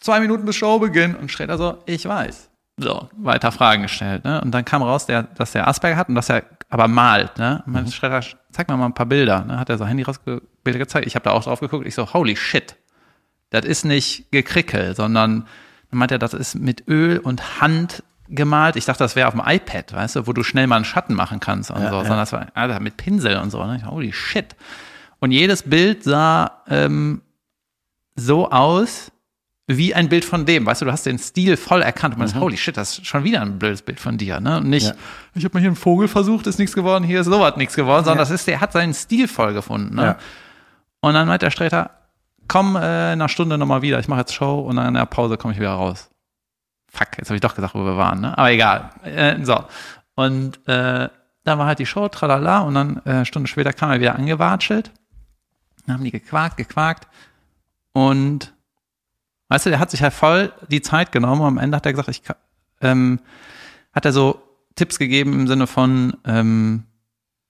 zwei 0.00 0.20
Minuten 0.20 0.44
bis 0.44 0.56
Showbeginn 0.56 1.14
und 1.14 1.30
Sträter 1.30 1.58
so, 1.58 1.78
ich 1.86 2.06
weiß. 2.06 2.50
So, 2.78 3.08
weiter 3.16 3.52
Fragen 3.52 3.82
gestellt. 3.82 4.24
Ne? 4.24 4.40
Und 4.40 4.52
dann 4.52 4.64
kam 4.64 4.82
raus, 4.82 5.06
der, 5.06 5.24
dass 5.24 5.52
der 5.52 5.68
Asperger 5.68 5.96
hat 5.96 6.08
und 6.08 6.14
dass 6.14 6.30
er 6.30 6.44
aber 6.70 6.88
malt. 6.88 7.36
Ne? 7.38 7.62
Und 7.66 7.72
mein 7.72 7.86
Sträter, 7.90 8.22
zeig 8.50 8.68
mir 8.68 8.76
mal 8.76 8.86
ein 8.86 8.94
paar 8.94 9.06
Bilder. 9.06 9.44
Ne? 9.44 9.58
Hat 9.58 9.68
er 9.68 9.76
so 9.76 9.86
Handy 9.86 10.02
rausge 10.02 10.42
Bilder 10.64 10.78
gezeigt. 10.78 11.06
Ich 11.06 11.14
habe 11.14 11.24
da 11.24 11.32
auch 11.32 11.44
drauf 11.44 11.60
geguckt. 11.60 11.86
Ich 11.86 11.94
so, 11.94 12.12
holy 12.12 12.36
shit. 12.36 12.76
Das 13.50 13.64
ist 13.64 13.84
nicht 13.84 14.30
gekrickel, 14.30 14.94
sondern 14.94 15.46
dann 15.90 15.98
meint 15.98 16.12
er, 16.12 16.18
das 16.18 16.32
ist 16.32 16.54
mit 16.54 16.88
Öl 16.88 17.18
und 17.18 17.60
Hand 17.60 18.02
gemalt. 18.28 18.76
Ich 18.76 18.84
dachte, 18.84 19.02
das 19.04 19.16
wäre 19.16 19.26
auf 19.28 19.34
dem 19.34 19.42
iPad, 19.44 19.92
weißt 19.92 20.16
du, 20.16 20.26
wo 20.26 20.32
du 20.32 20.42
schnell 20.44 20.68
mal 20.68 20.76
einen 20.76 20.84
Schatten 20.84 21.14
machen 21.14 21.40
kannst 21.40 21.70
und 21.70 21.82
so. 21.82 21.88
Sondern 21.88 22.18
das 22.18 22.32
war 22.32 22.46
Alter, 22.54 22.80
mit 22.80 22.96
Pinsel 22.96 23.36
und 23.38 23.50
so. 23.50 23.64
Ne? 23.66 23.76
Ich, 23.76 23.84
holy 23.84 24.12
shit. 24.12 24.54
Und 25.18 25.32
jedes 25.32 25.64
Bild 25.64 26.04
sah 26.04 26.62
ähm, 26.68 27.22
so 28.14 28.50
aus 28.50 29.10
wie 29.76 29.94
ein 29.94 30.08
Bild 30.08 30.24
von 30.24 30.46
dem. 30.46 30.66
Weißt 30.66 30.80
du, 30.80 30.84
du 30.86 30.92
hast 30.92 31.06
den 31.06 31.18
Stil 31.18 31.56
voll 31.56 31.82
erkannt. 31.82 32.14
Und 32.14 32.18
man 32.18 32.28
ist, 32.28 32.34
holy 32.36 32.56
shit, 32.56 32.76
das 32.76 32.98
ist 32.98 33.06
schon 33.06 33.24
wieder 33.24 33.40
ein 33.42 33.58
blödes 33.58 33.82
Bild 33.82 34.00
von 34.00 34.18
dir. 34.18 34.40
Ne? 34.40 34.58
Und 34.58 34.68
nicht, 34.68 34.86
Ja. 34.88 34.94
ich 35.34 35.44
habe 35.44 35.54
mal 35.54 35.60
hier 35.60 35.68
einen 35.68 35.76
Vogel 35.76 36.08
versucht, 36.08 36.46
ist 36.46 36.58
nichts 36.58 36.74
geworden, 36.74 37.04
hier 37.04 37.20
ist 37.20 37.26
sowas 37.26 37.56
nichts 37.56 37.74
geworden, 37.76 38.04
sondern 38.04 38.18
das 38.18 38.30
ist, 38.30 38.46
der 38.46 38.60
hat 38.60 38.72
seinen 38.72 38.94
Stil 38.94 39.28
voll 39.28 39.52
gefunden. 39.54 39.94
Ne? 39.96 40.02
Ja. 40.02 40.16
Und 41.00 41.14
dann 41.14 41.26
meint 41.28 41.42
der 41.42 41.50
Sträter, 41.50 41.90
komm 42.48 42.76
äh, 42.76 42.78
in 42.78 42.82
einer 43.20 43.28
Stunde 43.28 43.56
nochmal 43.58 43.82
wieder, 43.82 43.98
ich 44.00 44.08
mache 44.08 44.20
jetzt 44.20 44.34
Show 44.34 44.60
und 44.60 44.76
dann 44.76 44.88
in 44.88 44.94
der 44.94 45.06
Pause 45.06 45.36
komme 45.36 45.54
ich 45.54 45.60
wieder 45.60 45.72
raus. 45.72 46.10
Fuck, 46.92 47.18
jetzt 47.18 47.28
habe 47.28 47.36
ich 47.36 47.40
doch 47.40 47.54
gesagt, 47.54 47.74
wo 47.74 47.84
wir 47.84 47.96
waren, 47.96 48.20
ne? 48.20 48.36
Aber 48.36 48.50
egal. 48.50 48.90
Äh, 49.04 49.36
so. 49.44 49.64
Und 50.16 50.56
äh, 50.68 51.08
dann 51.44 51.58
war 51.58 51.66
halt 51.66 51.78
die 51.78 51.86
Show, 51.86 52.08
tralala, 52.08 52.60
und 52.60 52.74
dann 52.74 53.00
äh, 53.04 53.10
eine 53.10 53.26
Stunde 53.26 53.48
später 53.48 53.72
kam 53.72 53.90
er 53.90 54.00
wieder 54.00 54.16
angewatschelt. 54.16 54.90
Dann 55.86 55.94
haben 55.96 56.04
die 56.04 56.10
gequakt, 56.10 56.56
gequakt. 56.56 57.06
Und 57.92 58.52
weißt 59.50 59.66
du, 59.66 59.70
der 59.70 59.78
hat 59.78 59.90
sich 59.90 60.02
halt 60.02 60.14
voll 60.14 60.52
die 60.68 60.80
Zeit 60.80 61.12
genommen 61.12 61.42
und 61.42 61.46
am 61.48 61.58
Ende 61.58 61.76
hat 61.76 61.84
er 61.84 61.92
gesagt, 61.92 62.08
ich 62.08 62.22
kann, 62.22 62.36
ähm, 62.80 63.20
hat 63.92 64.06
er 64.06 64.12
so 64.12 64.40
Tipps 64.76 64.98
gegeben 64.98 65.34
im 65.34 65.46
Sinne 65.46 65.66
von, 65.66 66.16
ähm, 66.24 66.84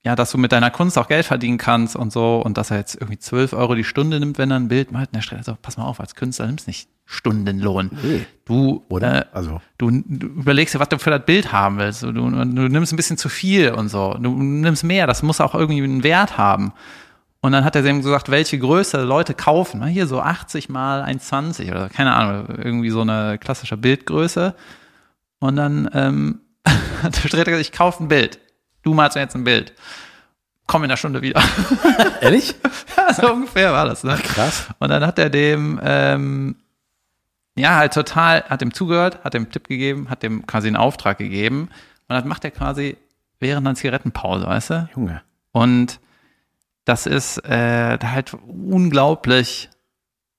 ja, 0.05 0.17
dass 0.17 0.33
du 0.33 0.39
mit 0.39 0.51
deiner 0.51 0.71
Kunst 0.71 0.97
auch 0.97 1.09
Geld 1.09 1.27
verdienen 1.27 1.59
kannst 1.59 1.95
und 1.95 2.11
so 2.11 2.41
und 2.43 2.57
dass 2.57 2.71
er 2.71 2.79
jetzt 2.79 2.95
irgendwie 2.95 3.19
12 3.19 3.53
Euro 3.53 3.75
die 3.75 3.85
Stunde 3.85 4.19
nimmt, 4.19 4.39
wenn 4.39 4.51
er 4.51 4.59
ein 4.59 4.69
Bild 4.69 4.93
malt. 4.93 5.09
Und 5.11 5.17
der 5.17 5.21
Sträter 5.21 5.45
so, 5.45 5.59
pass 5.61 5.77
mal 5.77 5.85
auf, 5.85 6.01
als 6.01 6.15
Künstler 6.15 6.47
nimmst 6.47 6.67
nicht 6.67 6.89
Stundenlohn. 7.05 7.91
Nee. 8.03 8.25
Du, 8.47 8.85
Oder? 8.89 9.27
Äh, 9.27 9.29
Also. 9.33 9.61
du, 9.77 9.91
du 9.91 10.27
überlegst 10.29 10.75
dir, 10.75 10.81
was 10.81 10.89
du 10.89 10.99
für 10.99 11.11
das 11.11 11.27
Bild 11.27 11.53
haben 11.53 11.79
willst. 11.79 12.03
Du, 12.03 12.13
du 12.13 12.29
nimmst 12.29 12.93
ein 12.93 12.97
bisschen 12.97 13.19
zu 13.19 13.29
viel 13.29 13.73
und 13.73 13.89
so. 13.89 14.15
Du 14.15 14.31
nimmst 14.31 14.85
mehr, 14.85 15.07
das 15.07 15.23
muss 15.23 15.41
auch 15.41 15.55
irgendwie 15.55 15.83
einen 15.83 16.03
Wert 16.03 16.39
haben. 16.39 16.73
Und 17.43 17.53
dann 17.53 17.65
hat 17.65 17.75
er 17.75 17.85
ihm 17.87 18.03
gesagt, 18.03 18.31
welche 18.31 18.59
Größe 18.59 19.03
Leute 19.03 19.35
kaufen. 19.35 19.85
Hier 19.87 20.07
so 20.07 20.21
80 20.21 20.69
mal 20.69 21.03
1,20 21.03 21.71
oder 21.71 21.89
keine 21.89 22.15
Ahnung, 22.15 22.49
irgendwie 22.59 22.91
so 22.91 23.01
eine 23.01 23.39
klassische 23.39 23.79
Bildgröße. 23.79 24.55
Und 25.39 25.57
dann 25.57 25.89
ähm, 25.95 26.41
hat 27.03 27.17
der 27.17 27.29
Sträter 27.29 27.51
gesagt, 27.51 27.67
ich 27.67 27.73
kaufe 27.73 28.05
ein 28.05 28.09
Bild. 28.09 28.39
Du 28.83 28.93
malst 28.93 29.17
mir 29.17 29.23
jetzt 29.23 29.35
ein 29.35 29.45
Bild. 29.45 29.73
Komm 30.67 30.85
in 30.85 30.91
einer 30.91 30.99
Stunde 30.99 31.23
wieder. 31.23 31.43
Ehrlich? 32.21 32.55
Ja, 32.97 33.13
so 33.13 33.33
ungefähr 33.33 33.73
war 33.73 33.87
das. 33.87 34.05
Ne? 34.05 34.17
Krass. 34.23 34.69
Und 34.79 34.91
dann 34.91 35.05
hat 35.05 35.19
er 35.19 35.31
dem, 35.31 35.81
ähm, 35.83 36.57
ja, 37.57 37.77
halt 37.77 37.95
total, 37.95 38.45
hat 38.45 38.61
dem 38.61 38.73
zugehört, 38.73 39.25
hat 39.25 39.35
dem 39.35 39.51
Tipp 39.51 39.67
gegeben, 39.67 40.11
hat 40.11 40.23
dem 40.23 40.47
quasi 40.47 40.69
einen 40.69 40.77
Auftrag 40.77 41.19
gegeben. 41.19 41.71
Und 42.09 42.17
das 42.17 42.25
macht 42.25 42.45
er 42.45 42.51
quasi 42.51 42.99
während 43.41 43.67
einer 43.67 43.75
Zigarettenpause, 43.75 44.47
weißt 44.47 44.71
du? 44.71 44.89
Junge. 44.95 45.23
Und 45.53 45.99
das 46.85 47.07
ist 47.07 47.39
äh, 47.45 47.99
halt 48.03 48.35
unglaublich 48.35 49.71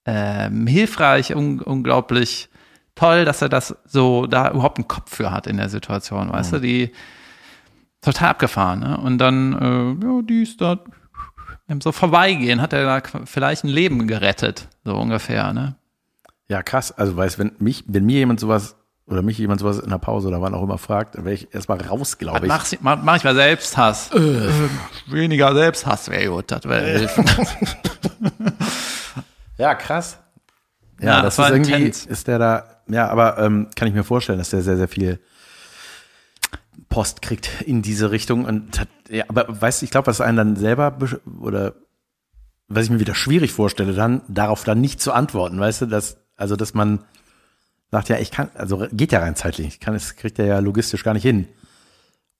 ähm, 0.05 0.67
hilfreich, 0.67 1.35
un 1.35 1.61
unglaublich 1.61 2.49
toll, 2.95 3.25
dass 3.25 3.41
er 3.41 3.49
das 3.49 3.75
so 3.85 4.25
da 4.27 4.51
überhaupt 4.51 4.77
einen 4.77 4.87
Kopf 4.87 5.15
für 5.15 5.31
hat 5.31 5.47
in 5.47 5.57
der 5.57 5.69
Situation, 5.69 6.31
weißt 6.31 6.53
du? 6.53 6.59
Die 6.59 6.91
total 8.01 8.29
abgefahren, 8.29 8.79
ne? 8.79 8.97
Und 8.97 9.17
dann, 9.19 9.53
äh, 9.53 10.05
ja, 10.05 10.21
dies, 10.23 10.57
das, 10.57 10.79
im 11.67 11.81
so 11.81 11.91
vorbeigehen, 11.91 12.61
hat 12.61 12.73
er 12.73 12.83
da 12.83 13.01
vielleicht 13.25 13.63
ein 13.63 13.69
Leben 13.69 14.07
gerettet, 14.07 14.67
so 14.83 14.95
ungefähr, 14.95 15.53
ne? 15.53 15.75
Ja, 16.47 16.63
krass. 16.63 16.91
Also, 16.91 17.15
weißt 17.15 17.39
wenn 17.39 17.53
mich, 17.59 17.85
wenn 17.87 18.05
mir 18.05 18.17
jemand 18.17 18.39
sowas 18.39 18.75
oder 19.11 19.21
mich 19.21 19.37
jemand 19.37 19.59
sowas 19.59 19.77
in 19.79 19.89
der 19.89 19.97
Pause 19.97 20.29
oder 20.29 20.41
wann 20.41 20.53
auch 20.53 20.63
immer 20.63 20.77
fragt, 20.77 21.15
dann 21.15 21.25
wäre 21.25 21.35
ich 21.35 21.53
erstmal 21.53 21.81
raus, 21.81 22.17
glaube 22.17 22.45
ich. 22.45 22.47
Mach, 22.47 22.65
mach, 22.79 23.03
mach 23.03 23.15
ich 23.17 23.23
mal 23.23 23.35
Selbsthass. 23.35 24.11
Äh, 24.13 24.49
weniger 25.07 25.53
Selbsthass 25.53 26.09
wäre 26.09 26.29
gut, 26.31 26.51
das 26.51 26.63
wäre 26.65 26.81
helfen. 26.81 27.25
Ja, 29.57 29.75
krass. 29.75 30.17
Ja, 30.99 31.05
Ja, 31.05 31.15
das, 31.21 31.35
das 31.35 31.37
war 31.37 31.45
ist 31.49 31.53
irgendwie, 31.53 31.73
intens. 31.73 32.05
ist 32.07 32.27
der 32.27 32.39
da, 32.39 32.65
ja, 32.87 33.09
aber 33.09 33.37
ähm, 33.37 33.67
kann 33.75 33.87
ich 33.87 33.93
mir 33.93 34.03
vorstellen, 34.03 34.39
dass 34.39 34.49
der 34.49 34.63
sehr, 34.63 34.77
sehr 34.77 34.87
viel 34.87 35.19
Post 36.89 37.21
kriegt 37.21 37.61
in 37.61 37.83
diese 37.83 38.09
Richtung. 38.09 38.45
Und 38.45 38.79
hat, 38.79 38.87
ja, 39.09 39.25
aber 39.27 39.45
weißt 39.61 39.81
du, 39.81 39.85
ich 39.85 39.91
glaube, 39.91 40.07
was 40.07 40.19
einen 40.19 40.37
dann 40.37 40.55
selber 40.55 40.97
oder 41.39 41.73
was 42.69 42.85
ich 42.85 42.89
mir 42.89 42.99
wieder 42.99 43.13
schwierig 43.13 43.51
vorstelle, 43.53 43.93
dann 43.93 44.21
darauf 44.27 44.63
dann 44.63 44.81
nicht 44.81 44.99
zu 44.99 45.11
antworten, 45.11 45.59
weißt 45.59 45.81
du, 45.81 45.85
dass, 45.85 46.17
also 46.37 46.55
dass 46.55 46.73
man 46.73 47.03
sagt, 47.91 48.09
ja, 48.09 48.17
ich 48.17 48.31
kann, 48.31 48.49
also 48.55 48.87
geht 48.91 49.11
ja 49.11 49.19
rein 49.19 49.35
zeitlich, 49.35 49.67
ich 49.67 49.79
kann, 49.79 49.93
es 49.93 50.15
kriegt 50.15 50.39
er 50.39 50.45
ja 50.45 50.59
logistisch 50.59 51.03
gar 51.03 51.13
nicht 51.13 51.23
hin. 51.23 51.47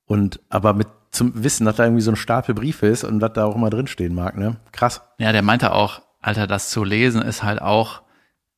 Und 0.05 0.39
aber 0.49 0.73
mit 0.73 0.87
zum 1.11 1.43
Wissen, 1.43 1.65
dass 1.65 1.75
da 1.75 1.83
irgendwie 1.83 2.01
so 2.01 2.11
ein 2.11 2.15
Stapel 2.15 2.55
Briefe 2.55 2.87
ist 2.87 3.03
und 3.03 3.21
was 3.21 3.33
da 3.33 3.45
auch 3.45 3.55
immer 3.55 3.69
drinstehen 3.69 4.15
mag, 4.15 4.37
ne? 4.37 4.55
Krass. 4.71 5.01
Ja, 5.17 5.31
der 5.33 5.41
meinte 5.41 5.73
auch, 5.73 6.01
Alter, 6.21 6.47
das 6.47 6.69
zu 6.69 6.83
lesen 6.83 7.21
ist 7.21 7.43
halt 7.43 7.61
auch, 7.61 8.01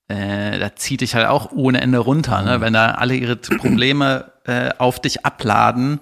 äh, 0.08 0.60
da 0.60 0.75
zieht 0.75 1.01
dich 1.01 1.15
halt 1.15 1.27
auch 1.27 1.51
ohne 1.51 1.82
Ende 1.82 1.97
runter, 1.97 2.43
ne? 2.43 2.62
Wenn 2.62 2.73
da 2.73 2.91
alle 2.91 3.15
ihre 3.15 3.36
Probleme 3.38 4.32
äh, 4.45 4.69
auf 4.77 4.99
dich 4.99 5.25
abladen, 5.25 5.99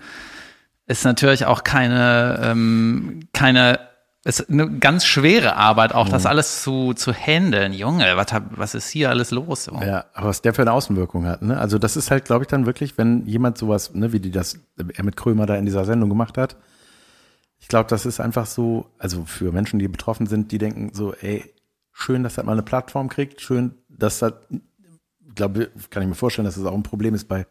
ist 0.88 1.06
natürlich 1.06 1.46
auch 1.46 1.64
keine, 1.64 2.40
ähm, 2.44 3.22
keine, 3.34 3.80
ist 4.24 4.50
eine 4.50 4.70
ganz 4.78 5.06
schwere 5.06 5.56
Arbeit, 5.56 5.96
auch 5.96 6.08
das 6.08 6.28
alles 6.28 6.62
zu, 6.62 6.94
zu 6.94 7.12
handeln. 7.12 7.74
Junge, 7.74 8.16
was, 8.16 8.32
hab, 8.32 8.56
was 8.56 8.76
ist 8.76 8.90
hier 8.90 9.10
alles 9.10 9.32
los? 9.32 9.64
So? 9.64 9.74
Ja, 9.82 10.06
aber 10.14 10.30
was 10.30 10.44
der 10.44 10.54
für 10.54 10.62
eine 10.62 10.74
Außenwirkung 10.74 11.26
hat, 11.26 11.42
ne? 11.42 11.58
Also 11.60 11.80
das 11.80 11.98
ist 11.98 12.12
halt, 12.12 12.26
glaube 12.26 12.44
ich, 12.44 12.48
dann 12.48 12.68
wirklich, 12.68 13.00
wenn 13.00 13.26
jemand 13.26 13.58
sowas, 13.58 13.96
ne, 13.96 14.14
wie 14.14 14.20
die 14.20 14.30
das 14.30 14.60
er 14.78 15.04
mit 15.04 15.18
Krömer 15.18 15.48
da 15.48 15.56
in 15.56 15.66
dieser 15.66 15.86
Sendung 15.86 16.10
gemacht 16.10 16.38
hat. 16.38 16.56
Ich 17.58 17.68
glaube, 17.68 17.90
das 17.90 18.06
ist 18.06 18.20
einfach 18.20 18.46
so, 18.46 18.88
also 19.00 19.26
für 19.26 19.52
Menschen, 19.52 19.80
die 19.80 19.88
betroffen 19.88 20.28
sind, 20.28 20.52
die 20.52 20.58
denken 20.60 20.92
so, 20.94 21.14
ey, 21.14 21.44
schön, 21.92 22.24
dass 22.24 22.36
das 22.36 22.46
mal 22.46 22.54
eine 22.54 22.64
Plattform 22.64 23.10
kriegt, 23.10 23.42
schön, 23.42 23.76
dass 23.90 24.20
das, 24.20 24.34
glaube, 25.34 25.70
kann 25.90 26.04
ich 26.04 26.10
mir 26.10 26.16
vorstellen, 26.16 26.46
dass 26.46 26.56
das 26.56 26.66
auch 26.66 26.74
ein 26.74 26.84
Problem 26.84 27.16
ist 27.16 27.28
bei 27.28 27.48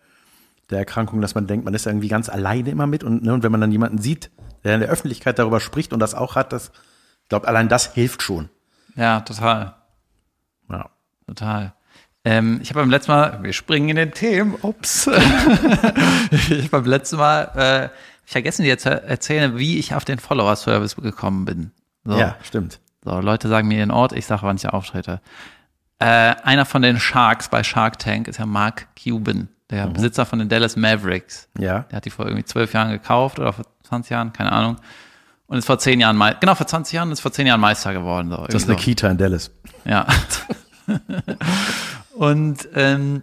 der 0.70 0.78
Erkrankung, 0.78 1.20
dass 1.20 1.34
man 1.34 1.48
denkt, 1.48 1.64
man 1.64 1.74
ist 1.74 1.86
irgendwie 1.86 2.08
ganz 2.08 2.28
alleine 2.28 2.70
immer 2.70 2.86
mit 2.86 3.02
und, 3.02 3.24
ne, 3.24 3.34
und 3.34 3.42
wenn 3.42 3.52
man 3.52 3.60
dann 3.60 3.72
jemanden 3.72 3.98
sieht, 3.98 4.30
der 4.64 4.74
in 4.74 4.80
der 4.80 4.90
Öffentlichkeit 4.90 5.38
darüber 5.38 5.60
spricht 5.60 5.92
und 5.92 6.00
das 6.00 6.14
auch 6.14 6.36
hat, 6.36 6.52
das, 6.52 6.72
ich 7.22 7.28
glaube, 7.28 7.48
allein 7.48 7.68
das 7.68 7.94
hilft 7.94 8.22
schon. 8.22 8.48
ja 8.96 9.20
total. 9.20 9.74
Ja. 10.68 10.90
Total. 11.26 11.72
Ähm, 12.24 12.60
ich 12.62 12.70
habe 12.70 12.80
beim 12.80 12.90
letzten 12.90 13.12
Mal, 13.12 13.42
wir 13.42 13.52
springen 13.52 13.88
in 13.88 13.96
den 13.96 14.12
Themen, 14.12 14.56
ups. 14.60 15.06
ich 16.30 16.50
habe 16.50 16.68
beim 16.70 16.84
letzten 16.84 17.16
Mal 17.16 17.90
äh, 17.90 17.96
ich 18.30 18.32
vergessen 18.32 18.62
dir 18.62 18.78
zu 18.78 18.90
erzählen, 18.90 19.58
wie 19.58 19.80
ich 19.80 19.92
auf 19.96 20.04
den 20.04 20.20
Follower-Service 20.20 20.94
gekommen 20.94 21.46
bin. 21.46 21.72
So. 22.04 22.16
ja, 22.16 22.36
stimmt. 22.44 22.78
So, 23.02 23.18
Leute 23.18 23.48
sagen 23.48 23.66
mir 23.66 23.78
den 23.78 23.90
Ort, 23.90 24.12
ich 24.12 24.24
sage, 24.24 24.42
wann 24.42 24.54
ich 24.54 24.68
auftrete. 24.68 25.20
Äh, 25.98 26.36
einer 26.44 26.64
von 26.64 26.80
den 26.80 27.00
Sharks 27.00 27.48
bei 27.48 27.64
Shark 27.64 27.98
Tank 27.98 28.28
ist 28.28 28.38
ja 28.38 28.46
Mark 28.46 28.86
Cuban, 28.94 29.48
der 29.70 29.86
Besitzer 29.86 30.26
von 30.26 30.38
den 30.38 30.48
Dallas 30.48 30.76
Mavericks. 30.76 31.48
Ja. 31.58 31.80
Der 31.90 31.96
hat 31.96 32.04
die 32.04 32.10
vor 32.10 32.26
irgendwie 32.26 32.44
zwölf 32.44 32.72
Jahren 32.72 32.90
gekauft 32.90 33.38
oder 33.38 33.52
vor 33.52 33.64
20 33.84 34.10
Jahren, 34.10 34.32
keine 34.32 34.52
Ahnung. 34.52 34.76
Und 35.46 35.58
ist 35.58 35.66
vor 35.66 35.78
zehn 35.78 36.00
Jahren, 36.00 36.20
genau 36.40 36.54
vor 36.54 36.66
20 36.66 36.92
Jahren, 36.92 37.10
ist 37.10 37.20
vor 37.20 37.32
zehn 37.32 37.46
Jahren 37.46 37.60
Meister 37.60 37.92
geworden. 37.92 38.30
So, 38.30 38.36
Das 38.46 38.62
ist 38.62 38.68
eine 38.68 38.78
so. 38.78 38.84
Kita 38.84 39.08
in 39.08 39.18
Dallas. 39.18 39.50
Ja. 39.84 40.06
Und 42.14 42.68
ähm, 42.74 43.22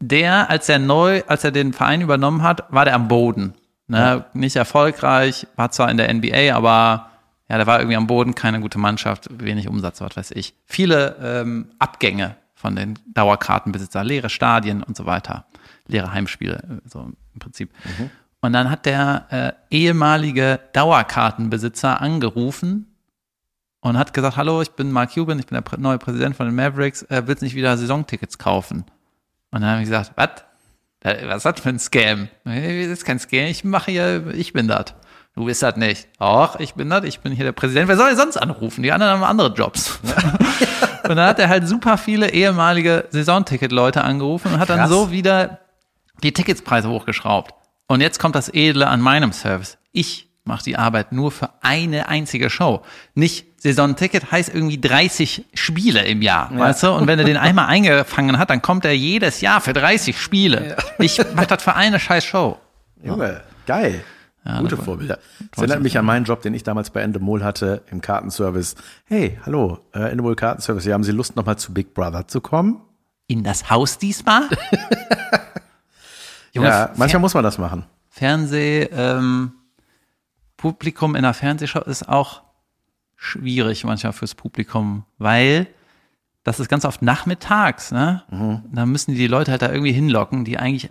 der, 0.00 0.50
als 0.50 0.68
er 0.68 0.78
neu, 0.78 1.22
als 1.26 1.44
er 1.44 1.50
den 1.50 1.72
Verein 1.72 2.02
übernommen 2.02 2.42
hat, 2.42 2.64
war 2.70 2.84
der 2.84 2.94
am 2.94 3.08
Boden. 3.08 3.54
Ne? 3.86 4.24
Nicht 4.32 4.56
erfolgreich, 4.56 5.46
war 5.56 5.70
zwar 5.70 5.90
in 5.90 5.96
der 5.96 6.12
NBA, 6.12 6.54
aber 6.54 7.10
ja, 7.48 7.56
der 7.56 7.66
war 7.66 7.78
irgendwie 7.78 7.96
am 7.96 8.06
Boden, 8.06 8.34
keine 8.34 8.60
gute 8.60 8.78
Mannschaft, 8.78 9.28
wenig 9.30 9.68
Umsatz, 9.68 10.00
was 10.00 10.16
weiß 10.16 10.30
ich. 10.32 10.54
Viele 10.64 11.16
ähm, 11.22 11.70
Abgänge 11.78 12.36
von 12.64 12.74
den 12.76 12.98
Dauerkartenbesitzer, 13.12 14.02
leere 14.04 14.30
Stadien 14.30 14.82
und 14.82 14.96
so 14.96 15.04
weiter, 15.04 15.44
leere 15.86 16.10
Heimspiele, 16.14 16.56
äh, 16.82 16.88
so 16.88 17.00
im 17.34 17.38
Prinzip. 17.38 17.70
Und 18.40 18.54
dann 18.54 18.70
hat 18.70 18.86
der 18.86 19.26
äh, 19.28 19.52
ehemalige 19.74 20.60
Dauerkartenbesitzer 20.72 22.00
angerufen 22.00 22.86
und 23.80 23.98
hat 23.98 24.14
gesagt, 24.14 24.38
hallo, 24.38 24.62
ich 24.62 24.70
bin 24.70 24.90
Mark 24.92 25.12
Cuban, 25.12 25.38
ich 25.38 25.44
bin 25.46 25.62
der 25.62 25.78
neue 25.78 25.98
Präsident 25.98 26.36
von 26.36 26.46
den 26.46 26.54
Mavericks, 26.54 27.02
äh, 27.02 27.22
willst 27.26 27.42
nicht 27.42 27.54
wieder 27.54 27.76
Saisontickets 27.76 28.38
kaufen? 28.38 28.86
Und 29.50 29.60
dann 29.60 29.68
habe 29.72 29.82
ich 29.82 29.88
gesagt, 29.88 30.12
was? 30.16 30.30
Da- 31.00 31.28
Was 31.28 31.36
ist 31.36 31.44
das 31.44 31.60
für 31.60 31.68
ein 31.68 31.78
Scam? 31.78 32.28
Nee, 32.44 32.84
Das 32.88 32.92
ist 33.00 33.04
kein 33.04 33.18
Scam, 33.18 33.44
ich 33.44 33.62
mache 33.62 33.90
hier, 33.90 34.28
ich 34.34 34.54
bin 34.54 34.68
das. 34.68 34.94
Du 35.34 35.44
bist 35.44 35.62
das 35.62 35.76
nicht. 35.76 36.08
Doch, 36.18 36.58
ich 36.60 36.72
bin 36.74 36.88
das, 36.88 37.04
ich 37.04 37.20
bin 37.20 37.32
hier 37.32 37.44
der 37.44 37.52
Präsident. 37.52 37.88
Wer 37.88 37.96
soll 37.98 38.08
denn 38.08 38.16
sonst 38.16 38.38
anrufen? 38.38 38.82
Die 38.82 38.90
anderen 38.92 39.12
haben 39.20 39.24
andere 39.24 39.52
Jobs. 39.52 39.98
und 41.08 41.16
dann 41.16 41.28
hat 41.28 41.38
er 41.38 41.48
halt 41.48 41.68
super 41.68 41.98
viele 41.98 42.30
ehemalige 42.32 43.06
Saisonticket-Leute 43.10 44.02
angerufen 44.02 44.54
und 44.54 44.60
hat 44.60 44.70
dann 44.70 44.80
Krass. 44.80 44.90
so 44.90 45.10
wieder 45.10 45.60
die 46.22 46.32
Ticketspreise 46.32 46.88
hochgeschraubt. 46.88 47.54
Und 47.86 48.00
jetzt 48.00 48.18
kommt 48.18 48.34
das 48.34 48.48
Edle 48.52 48.86
an 48.86 49.00
meinem 49.00 49.32
Service. 49.32 49.78
Ich 49.92 50.28
mache 50.44 50.62
die 50.62 50.76
Arbeit 50.76 51.12
nur 51.12 51.30
für 51.30 51.50
eine 51.62 52.08
einzige 52.08 52.50
Show. 52.50 52.82
Nicht 53.14 53.60
Saisonticket 53.60 54.30
heißt 54.30 54.54
irgendwie 54.54 54.80
30 54.80 55.46
Spiele 55.54 56.04
im 56.04 56.20
Jahr, 56.20 56.50
weißt 56.56 56.82
du? 56.82 56.92
Und 56.92 57.06
wenn 57.06 57.18
er 57.18 57.24
den 57.24 57.38
einmal 57.38 57.66
eingefangen 57.66 58.38
hat, 58.38 58.50
dann 58.50 58.60
kommt 58.60 58.84
er 58.84 58.94
jedes 58.94 59.40
Jahr 59.40 59.60
für 59.60 59.72
30 59.72 60.20
Spiele. 60.20 60.76
Ich 60.98 61.18
mache 61.34 61.46
das 61.46 61.62
für 61.62 61.74
eine 61.74 61.98
scheiß 61.98 62.24
Show. 62.24 62.58
Junge, 63.02 63.42
geil. 63.66 64.04
Gute 64.60 64.76
Vorbilder. 64.76 65.18
Das 65.52 65.58
erinnert 65.58 65.82
mich 65.82 65.96
an 65.98 66.04
meinen 66.04 66.24
Job, 66.24 66.42
den 66.42 66.52
ich 66.52 66.62
damals 66.62 66.90
bei 66.90 67.00
Endemol 67.00 67.42
hatte 67.42 67.82
im 67.90 68.00
Kartenservice. 68.00 68.74
Hey, 69.04 69.38
hallo, 69.46 69.78
äh, 69.94 70.10
Endemol 70.10 70.36
Kartenservice, 70.36 70.86
haben 70.92 71.04
Sie 71.04 71.12
Lust 71.12 71.36
nochmal 71.36 71.56
zu 71.56 71.72
Big 71.72 71.94
Brother 71.94 72.28
zu 72.28 72.40
kommen? 72.40 72.80
In 73.26 73.42
das 73.42 73.70
Haus 73.70 73.96
diesmal? 73.98 74.42
Junge, 76.52 76.68
Ja, 76.68 76.90
manchmal 76.96 77.20
muss 77.20 77.34
man 77.34 77.42
das 77.42 77.58
machen. 77.58 77.84
Fernseh, 78.10 78.82
ähm, 78.92 79.52
Publikum 80.56 81.14
in 81.14 81.24
einer 81.24 81.34
Fernsehshow 81.34 81.80
ist 81.80 82.08
auch 82.08 82.42
schwierig 83.16 83.84
manchmal 83.84 84.12
fürs 84.12 84.34
Publikum, 84.34 85.04
weil 85.18 85.66
das 86.42 86.60
ist 86.60 86.68
ganz 86.68 86.84
oft 86.84 87.00
nachmittags, 87.00 87.90
ne? 87.90 88.22
Da 88.72 88.86
müssen 88.86 89.12
die, 89.12 89.18
die 89.18 89.26
Leute 89.26 89.50
halt 89.50 89.62
da 89.62 89.70
irgendwie 89.72 89.92
hinlocken, 89.92 90.44
die 90.44 90.58
eigentlich, 90.58 90.90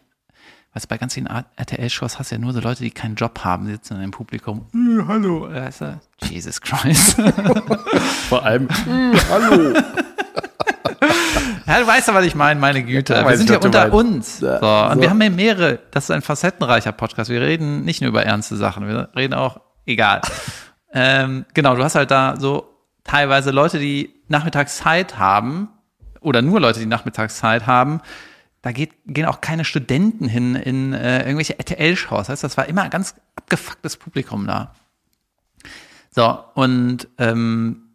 weißt 0.73 0.85
du, 0.85 0.89
bei 0.89 0.97
ganz 0.97 1.13
vielen 1.13 1.27
RTL-Shows 1.27 2.19
hast 2.19 2.31
du 2.31 2.35
ja 2.35 2.41
nur 2.41 2.53
so 2.53 2.59
Leute, 2.59 2.83
die 2.83 2.91
keinen 2.91 3.15
Job 3.15 3.39
haben, 3.43 3.67
sitzen 3.67 4.01
im 4.01 4.11
Publikum. 4.11 4.65
Äh, 4.73 5.03
hallo, 5.07 5.49
weißt 5.51 5.81
du? 5.81 5.99
Jesus 6.23 6.59
Christ. 6.61 7.15
Vor 8.29 8.43
allem, 8.43 8.67
hallo. 9.29 9.73
Ja, 11.65 11.79
du 11.79 11.87
weißt 11.87 12.07
ja, 12.07 12.13
was 12.13 12.25
ich 12.25 12.35
meine, 12.35 12.59
meine 12.59 12.83
Güte. 12.83 13.13
Ja, 13.13 13.27
wir 13.27 13.37
sind 13.37 13.49
ja 13.49 13.57
unter 13.57 13.87
meinst. 13.87 13.93
uns. 13.93 14.39
So. 14.39 14.47
Und 14.47 14.95
so. 14.95 15.01
wir 15.01 15.09
haben 15.09 15.21
ja 15.21 15.29
mehrere, 15.29 15.79
das 15.91 16.05
ist 16.05 16.11
ein 16.11 16.21
facettenreicher 16.21 16.91
Podcast. 16.91 17.29
Wir 17.29 17.41
reden 17.41 17.83
nicht 17.83 18.01
nur 18.01 18.09
über 18.09 18.23
ernste 18.23 18.55
Sachen, 18.55 18.87
wir 18.87 19.09
reden 19.15 19.33
auch, 19.33 19.61
egal. 19.85 20.21
ähm, 20.93 21.45
genau, 21.53 21.75
du 21.75 21.83
hast 21.83 21.95
halt 21.95 22.11
da 22.11 22.35
so 22.39 22.69
teilweise 23.03 23.51
Leute, 23.51 23.79
die 23.79 24.13
nachmittags 24.27 24.77
Zeit 24.77 25.19
haben, 25.19 25.69
oder 26.19 26.41
nur 26.41 26.59
Leute, 26.59 26.79
die 26.79 26.85
nachmittags 26.85 27.37
Zeit 27.37 27.67
haben. 27.67 28.01
Da 28.63 28.71
geht, 28.71 28.93
gehen 29.05 29.25
auch 29.25 29.41
keine 29.41 29.65
Studenten 29.65 30.29
hin 30.29 30.55
in 30.55 30.93
äh, 30.93 31.19
irgendwelche 31.19 31.59
RTL-Shows. 31.59 32.27
Das 32.27 32.29
heißt, 32.29 32.43
das 32.45 32.57
war 32.57 32.65
immer 32.65 32.83
ein 32.83 32.89
ganz 32.89 33.13
abgefucktes 33.35 33.97
Publikum 33.97 34.47
da. 34.47 34.73
So, 36.11 36.39
und 36.55 37.09
ähm, 37.17 37.89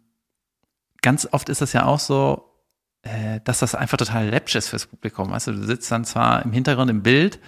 ganz 1.01 1.27
oft 1.31 1.49
ist 1.49 1.61
das 1.61 1.73
ja 1.73 1.85
auch 1.85 1.99
so, 1.99 2.53
äh, 3.01 3.39
dass 3.45 3.59
das 3.59 3.73
einfach 3.73 3.97
total 3.97 4.29
läppsch 4.29 4.55
ist 4.55 4.69
fürs 4.69 4.85
Publikum. 4.85 5.31
Weißt 5.31 5.47
du, 5.47 5.53
du 5.53 5.65
sitzt 5.65 5.91
dann 5.91 6.05
zwar 6.05 6.45
im 6.45 6.51
Hintergrund 6.51 6.91
im 6.91 7.01
Bild, 7.01 7.39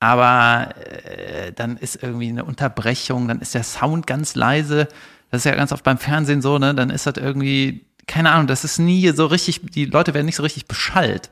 aber 0.00 0.74
äh, 1.04 1.52
dann 1.52 1.76
ist 1.76 2.02
irgendwie 2.02 2.28
eine 2.28 2.44
Unterbrechung, 2.44 3.28
dann 3.28 3.40
ist 3.40 3.54
der 3.54 3.62
Sound 3.62 4.08
ganz 4.08 4.34
leise. 4.34 4.88
Das 5.30 5.42
ist 5.42 5.44
ja 5.44 5.54
ganz 5.54 5.70
oft 5.70 5.84
beim 5.84 5.98
Fernsehen 5.98 6.42
so, 6.42 6.58
ne? 6.58 6.74
Dann 6.74 6.90
ist 6.90 7.06
das 7.06 7.18
irgendwie, 7.18 7.86
keine 8.08 8.32
Ahnung, 8.32 8.48
das 8.48 8.64
ist 8.64 8.78
nie 8.78 9.08
so 9.10 9.26
richtig, 9.26 9.60
die 9.70 9.84
Leute 9.84 10.12
werden 10.12 10.26
nicht 10.26 10.36
so 10.36 10.42
richtig 10.42 10.66
beschallt. 10.66 11.30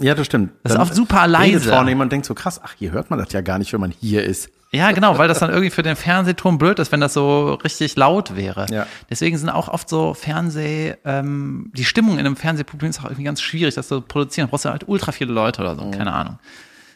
Ja, 0.00 0.14
das 0.14 0.26
stimmt. 0.26 0.52
Das 0.62 0.72
ist 0.72 0.76
Dann 0.76 0.82
oft 0.82 0.94
super 0.94 1.22
redet 1.22 1.32
leise. 1.32 1.70
vorne 1.70 1.90
jemand 1.90 2.06
und 2.06 2.12
denkt 2.12 2.26
so, 2.26 2.34
krass, 2.34 2.60
ach, 2.62 2.74
hier 2.78 2.90
hört 2.90 3.10
man 3.10 3.18
das 3.18 3.32
ja 3.32 3.40
gar 3.40 3.58
nicht, 3.58 3.72
wenn 3.72 3.80
man 3.80 3.90
hier 3.90 4.22
ist. 4.24 4.50
Ja, 4.74 4.90
genau, 4.92 5.18
weil 5.18 5.28
das 5.28 5.38
dann 5.38 5.50
irgendwie 5.50 5.70
für 5.70 5.82
den 5.82 5.96
Fernsehturm 5.96 6.56
blöd 6.56 6.78
ist, 6.78 6.92
wenn 6.92 7.00
das 7.00 7.12
so 7.12 7.54
richtig 7.54 7.94
laut 7.96 8.36
wäre. 8.36 8.66
Ja. 8.70 8.86
Deswegen 9.10 9.36
sind 9.36 9.50
auch 9.50 9.68
oft 9.68 9.88
so 9.88 10.14
Fernseh, 10.14 10.94
ähm, 11.04 11.70
die 11.74 11.84
Stimmung 11.84 12.14
in 12.14 12.20
einem 12.20 12.36
Fernsehpublikum 12.36 12.88
ist 12.88 13.00
auch 13.00 13.04
irgendwie 13.04 13.24
ganz 13.24 13.42
schwierig, 13.42 13.74
das 13.74 13.88
zu 13.88 14.00
produzieren. 14.00 14.46
Da 14.46 14.50
brauchst 14.50 14.64
du 14.64 14.70
halt 14.70 14.88
ultra 14.88 15.12
viele 15.12 15.32
Leute 15.32 15.60
oder 15.60 15.76
so, 15.76 15.90
keine 15.90 16.12
Ahnung. 16.12 16.38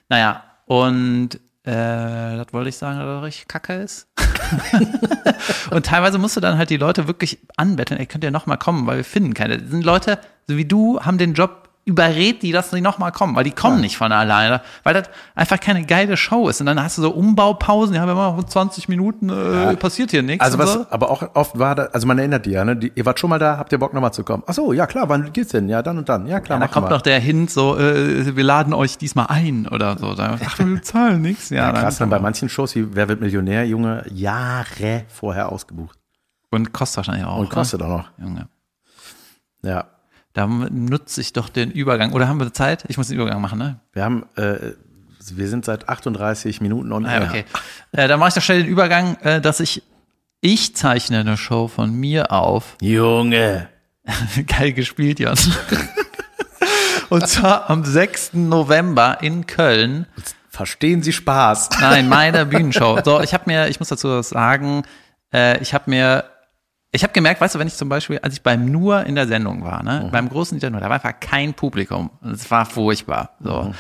Naja, 0.09 0.43
und 0.65 1.35
äh, 1.65 2.37
das 2.37 2.47
wollte 2.53 2.71
ich 2.71 2.77
sagen, 2.77 2.99
dass 2.99 3.07
das 3.07 3.23
richtig 3.25 3.49
kacke 3.49 3.75
ist. 3.75 4.09
und 5.71 5.85
teilweise 5.85 6.17
musst 6.17 6.37
du 6.37 6.41
dann 6.41 6.57
halt 6.57 6.71
die 6.71 6.77
Leute 6.77 7.09
wirklich 7.09 7.41
anbetteln, 7.57 8.01
ey, 8.01 8.07
könnt 8.07 8.25
ihr 8.25 8.31
noch 8.31 8.47
mal 8.47 8.57
kommen, 8.57 8.87
weil 8.87 8.99
wir 8.99 9.05
finden 9.05 9.35
keine. 9.35 9.59
Das 9.59 9.71
sind 9.71 9.85
Leute, 9.85 10.19
so 10.47 10.57
wie 10.57 10.65
du, 10.65 11.01
haben 11.01 11.19
den 11.19 11.35
Job, 11.35 11.66
überred 11.87 12.43
die, 12.43 12.51
dass 12.51 12.71
sie 12.71 12.81
noch 12.81 12.99
mal 12.99 13.13
kommen, 13.13 13.37
weil 13.37 13.45
die 13.45 13.53
kommen 13.53 13.81
nicht 13.81 13.97
von 13.97 14.11
alleine, 14.11 14.61
weil 14.83 14.93
das 14.93 15.09
einfach 15.37 15.61
keine 15.61 15.85
geile 15.85 16.17
Show 16.17 16.49
ist. 16.49 16.61
Und 16.61 16.67
dann 16.67 16.83
hast 16.83 16.99
du 16.99 17.03
so 17.03 17.11
Umbaupausen, 17.13 17.95
die 17.95 18.01
haben 18.01 18.09
immer 18.11 18.33
noch 18.33 18.43
20 18.43 18.89
Minuten, 18.89 19.31
äh, 19.31 19.77
passiert 19.77 20.11
hier 20.11 20.25
nichts. 20.25 20.45
Also 20.45 20.59
was, 20.59 20.73
so. 20.73 20.87
aber 20.91 21.11
auch 21.11 21.23
oft 21.35 21.57
war 21.59 21.77
da, 21.77 21.85
also 21.85 22.09
man 22.09 22.19
erinnert 22.19 22.45
die 22.45 22.51
ja, 22.51 22.65
ne? 22.65 22.77
Die, 22.77 22.91
ihr 22.93 23.07
wart 23.07 23.21
schon 23.21 23.31
mal 23.31 23.39
da, 23.39 23.57
habt 23.57 23.71
ihr 23.71 23.79
Bock 23.79 23.95
nochmal 23.95 24.13
zu 24.13 24.25
kommen? 24.25 24.43
Ach 24.49 24.53
so, 24.53 24.73
ja 24.73 24.87
klar, 24.87 25.09
wann 25.09 25.33
geht's 25.33 25.53
denn? 25.53 25.69
Ja, 25.69 25.81
dann 25.81 25.97
und 25.99 26.09
dann. 26.09 26.27
Ja 26.27 26.41
klar, 26.41 26.59
Ja, 26.61 26.67
da 26.67 26.73
kommt 26.73 26.89
wir. 26.89 26.91
noch 26.91 27.03
der 27.03 27.21
Hint, 27.21 27.51
so, 27.53 27.79
äh, 27.79 28.35
wir 28.35 28.45
laden 28.45 28.75
euch 28.75 28.99
diesmal 28.99 29.27
ein 29.29 29.69
oder 29.69 29.97
so. 29.97 30.15
Da, 30.15 30.39
ach, 30.45 30.59
wir 30.59 30.83
zahlen 30.83 31.23
nichts. 31.23 31.51
Ja, 31.51 31.69
Ja, 31.69 31.73
krass, 31.73 31.99
dann 31.99 32.11
dann, 32.11 32.19
bei 32.19 32.23
manchen 32.23 32.49
Shows 32.49 32.75
wie 32.75 32.97
Wer 32.97 33.09
wird 33.09 33.21
Millionär, 33.21 33.65
Junge, 33.65 34.05
Jahre 34.13 35.05
vorher 35.09 35.53
ausgebucht. 35.53 35.97
und 36.51 36.73
kostet 36.73 36.97
wahrscheinlich 36.97 37.25
auch. 37.25 37.39
Und 37.39 37.49
kostet 37.49 37.81
auch 37.81 37.89
noch. 37.89 38.19
Ne? 38.19 38.25
Junge. 38.27 38.49
Ja. 39.63 39.85
Da 40.37 40.47
nutze 40.47 41.23
ich 41.23 41.33
doch 41.33 41.49
den 41.49 41.71
Übergang. 41.71 42.13
Oder 42.13 42.29
haben 42.29 42.39
wir 42.39 42.53
Zeit? 42.53 42.85
Ich 42.89 42.99
muss 42.99 43.09
den 43.09 43.17
Übergang 43.17 43.41
machen, 43.41 43.59
ne? 43.59 43.81
Wir 43.95 44.05
haben, 44.05 44.27
äh, 44.37 44.73
wir 45.33 45.49
sind 45.49 45.65
seit 45.65 45.89
38 45.89 46.61
Minuten 46.61 46.93
on 46.93 47.07
Ah, 47.07 47.15
air. 47.15 47.23
okay. 47.27 47.45
Äh, 47.93 48.07
dann 48.07 48.21
mache 48.21 48.29
ich 48.29 48.35
doch 48.35 48.43
schnell 48.43 48.63
den 48.63 48.69
Übergang, 48.71 49.17
äh, 49.23 49.41
dass 49.41 49.61
ich, 49.61 49.83
ich 50.43 50.77
zeichne 50.77 51.21
eine 51.21 51.39
Show 51.39 51.69
von 51.69 51.95
mir 51.95 52.33
auf. 52.33 52.77
Junge. 52.83 53.69
Geil 54.47 54.75
gespielt, 54.75 55.21
Jan. 55.21 55.39
Und 57.09 57.27
zwar 57.29 57.71
am 57.71 57.83
6. 57.85 58.35
November 58.35 59.19
in 59.23 59.47
Köln. 59.47 60.05
Verstehen 60.51 61.03
Sie 61.03 61.15
Spaß? 61.15 61.71
Nein, 61.81 62.09
meine 62.11 62.45
Bühnenshow. 62.45 62.99
So, 63.03 63.21
ich 63.23 63.33
habe 63.33 63.45
mir, 63.47 63.69
ich 63.69 63.79
muss 63.79 63.89
dazu 63.89 64.11
was 64.11 64.29
sagen, 64.31 64.83
äh, 65.33 65.59
ich 65.63 65.73
habe 65.73 65.89
mir, 65.89 66.25
ich 66.97 67.03
habe 67.03 67.13
gemerkt, 67.13 67.41
weißt 67.41 67.55
du, 67.55 67.59
wenn 67.59 67.69
ich 67.69 67.75
zum 67.75 67.89
Beispiel, 67.89 68.19
als 68.19 68.35
ich 68.35 68.43
beim 68.43 68.67
Nur 68.67 69.05
in 69.05 69.15
der 69.15 69.29
Sendung 69.29 69.63
war, 69.63 69.83
ne, 69.83 70.09
beim 70.11 70.29
großen 70.29 70.59
Dieter 70.59 70.71
Nur, 70.71 70.81
da 70.81 70.87
war 70.87 70.97
einfach 70.97 71.21
kein 71.21 71.55
Publikum. 71.55 72.11
Und 72.21 72.33
Es 72.33 72.51
war 72.51 72.67
furchtbar. 72.67 73.37
So. 73.41 73.73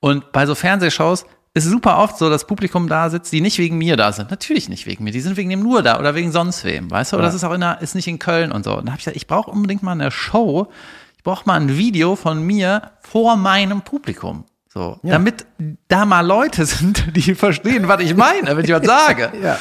Und 0.00 0.32
bei 0.32 0.46
so 0.46 0.54
Fernsehshows 0.54 1.24
ist 1.54 1.64
es 1.64 1.70
super 1.70 1.98
oft 1.98 2.18
so, 2.18 2.30
dass 2.30 2.46
Publikum 2.46 2.88
da 2.88 3.10
sitzt, 3.10 3.32
die 3.32 3.40
nicht 3.40 3.58
wegen 3.58 3.78
mir 3.78 3.96
da 3.96 4.12
sind. 4.12 4.30
Natürlich 4.30 4.68
nicht 4.68 4.86
wegen 4.86 5.04
mir. 5.04 5.10
Die 5.10 5.20
sind 5.20 5.36
wegen 5.36 5.50
dem 5.50 5.62
Nur 5.62 5.82
da 5.82 5.98
oder 5.98 6.14
wegen 6.14 6.30
sonst 6.30 6.64
wem, 6.64 6.90
weißt 6.90 7.12
du? 7.12 7.16
Oder 7.16 7.26
das 7.26 7.34
ist 7.34 7.44
auch 7.44 7.52
in 7.52 7.60
der, 7.60 7.80
ist 7.80 7.94
nicht 7.94 8.06
in 8.06 8.18
Köln 8.18 8.52
und 8.52 8.64
so. 8.64 8.76
Und 8.76 8.86
da 8.86 8.92
habe 8.92 8.98
ich 8.98 9.04
gesagt, 9.04 9.16
ich 9.16 9.26
brauche 9.26 9.50
unbedingt 9.50 9.82
mal 9.82 9.92
eine 9.92 10.10
Show. 10.10 10.68
Ich 11.16 11.24
brauche 11.24 11.44
mal 11.46 11.60
ein 11.60 11.76
Video 11.76 12.16
von 12.16 12.42
mir 12.42 12.90
vor 13.00 13.36
meinem 13.36 13.82
Publikum. 13.82 14.44
So, 14.68 15.00
damit 15.02 15.46
da 15.88 16.04
mal 16.04 16.24
Leute 16.24 16.64
sind, 16.66 17.16
die 17.16 17.34
verstehen, 17.34 17.88
was 17.88 18.00
ich 18.02 18.14
meine, 18.14 18.56
wenn 18.56 18.64
ich 18.64 18.72
was 18.72 18.84
sage. 18.84 19.32
Ja. 19.42 19.58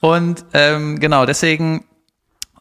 Und 0.00 0.44
ähm, 0.52 1.00
genau, 1.00 1.24
deswegen 1.24 1.86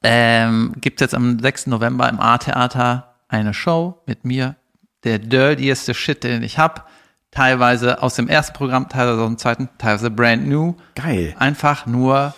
ähm, 0.03 0.73
gibt 0.79 1.01
jetzt 1.01 1.15
am 1.15 1.39
6. 1.39 1.67
November 1.67 2.09
im 2.09 2.19
A-Theater 2.19 3.15
eine 3.27 3.53
Show 3.53 4.01
mit 4.05 4.25
mir, 4.25 4.55
der 5.03 5.19
dirtieste 5.19 5.93
Shit, 5.93 6.23
den 6.23 6.43
ich 6.43 6.57
hab. 6.57 6.89
Teilweise 7.31 8.03
aus 8.03 8.15
dem 8.15 8.27
ersten 8.27 8.53
Programm, 8.53 8.89
teilweise 8.89 9.21
aus 9.21 9.27
dem 9.27 9.37
zweiten, 9.39 9.69
teilweise 9.79 10.11
brand 10.11 10.47
new. 10.47 10.75
Geil. 10.93 11.35
Einfach 11.39 11.87
nur, 11.87 12.35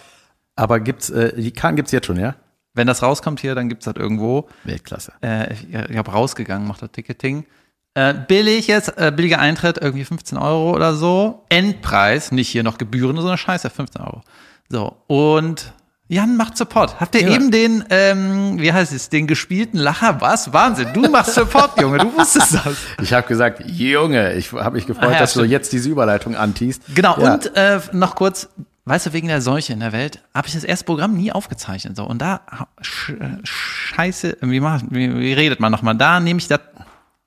Aber 0.56 0.80
gibt's, 0.80 1.10
äh, 1.10 1.36
die 1.36 1.52
Karten 1.52 1.76
gibt's 1.76 1.92
jetzt 1.92 2.06
schon, 2.08 2.18
ja? 2.18 2.36
wenn 2.76 2.88
das 2.88 3.02
rauskommt 3.02 3.40
hier, 3.40 3.56
dann 3.56 3.70
gibt's 3.70 3.86
das 3.86 3.96
irgendwo. 3.96 4.48
Weltklasse. 4.66 5.14
Äh, 5.24 5.54
ich 5.54 5.74
ich 5.74 5.98
habe 5.98 6.12
rausgegangen, 6.12 6.68
macht 6.68 6.82
das 6.82 6.92
Ticketing. 6.92 7.46
Äh, 7.94 8.14
billig 8.14 8.68
jetzt, 8.68 8.98
äh, 8.98 9.12
billiger 9.16 9.40
Eintritt, 9.40 9.78
irgendwie 9.78 10.04
15 10.04 10.38
Euro 10.38 10.76
oder 10.76 10.94
so. 10.94 11.46
Endpreis, 11.48 12.34
nicht 12.34 12.50
hier 12.50 12.64
noch 12.64 12.78
Gebühren, 12.78 13.16
sondern 13.16 13.38
Scheiße, 13.38 13.70
15 13.70 14.02
Euro. 14.02 14.22
So, 14.70 14.98
und 15.08 15.74
Jan 16.08 16.38
macht 16.38 16.56
Support. 16.56 17.00
Habt 17.00 17.16
ihr 17.16 17.22
Ja. 17.22 17.30
eben 17.36 17.50
den, 17.50 17.84
ähm, 17.90 18.60
wie 18.60 18.72
heißt 18.72 18.94
es, 18.94 19.10
den 19.10 19.26
gespielten 19.26 19.78
Lacher? 19.80 20.22
Was? 20.22 20.54
Wahnsinn, 20.54 20.90
du 20.94 21.10
machst 21.10 21.34
Support, 21.34 21.78
Junge, 21.82 21.98
du 21.98 22.14
wusstest 22.16 22.54
das. 22.54 22.76
Ich 23.02 23.12
habe 23.12 23.28
gesagt, 23.28 23.64
Junge, 23.66 24.34
ich 24.34 24.52
habe 24.54 24.76
mich 24.76 24.86
gefreut, 24.86 25.06
Ah, 25.10 25.14
ja, 25.14 25.20
dass 25.20 25.34
du 25.34 25.40
stimmt. 25.40 25.52
jetzt 25.52 25.74
diese 25.74 25.90
Überleitung 25.90 26.36
antiest. 26.36 26.84
Genau, 26.94 27.18
ja. 27.20 27.34
und 27.34 27.56
äh, 27.56 27.80
noch 27.92 28.14
kurz, 28.16 28.48
weißt 28.86 29.08
du, 29.08 29.14
wegen 29.14 29.28
der 29.30 29.42
Seuche 29.42 29.74
in 29.74 29.80
der 29.80 29.94
Welt, 29.94 30.20
habe 30.36 30.48
ich 30.48 30.54
das 30.54 30.64
erste 30.64 30.86
Programm 30.86 31.16
nie 31.16 31.32
aufgezeichnet. 31.32 31.96
So. 31.98 32.04
Und 32.06 32.22
da, 32.22 32.42
sch, 32.82 33.14
scheiße, 33.44 34.38
wie, 34.42 34.60
macht, 34.60 34.86
wie, 34.92 35.12
wie 35.20 35.34
redet 35.34 35.60
man 35.60 35.72
nochmal? 35.72 35.96
Da 35.96 36.20
nehme 36.20 36.38
ich 36.38 36.48
das, 36.48 36.60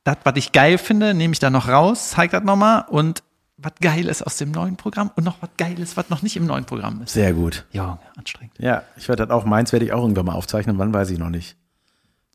das, 0.04 0.18
was 0.22 0.34
ich 0.36 0.52
geil 0.52 0.78
finde, 0.78 1.14
nehme 1.14 1.32
ich 1.32 1.40
da 1.40 1.50
noch 1.50 1.66
raus, 1.68 2.10
zeig 2.10 2.30
das 2.30 2.44
nochmal 2.44 2.84
und 2.88 3.24
was 3.58 3.72
geil 3.80 4.06
ist 4.06 4.22
aus 4.22 4.36
dem 4.36 4.52
neuen 4.52 4.76
Programm 4.76 5.10
und 5.16 5.24
noch 5.24 5.42
was 5.42 5.50
geil 5.56 5.78
ist, 5.78 5.96
was 5.96 6.08
noch 6.10 6.22
nicht 6.22 6.36
im 6.36 6.46
neuen 6.46 6.64
Programm 6.64 7.02
ist. 7.02 7.12
Sehr 7.12 7.32
gut. 7.32 7.66
Junge, 7.72 7.98
anstrengend. 8.16 8.54
Ja, 8.58 8.84
ich 8.96 9.08
werde 9.08 9.26
das 9.26 9.34
auch, 9.34 9.44
meins 9.44 9.72
werde 9.72 9.84
ich 9.84 9.92
auch 9.92 10.02
irgendwann 10.02 10.26
mal 10.26 10.34
aufzeichnen, 10.34 10.78
wann 10.78 10.94
weiß 10.94 11.10
ich 11.10 11.18
noch 11.18 11.28
nicht. 11.28 11.56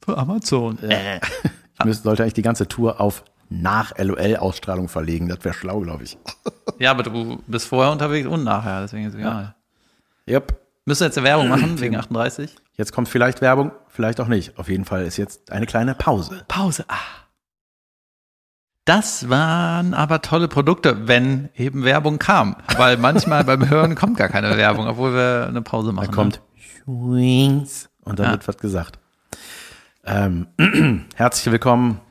Für 0.04 0.18
Amazon. 0.18 0.78
Ich 1.80 1.86
müsste, 1.86 2.04
sollte 2.04 2.24
eigentlich 2.24 2.34
die 2.34 2.42
ganze 2.42 2.68
Tour 2.68 3.00
auf 3.00 3.24
nach 3.50 3.98
LOL-Ausstrahlung 3.98 4.90
verlegen. 4.90 5.30
Das 5.30 5.44
wäre 5.44 5.54
schlau, 5.54 5.80
glaube 5.82 6.04
ich. 6.04 6.18
Ja, 6.80 6.92
aber 6.92 7.04
du 7.04 7.42
bist 7.46 7.68
vorher 7.68 7.92
unterwegs 7.92 8.28
und 8.28 8.44
nachher, 8.44 8.82
deswegen 8.82 9.06
ist 9.06 9.14
egal. 9.14 9.54
Yep. 10.28 10.60
Müssen 10.86 11.02
wir 11.02 11.06
jetzt 11.08 11.18
eine 11.18 11.28
Werbung 11.28 11.48
machen 11.48 11.80
wegen 11.80 11.96
38? 11.96 12.56
Jetzt 12.76 12.92
kommt 12.92 13.08
vielleicht 13.08 13.42
Werbung, 13.42 13.72
vielleicht 13.90 14.20
auch 14.20 14.28
nicht. 14.28 14.58
Auf 14.58 14.70
jeden 14.70 14.84
Fall 14.84 15.06
ist 15.06 15.18
jetzt 15.18 15.52
eine 15.52 15.68
kleine 15.68 15.94
Pause. 15.94 16.44
Pause. 16.48 16.86
Ah. 16.88 17.23
Das 18.86 19.30
waren 19.30 19.94
aber 19.94 20.22
tolle 20.22 20.48
Produkte, 20.50 21.08
wenn 21.08 21.50
eben 21.56 21.84
Werbung 21.86 22.20
kam. 22.20 22.58
Weil 22.76 22.98
manchmal 22.98 23.44
beim 23.46 23.70
Hören 23.70 23.96
kommt 23.96 24.18
gar 24.18 24.28
keine 24.30 24.58
Werbung, 24.58 24.88
obwohl 24.88 25.14
wir 25.14 25.46
eine 25.48 25.62
Pause 25.62 25.94
machen. 25.94 26.08
Da 26.08 26.12
kommt 26.14 26.42
Schwings 26.84 27.90
und 28.02 28.20
dann 28.20 28.26
Ja. 28.26 28.32
wird 28.34 28.48
was 28.48 28.58
gesagt. 28.58 29.00
Ähm, 30.06 30.48
herzlich 31.16 31.50
willkommen 31.52 32.02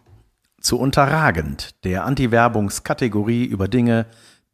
zu 0.62 0.78
Unterragend, 0.78 1.84
der 1.84 2.06
Anti-Werbungskategorie 2.06 3.44
über 3.44 3.68
Dinge, 3.68 4.06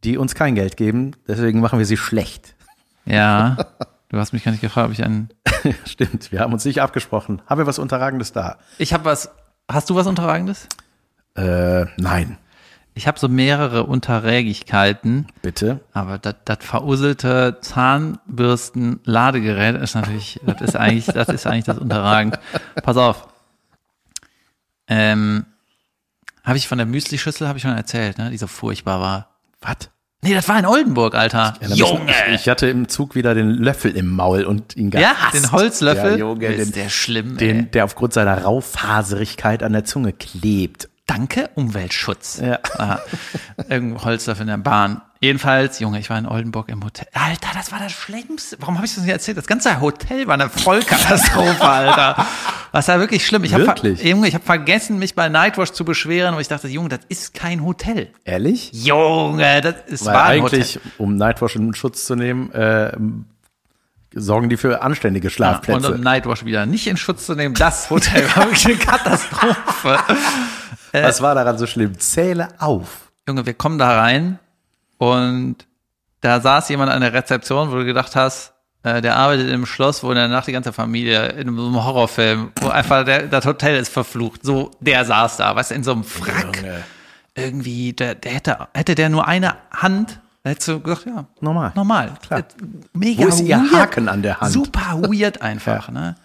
die 0.03 0.17
uns 0.19 0.35
kein 0.35 0.57
Geld 0.57 0.77
geben. 0.77 1.13
Deswegen 1.29 1.61
machen 1.61 1.79
wir 1.79 1.87
sie 1.87 1.97
schlecht. 1.97 2.55
Ne? 3.05 3.15
Ja. 3.17 3.57
Du 4.11 4.17
hast 4.17 4.33
mich 4.33 4.43
gar 4.43 4.53
nicht 4.53 4.63
gefragt, 4.63 4.87
ob 4.87 4.93
ich 4.95 5.05
einen. 5.05 5.29
Stimmt, 5.85 6.33
wir 6.33 6.41
haben 6.41 6.55
uns 6.55 6.65
nicht 6.65 6.81
abgesprochen. 6.81 7.43
Haben 7.47 7.59
wir 7.59 7.67
was 7.67 7.79
Unterragendes 7.79 8.33
da? 8.33 8.57
Ich 8.79 8.95
habe 8.95 9.05
was. 9.05 9.31
Hast 9.71 9.91
du 9.91 9.97
was 9.97 10.07
Unterragendes? 10.07 10.67
Äh, 11.39 11.87
nein, 11.97 12.39
Ich 12.95 13.07
habe 13.07 13.19
so 13.19 13.29
mehrere 13.29 13.85
Unterrägigkeiten, 13.85 15.27
bitte. 15.43 15.81
aber 15.93 16.19
das 16.19 16.59
verusselte 16.61 17.59
Zahnbürsten-Ladegerät 17.61 19.77
ist 19.81 19.95
natürlich, 19.95 20.41
das 20.47 20.61
ist 20.61 20.77
eigentlich, 20.77 21.07
das 21.07 21.29
ist 21.29 21.47
eigentlich 21.47 21.65
das 21.65 21.79
Unterragend. 21.79 22.39
Pass 22.83 22.97
auf. 22.97 23.29
Ähm, 24.89 25.45
habe 26.45 26.57
ich 26.57 26.67
von 26.67 26.79
der 26.79 26.87
Müsli-Schüssel, 26.87 27.47
habe 27.47 27.59
ich 27.59 27.63
schon 27.63 27.77
erzählt, 27.77 28.19
ne, 28.19 28.31
die 28.31 28.39
so 28.39 28.47
furchtbar 28.47 29.01
war. 29.01 29.29
Was? 29.61 29.91
Nee, 30.23 30.35
das 30.35 30.49
war 30.49 30.59
in 30.59 30.67
Oldenburg, 30.67 31.15
Alter. 31.15 31.55
Junge! 31.75 32.11
Ich 32.33 32.49
hatte 32.49 32.69
im 32.69 32.89
Zug 32.89 33.15
wieder 33.15 33.35
den 33.35 33.51
Löffel 33.51 33.95
im 33.97 34.09
Maul 34.11 34.45
und 34.45 34.75
ihn 34.77 34.91
Ja, 34.91 35.13
gehasst. 35.13 35.35
den 35.35 35.53
Holzlöffel. 35.53 36.13
Ja, 36.13 36.17
Junge, 36.17 36.47
ist 36.47 36.75
den, 36.75 36.83
der 36.83 36.89
schlimm, 36.89 37.33
ey. 37.33 37.37
den, 37.37 37.71
der 37.71 37.85
aufgrund 37.85 38.15
seiner 38.15 38.43
Raufaserigkeit 38.43 39.63
an 39.63 39.73
der 39.75 39.85
Zunge 39.85 40.13
klebt. 40.13 40.89
Danke, 41.09 41.49
Umweltschutz. 41.55 42.39
Ja. 42.41 42.59
Aha. 42.77 43.01
Irgendwo 43.69 44.05
Holzlöffel 44.05 44.43
in 44.43 44.49
der 44.49 44.59
Bahn. 44.59 45.01
Jedenfalls, 45.21 45.81
Junge, 45.81 45.99
ich 45.99 46.11
war 46.11 46.19
in 46.19 46.27
Oldenburg 46.27 46.69
im 46.69 46.85
Hotel. 46.85 47.07
Alter, 47.15 47.49
das 47.55 47.73
war 47.73 47.81
das 47.81 47.91
Schlimmste. 47.93 48.57
Warum 48.61 48.77
habe 48.77 48.87
ich 48.87 48.95
das 48.95 49.03
nicht 49.03 49.13
erzählt? 49.13 49.37
Das 49.39 49.47
ganze 49.47 49.81
Hotel 49.81 50.27
war 50.29 50.35
eine 50.35 50.49
Vollkatastrophe, 50.51 51.61
Alter. 51.69 52.27
Das 52.73 52.87
war 52.89 53.01
wirklich 53.01 53.27
schlimm. 53.27 53.43
Ich 53.43 53.55
hab 53.55 53.63
Wirklich? 53.63 54.05
Junge, 54.05 54.29
ich 54.29 54.35
habe 54.35 54.45
vergessen, 54.45 54.99
mich 55.01 55.15
bei 55.17 55.29
Nightwatch 55.31 55.73
zu 55.73 55.85
beschweren, 55.85 56.35
und 56.35 56.41
ich 56.43 56.49
dachte, 56.49 56.69
Junge, 56.69 56.91
das 56.91 57.01
ist 57.09 57.33
kein 57.35 57.65
Hotel. 57.65 58.11
Ehrlich? 58.25 58.71
Junge, 58.75 59.61
das 59.63 59.75
ist 59.87 60.05
Weil 60.07 60.15
war 60.15 60.25
ein 60.25 60.43
eigentlich, 60.43 60.77
Hotel. 60.77 60.93
um 60.99 61.17
Nightwash 61.17 61.57
in 61.57 61.75
Schutz 61.75 62.05
zu 62.05 62.15
nehmen, 62.15 62.53
äh, 62.53 62.93
sorgen 64.15 64.49
die 64.51 64.57
für 64.59 64.83
anständige 64.83 65.29
Und 65.29 65.33
Schlafplätze. 65.33 65.95
um 65.95 66.01
Nightwatch 66.01 66.45
wieder 66.45 66.67
nicht 66.67 66.87
in 66.87 66.97
Schutz 66.99 67.25
zu 67.27 67.35
nehmen, 67.35 67.55
das 67.55 67.89
Hotel 67.91 68.25
war 68.37 68.45
wirklich 68.45 68.67
eine 68.67 68.77
Katastrophe. 68.79 69.99
Was 70.93 71.21
war 71.23 71.35
daran 71.35 71.59
so 71.59 71.67
schlimm? 71.67 71.99
Zähle 71.99 72.49
auf. 72.59 73.13
Junge, 73.27 73.45
wir 73.47 73.55
kommen 73.55 73.79
da 73.79 74.01
rein 74.01 74.39
und 74.99 75.57
da 76.21 76.41
saß 76.41 76.69
jemand 76.71 76.91
an 76.91 77.01
der 77.01 77.13
Rezeption, 77.13 77.71
wo 77.71 77.77
du 77.77 77.85
gedacht 77.85 78.17
hast, 78.17 78.53
äh, 78.83 79.01
der 79.03 79.17
arbeitet 79.17 79.51
im 79.51 79.67
Schloss, 79.67 80.03
wo 80.03 80.11
in 80.11 80.17
der 80.17 80.29
Nacht 80.29 80.47
die 80.47 80.53
ganze 80.53 80.73
Familie 80.73 81.29
in 81.31 81.55
so 81.57 81.67
einem 81.67 81.85
Horrorfilm, 81.85 82.53
wo 82.61 82.69
einfach 82.69 83.05
der, 83.05 83.27
das 83.27 83.45
Hotel 83.45 83.77
ist 83.79 83.89
verflucht. 83.93 84.45
So, 84.45 84.71
der 84.81 85.05
saß 85.05 85.37
da, 85.39 85.55
weißt 85.55 85.71
du, 85.73 85.75
in 85.75 85.85
so 85.85 85.93
einem 85.93 86.05
Frack. 86.05 86.57
Junge. 86.57 86.85
Irgendwie, 87.35 87.93
der, 87.93 88.15
der 88.15 88.33
hätte, 88.33 88.69
hätte 88.75 88.95
der 88.95 89.09
nur 89.11 89.29
eine 89.29 89.55
Hand, 89.71 90.21
hättest 90.43 90.69
du 90.69 90.81
gesagt, 90.81 91.07
ja, 91.07 91.27
Normal. 91.41 91.73
normal. 91.75 92.15
Klar. 92.23 92.41
Äh, 92.41 92.45
Mega 92.95 93.25
Wo 93.25 93.29
ist 93.29 93.41
ihr 93.41 93.59
weird. 93.59 93.73
Haken 93.73 94.09
an 94.09 94.23
der 94.23 94.41
Hand? 94.41 94.53
Super 94.53 95.03
weird 95.03 95.43
einfach, 95.43 95.91
ne? 95.91 96.17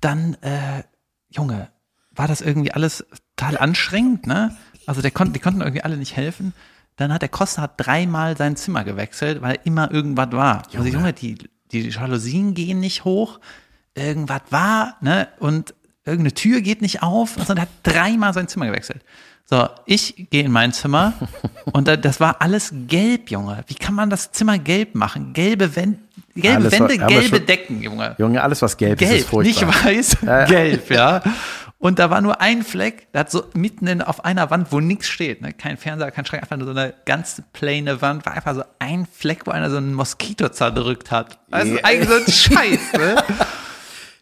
Dann, 0.00 0.34
äh, 0.42 0.82
Junge, 1.30 1.68
war 2.14 2.28
das 2.28 2.40
irgendwie 2.40 2.72
alles 2.72 3.06
total 3.40 3.58
anstrengend, 3.58 4.26
ne? 4.26 4.56
Also 4.86 5.02
der 5.02 5.10
konnte, 5.10 5.32
die 5.32 5.38
konnten 5.40 5.60
irgendwie 5.60 5.82
alle 5.82 5.96
nicht 5.96 6.16
helfen. 6.16 6.52
Dann 6.96 7.12
hat 7.12 7.22
der 7.22 7.28
Costa 7.28 7.62
hat 7.62 7.72
dreimal 7.76 8.36
sein 8.36 8.56
Zimmer 8.56 8.84
gewechselt, 8.84 9.40
weil 9.40 9.58
immer 9.64 9.90
irgendwas 9.90 10.32
war. 10.32 10.62
Also 10.74 10.86
Junge, 10.88 11.12
die, 11.12 11.38
die 11.72 11.88
Jalousien 11.88 12.54
gehen 12.54 12.80
nicht 12.80 13.04
hoch, 13.04 13.40
irgendwas 13.94 14.42
war, 14.50 14.96
ne? 15.00 15.28
Und 15.38 15.74
irgendeine 16.04 16.34
Tür 16.34 16.60
geht 16.60 16.82
nicht 16.82 17.02
auf. 17.02 17.36
Und 17.36 17.48
er 17.48 17.62
hat 17.62 17.68
dreimal 17.82 18.34
sein 18.34 18.48
Zimmer 18.48 18.66
gewechselt. 18.66 19.02
So, 19.46 19.68
ich 19.84 20.28
gehe 20.30 20.44
in 20.44 20.52
mein 20.52 20.72
Zimmer 20.72 21.12
und 21.72 21.88
da, 21.88 21.96
das 21.96 22.20
war 22.20 22.40
alles 22.40 22.72
gelb, 22.86 23.30
Junge. 23.30 23.64
Wie 23.66 23.74
kann 23.74 23.94
man 23.94 24.08
das 24.10 24.30
Zimmer 24.32 24.58
gelb 24.58 24.94
machen? 24.94 25.32
Gelbe 25.32 25.74
Wände, 25.74 25.98
gelbe 26.36 26.56
Alles 26.68 26.72
Wände, 26.72 26.98
gelbe 26.98 27.36
schon- 27.36 27.46
Decken, 27.46 27.82
Junge 27.82 28.14
Junge, 28.18 28.42
alles 28.42 28.62
was 28.62 28.76
gelb, 28.76 29.00
ist, 29.00 29.10
ist 29.10 29.30
gelb, 29.30 29.42
nicht 29.44 29.58
furchtbar. 29.60 29.84
weiß, 29.84 30.16
ja. 30.24 30.44
gelb, 30.44 30.90
ja. 30.90 31.22
Und 31.80 31.98
da 31.98 32.10
war 32.10 32.20
nur 32.20 32.42
ein 32.42 32.62
Fleck, 32.62 33.08
da 33.12 33.20
hat 33.20 33.30
so 33.30 33.44
mitten 33.54 33.86
in, 33.86 34.02
auf 34.02 34.22
einer 34.26 34.50
Wand, 34.50 34.70
wo 34.70 34.80
nichts 34.80 35.08
steht, 35.08 35.40
ne? 35.40 35.54
kein 35.54 35.78
Fernseher, 35.78 36.10
kein 36.10 36.26
Schrank, 36.26 36.42
einfach 36.42 36.58
nur 36.58 36.66
so 36.66 36.78
eine 36.78 36.92
ganz 37.06 37.42
plane 37.54 38.02
Wand, 38.02 38.26
war 38.26 38.34
einfach 38.34 38.54
so 38.54 38.62
ein 38.78 39.06
Fleck, 39.10 39.46
wo 39.46 39.50
einer 39.50 39.70
so 39.70 39.78
einen 39.78 39.94
Moskito 39.94 40.50
zerdrückt 40.50 41.10
hat. 41.10 41.38
Also 41.50 41.74
Ja. 41.76 41.84
eigentlich 41.84 42.08
so 42.10 42.14
ein 42.26 42.30
Scheiß, 42.30 42.92
ne? 42.98 43.24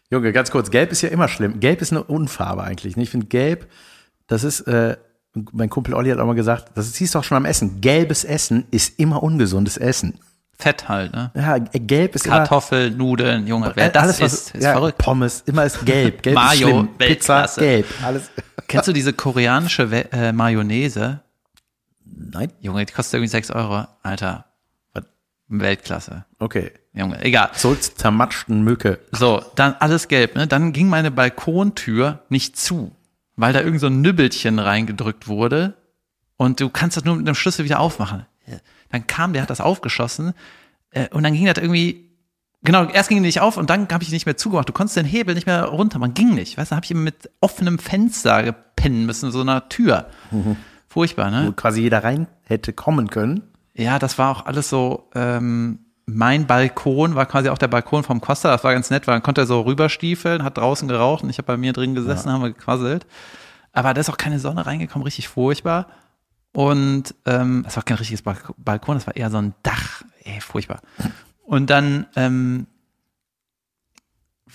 Junge, 0.09 0.31
ganz 0.31 0.51
kurz, 0.51 0.71
gelb 0.71 0.91
ist 0.93 1.01
ja 1.01 1.09
immer 1.09 1.27
schlimm. 1.27 1.59
Gelb 1.59 1.81
ist 1.81 1.91
eine 1.91 2.01
Unfarbe 2.03 2.63
eigentlich. 2.63 2.95
ne? 2.95 3.03
Ich 3.03 3.09
finde 3.09 3.27
gelb, 3.27 3.67
das 4.27 4.45
ist, 4.45 4.61
äh, 4.61 4.95
mein 5.51 5.69
Kumpel 5.69 5.93
Olli 5.95 6.09
hat 6.11 6.19
auch 6.19 6.25
mal 6.25 6.35
gesagt, 6.35 6.71
das 6.75 6.93
siehst 6.93 7.13
du 7.13 7.19
auch 7.19 7.23
schon 7.25 7.35
am 7.37 7.45
Essen. 7.45 7.81
Gelbes 7.81 8.23
Essen 8.23 8.67
ist 8.71 8.97
immer 8.99 9.21
ungesundes 9.21 9.75
Essen. 9.75 10.17
Fett 10.61 10.89
halt, 10.89 11.13
ne? 11.13 11.31
Ja, 11.35 11.55
äh, 11.55 11.79
gelb 11.79 12.15
ist 12.15 12.25
immer 12.25 12.39
Kartoffeln, 12.39 12.97
Nudeln, 12.97 13.47
Junge, 13.47 13.71
wer 13.75 13.87
äh, 13.87 13.91
das 13.91 14.03
alles, 14.03 14.21
was, 14.21 14.33
isst, 14.33 14.55
ist 14.55 14.63
ja, 14.63 14.73
verrückt. 14.73 14.97
Pommes, 14.97 15.41
immer 15.45 15.63
ist 15.63 15.85
gelb. 15.85 16.21
Gelb 16.21 16.35
Mayo, 16.35 16.51
ist 16.51 16.59
schlimm. 16.59 16.89
Pizza, 16.97 17.33
Weltklasse. 17.35 17.59
gelb. 17.61 17.85
Alles. 18.03 18.29
Kennst 18.67 18.87
du 18.87 18.93
diese 18.93 19.13
koreanische 19.13 19.89
We 19.89 20.11
äh, 20.11 20.33
Mayonnaise? 20.33 21.21
Nein? 22.03 22.51
Junge, 22.59 22.85
die 22.85 22.93
kostet 22.93 23.15
irgendwie 23.15 23.29
6 23.29 23.51
Euro. 23.51 23.87
Alter? 24.03 24.45
Weltklasse. 25.49 26.25
Okay. 26.37 26.71
Junge, 26.93 27.23
egal. 27.23 27.51
Zurück 27.53 27.81
zur 27.81 27.95
zermatschten 27.95 28.61
Mücke. 28.63 28.99
So, 29.11 29.41
dann 29.55 29.75
alles 29.79 30.07
gelb, 30.07 30.35
ne? 30.35 30.47
Dann 30.47 30.73
ging 30.73 30.89
meine 30.89 31.09
Balkontür 31.11 32.19
nicht 32.29 32.57
zu, 32.57 32.95
weil 33.35 33.53
da 33.53 33.61
irgend 33.61 33.79
so 33.79 33.87
ein 33.87 34.01
Nübbelchen 34.01 34.59
reingedrückt 34.59 35.27
wurde 35.27 35.73
und 36.37 36.59
du 36.59 36.69
kannst 36.69 36.97
das 36.97 37.03
nur 37.03 37.15
mit 37.15 37.27
einem 37.27 37.35
Schlüssel 37.35 37.65
wieder 37.65 37.79
aufmachen. 37.79 38.25
Dann 38.89 39.07
kam 39.07 39.33
der, 39.33 39.41
hat 39.41 39.49
das 39.49 39.61
aufgeschossen 39.61 40.33
äh, 40.91 41.07
und 41.09 41.23
dann 41.23 41.33
ging 41.33 41.45
das 41.45 41.57
irgendwie, 41.57 42.11
genau, 42.63 42.85
erst 42.85 43.09
ging 43.09 43.17
die 43.17 43.27
nicht 43.27 43.41
auf 43.41 43.57
und 43.57 43.69
dann 43.69 43.87
habe 43.91 44.03
ich 44.03 44.11
nicht 44.11 44.25
mehr 44.25 44.37
zugemacht. 44.37 44.69
Du 44.69 44.73
konntest 44.73 44.97
den 44.97 45.05
Hebel 45.05 45.35
nicht 45.35 45.47
mehr 45.47 45.65
runter, 45.65 45.99
man 45.99 46.13
ging 46.13 46.33
nicht. 46.35 46.57
Weißt 46.57 46.71
du, 46.71 46.75
habe 46.75 46.85
ich 46.85 46.91
immer 46.91 47.01
mit 47.01 47.29
offenem 47.41 47.79
Fenster 47.79 48.43
gepennen 48.43 49.05
müssen, 49.05 49.31
so 49.31 49.41
einer 49.41 49.69
Tür. 49.69 50.09
Furchtbar, 50.87 51.29
ne? 51.31 51.47
Wo 51.47 51.51
quasi 51.51 51.81
jeder 51.81 52.03
rein 52.03 52.27
hätte 52.43 52.73
kommen 52.73 53.09
können. 53.09 53.43
Ja, 53.75 53.99
das 53.99 54.17
war 54.17 54.31
auch 54.31 54.45
alles 54.45 54.69
so, 54.69 55.09
ähm, 55.13 55.79
mein 56.05 56.47
Balkon 56.47 57.15
war 57.15 57.27
quasi 57.27 57.49
auch 57.49 57.57
der 57.57 57.67
Balkon 57.67 58.03
vom 58.03 58.19
Costa. 58.19 58.49
Das 58.49 58.63
war 58.63 58.73
ganz 58.73 58.89
nett, 58.89 59.05
weil 59.05 59.15
dann 59.15 59.23
konnte 59.23 59.41
er 59.41 59.47
so 59.47 59.61
rüberstiefeln, 59.61 60.43
hat 60.43 60.57
draußen 60.57 60.87
geraucht 60.87 61.23
und 61.23 61.29
ich 61.29 61.37
habe 61.37 61.45
bei 61.45 61.57
mir 61.57 61.71
drin 61.71 61.93
gesessen, 61.95 62.31
haben 62.31 62.41
wir 62.41 62.51
gequasselt. 62.51 63.05
Aber 63.71 63.93
da 63.93 64.01
ist 64.01 64.09
auch 64.09 64.17
keine 64.17 64.39
Sonne 64.39 64.65
reingekommen, 64.65 65.03
richtig 65.03 65.27
furchtbar. 65.27 65.87
Und 66.51 67.15
ähm, 67.25 67.61
das 67.63 67.75
war 67.75 67.83
kein 67.83 67.97
richtiges 67.97 68.23
Balk- 68.23 68.53
Balkon, 68.57 68.95
das 68.95 69.07
war 69.07 69.15
eher 69.15 69.29
so 69.29 69.37
ein 69.37 69.53
Dach. 69.63 70.03
Ey, 70.23 70.41
furchtbar. 70.41 70.81
Und 71.43 71.69
dann 71.69 72.07
ähm, 72.15 72.67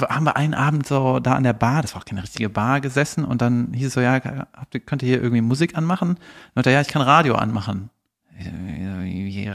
haben 0.00 0.24
wir 0.24 0.36
einen 0.36 0.54
Abend 0.54 0.86
so 0.86 1.20
da 1.20 1.34
an 1.34 1.44
der 1.44 1.52
Bar, 1.52 1.82
das 1.82 1.94
war 1.94 2.02
auch 2.02 2.04
keine 2.04 2.22
richtige 2.22 2.48
Bar, 2.48 2.80
gesessen 2.80 3.24
und 3.24 3.40
dann 3.42 3.72
hieß 3.72 3.88
es 3.88 3.94
so, 3.94 4.00
ja, 4.00 4.14
habt 4.14 4.86
könnt 4.86 5.02
ihr 5.02 5.08
hier 5.08 5.22
irgendwie 5.22 5.40
Musik 5.40 5.76
anmachen? 5.76 6.16
Und 6.54 6.66
dann, 6.66 6.72
ja, 6.72 6.80
ich 6.80 6.88
kann 6.88 7.02
Radio 7.02 7.36
anmachen. 7.36 7.90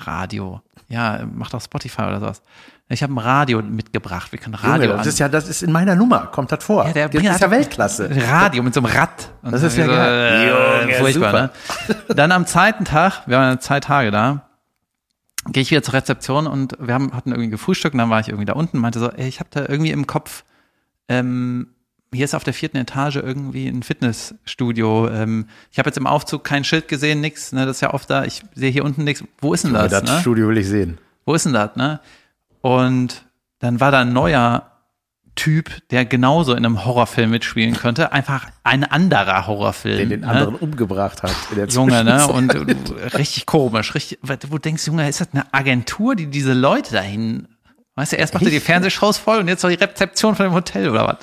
Radio? 0.06 0.62
Ja, 0.88 1.28
mach 1.32 1.50
doch 1.50 1.62
Spotify 1.62 2.04
oder 2.04 2.20
sowas. 2.22 2.42
Ich 2.92 3.04
habe 3.04 3.14
ein 3.14 3.20
Radio 3.20 3.62
mitgebracht. 3.62 4.32
Wir 4.32 4.40
können 4.40 4.56
Radio 4.56 4.86
Junge, 4.90 4.98
das 4.98 5.06
ist 5.06 5.20
ja, 5.20 5.30
das 5.30 5.48
ist 5.48 5.62
in 5.62 5.72
meiner 5.72 5.96
Nummer, 5.96 6.26
kommt 6.28 6.52
das 6.52 6.64
vor. 6.64 6.88
ja, 6.88 6.92
der 6.92 7.10
das 7.10 7.24
ist 7.24 7.42
ja 7.42 7.52
Weltklasse. 7.52 8.10
Radio 8.28 8.64
mit 8.64 8.74
so 8.74 8.80
einem 8.80 8.92
Rad. 8.92 9.30
Und 9.44 9.52
Das 9.52 9.62
ist 9.62 9.78
ja 9.78 9.86
so, 9.86 9.92
geil. 9.92 10.50
äh, 10.50 10.82
Junge, 10.88 10.94
furchtbar, 10.96 11.52
super. 11.88 11.98
ne? 12.10 12.16
Dann 12.16 12.32
am 12.32 12.48
zweiten 12.48 12.86
Tag, 12.86 13.28
wir 13.28 13.38
waren 13.38 13.60
zwei 13.60 13.80
Tage 13.80 14.10
da, 14.10 14.50
gehe 15.52 15.62
ich 15.62 15.70
wieder 15.70 15.84
zur 15.84 15.94
Rezeption 15.94 16.48
und 16.48 16.78
wir 16.80 16.96
haben, 16.96 17.14
hatten 17.14 17.30
irgendwie 17.30 17.52
gefrühstückt 17.52 17.94
und 17.94 18.00
dann 18.00 18.10
war 18.10 18.22
ich 18.22 18.30
irgendwie 18.30 18.46
da 18.46 18.54
unten 18.54 18.78
und 18.78 18.82
meinte 18.82 18.98
so, 19.00 19.12
ey, 19.12 19.28
ich 19.28 19.40
habe 19.40 19.50
da 19.52 19.62
irgendwie 19.68 19.92
im 19.92 20.08
Kopf, 20.08 20.44
ähm, 21.08 21.68
hier 22.12 22.26
ist 22.26 22.34
auf 22.34 22.44
der 22.44 22.56
vierten 22.56 22.78
Etage 22.78 23.18
irgendwie 23.18 23.68
ein 23.68 23.84
Fitnessstudio. 23.84 25.10
Ähm, 25.10 25.48
ich 25.72 25.78
habe 25.78 25.90
jetzt 25.90 25.98
im 25.98 26.08
Aufzug 26.08 26.44
kein 26.44 26.64
Schild 26.64 26.88
gesehen, 26.88 27.22
nix, 27.22 27.52
ne, 27.52 27.68
das 27.68 27.78
ist 27.78 27.82
ja 27.82 27.94
oft 27.94 28.10
da, 28.10 28.24
ich 28.26 28.42
sehe 28.56 28.72
hier 28.72 28.84
unten 28.84 29.04
nichts. 29.04 29.24
Wo 29.42 29.54
ist 29.54 29.64
denn 29.64 29.74
das? 29.74 29.92
das 29.92 30.04
ne? 30.04 30.20
Studio 30.22 30.48
will 30.48 30.58
ich 30.58 30.68
sehen. 30.68 30.98
wo 31.26 31.36
ist 31.36 31.46
denn 31.46 31.54
das, 31.54 31.76
ne? 31.76 32.00
Und 32.62 33.26
dann 33.60 33.80
war 33.80 33.92
da 33.92 34.02
ein 34.02 34.14
neuer 34.14 34.64
Typ, 35.36 35.70
der 35.90 36.06
genauso 36.06 36.52
in 36.52 36.66
einem 36.66 36.84
Horrorfilm 36.84 37.30
mitspielen 37.30 37.76
könnte. 37.76 38.12
Einfach 38.12 38.48
ein 38.64 38.84
anderer 38.84 39.48
Horrorfilm. 39.48 39.98
Den 39.98 40.10
den 40.10 40.20
ne? 40.22 40.28
anderen 40.28 40.56
umgebracht 40.56 41.24
hat. 41.24 41.36
In 41.52 41.56
der 41.58 41.68
Junge, 41.68 42.04
ne? 42.04 42.28
Und 42.28 42.54
du- 42.54 42.94
richtig 43.18 43.46
komisch, 43.46 43.96
richtig, 43.96 44.20
wo 44.22 44.36
du 44.36 44.58
denkst, 44.58 44.86
Junge, 44.88 45.08
ist 45.08 45.22
das 45.22 45.30
eine 45.32 45.54
Agentur, 45.54 46.16
die 46.16 46.28
diese 46.28 46.54
Leute 46.54 46.94
dahin, 46.94 47.48
Weißt 48.00 48.14
du, 48.14 48.16
erst 48.16 48.34
macht 48.34 48.46
er 48.46 48.50
die 48.50 48.62
Fernsehshows 48.62 49.18
voll 49.18 49.40
und 49.40 49.50
jetzt 49.50 49.62
noch 49.62 49.70
die 49.70 49.76
Rezeption 49.76 50.34
von 50.34 50.46
dem 50.46 50.54
Hotel 50.54 50.90
oder 50.90 51.06
was? 51.06 51.18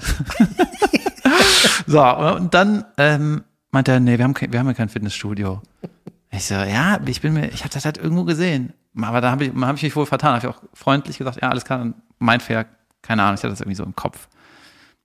so, 1.87 2.03
und 2.37 2.53
dann 2.53 2.85
ähm, 2.99 3.45
meinte 3.71 3.93
er, 3.93 4.01
nee, 4.01 4.19
wir 4.19 4.25
haben, 4.25 4.35
kein, 4.35 4.53
wir 4.53 4.59
haben 4.61 4.67
ja 4.67 4.75
kein 4.75 4.91
Fitnessstudio. 4.91 5.63
Ich 6.31 6.45
so, 6.45 6.55
ja, 6.55 7.01
ich 7.07 7.23
bin 7.23 7.33
mir, 7.33 7.49
ich 7.49 7.61
habe 7.61 7.73
das 7.73 7.87
halt 7.87 7.97
irgendwo 7.97 8.25
gesehen. 8.25 8.75
Aber 9.01 9.21
da 9.21 9.31
habe 9.31 9.45
ich, 9.45 9.53
hab 9.55 9.77
ich 9.77 9.83
mich 9.83 9.97
wohl 9.97 10.07
vertan. 10.07 10.35
Habe 10.35 10.47
ich 10.47 10.55
auch 10.55 10.61
freundlich 10.75 11.19
gesagt, 11.19 11.41
ja, 11.43 11.49
alles 11.49 11.65
klar, 11.65 11.79
dann 11.79 11.95
mein 12.19 12.41
Fehler, 12.41 12.67
keine 13.03 13.23
Ahnung, 13.23 13.35
ich 13.35 13.43
hatte 13.43 13.51
das 13.51 13.61
irgendwie 13.61 13.77
so 13.77 13.85
im 13.85 13.95
Kopf. 13.95 14.29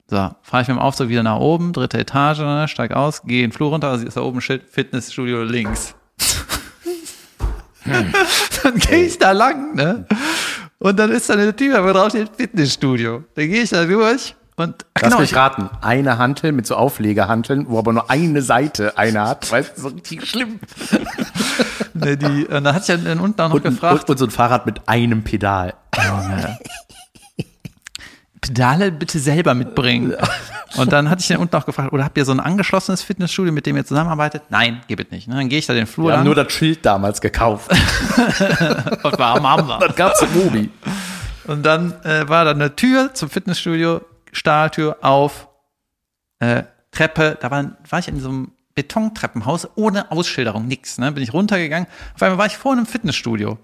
So, 0.08 0.18
fahre 0.42 0.62
ich 0.64 0.68
mit 0.68 0.78
dem 0.78 0.80
Aufzug 0.80 1.10
wieder 1.10 1.24
nach 1.24 1.38
oben, 1.38 1.72
dritte 1.72 2.00
Etage, 2.00 2.70
steig 2.70 2.92
aus, 2.92 3.24
gehe 3.24 3.42
den 3.42 3.52
Flur 3.52 3.70
runter, 3.70 3.90
also 3.90 4.06
ist 4.06 4.18
da 4.18 4.22
oben 4.22 4.40
ein 4.40 4.42
Schild, 4.42 4.70
Fitnessstudio 4.70 5.44
links. 5.44 5.96
dann 8.64 8.78
gehe 8.78 9.06
ich 9.06 9.18
da 9.18 9.32
lang, 9.32 9.76
ne? 9.76 10.06
Und 10.80 11.00
dann 11.00 11.12
ist 11.12 11.30
da 11.30 11.36
eine 11.36 11.56
Tür, 11.56 11.84
wo 11.84 11.94
drauf 11.94 12.10
steht 12.10 12.36
Fitnessstudio. 12.36 13.24
Dann 13.36 13.48
gehe 13.48 13.62
ich 13.64 13.70
da 13.70 13.86
durch 13.86 14.36
und 14.56 14.86
ach, 14.94 15.02
Lass 15.02 15.10
genau, 15.12 15.22
mich 15.22 15.32
ich, 15.32 15.38
raten. 15.38 15.70
Eine 15.82 16.18
Hantel 16.18 16.52
mit 16.52 16.68
so 16.68 16.76
Auflegehanteln, 16.76 17.66
wo 17.70 17.80
aber 17.80 17.94
nur 17.94 18.10
eine 18.10 18.42
Seite 18.42 18.98
eine 18.98 19.28
hat. 19.28 19.52
Weißt 19.52 19.78
du, 19.78 19.82
so 19.82 19.88
richtig 19.90 20.28
schlimm. 20.28 20.60
ne, 21.94 22.18
die, 22.18 22.46
und 22.46 22.64
dann 22.64 22.76
hat 22.76 22.86
sich 22.86 22.96
dann 22.96 23.20
unten 23.20 23.42
auch 23.42 23.50
noch 23.50 23.56
Und, 23.56 23.64
gefragt, 23.64 24.04
und, 24.04 24.10
und 24.10 24.18
so 24.18 24.26
ein 24.26 24.32
Fahrrad 24.32 24.66
mit 24.66 24.88
einem 24.88 25.24
Pedal. 25.24 25.74
Junge. 25.96 26.58
Pedale 28.42 28.92
bitte 28.92 29.20
selber 29.20 29.54
mitbringen. 29.54 30.16
Und 30.76 30.92
dann 30.92 31.10
hatte 31.10 31.22
ich 31.22 31.28
den 31.28 31.38
unten 31.38 31.56
auch 31.56 31.66
gefragt, 31.66 31.94
oder 31.94 32.04
habt 32.04 32.18
ihr 32.18 32.26
so 32.26 32.32
ein 32.32 32.40
angeschlossenes 32.40 33.04
Fitnessstudio, 33.04 33.52
mit 33.52 33.66
dem 33.66 33.78
ihr 33.78 33.86
zusammenarbeitet? 33.86 34.44
Nein, 34.50 34.82
gibt 34.88 35.06
es 35.06 35.12
nicht. 35.12 35.30
Dann 35.32 35.50
gehe 35.50 35.60
ich 35.60 35.68
da 35.68 35.74
den 35.74 35.86
Flur 35.86 36.10
Wir 36.10 36.18
haben 36.18 36.26
nur 36.26 36.36
das 36.36 36.52
Schild 36.52 36.86
damals 36.86 37.22
gekauft. 37.22 37.70
und 39.04 39.20
war 39.20 39.36
am 39.36 39.48
Hammer. 39.48 39.80
das 39.80 39.96
gab's 39.96 40.22
im 40.22 40.34
Mobi. 40.34 40.70
Und 41.46 41.64
dann 41.64 41.94
äh, 42.04 42.28
war 42.28 42.46
da 42.46 42.52
eine 42.52 42.76
Tür 42.76 43.14
zum 43.14 43.30
Fitnessstudio, 43.30 44.02
Stahltür 44.32 44.98
auf, 45.02 45.48
äh, 46.40 46.64
Treppe, 46.92 47.38
da 47.40 47.52
war, 47.52 47.78
war 47.90 48.00
ich 48.00 48.08
in 48.08 48.20
so 48.20 48.30
einem 48.30 48.52
Betontreppenhaus 48.76 49.68
ohne 49.76 50.12
Ausschilderung, 50.12 50.68
nix, 50.68 50.98
ne? 50.98 51.12
Bin 51.12 51.24
ich 51.24 51.34
runtergegangen. 51.34 51.88
Auf 52.16 52.22
einmal 52.22 52.38
war 52.38 52.46
ich 52.46 52.58
vor 52.58 52.74
einem 52.74 52.86
Fitnessstudio. 52.86 53.58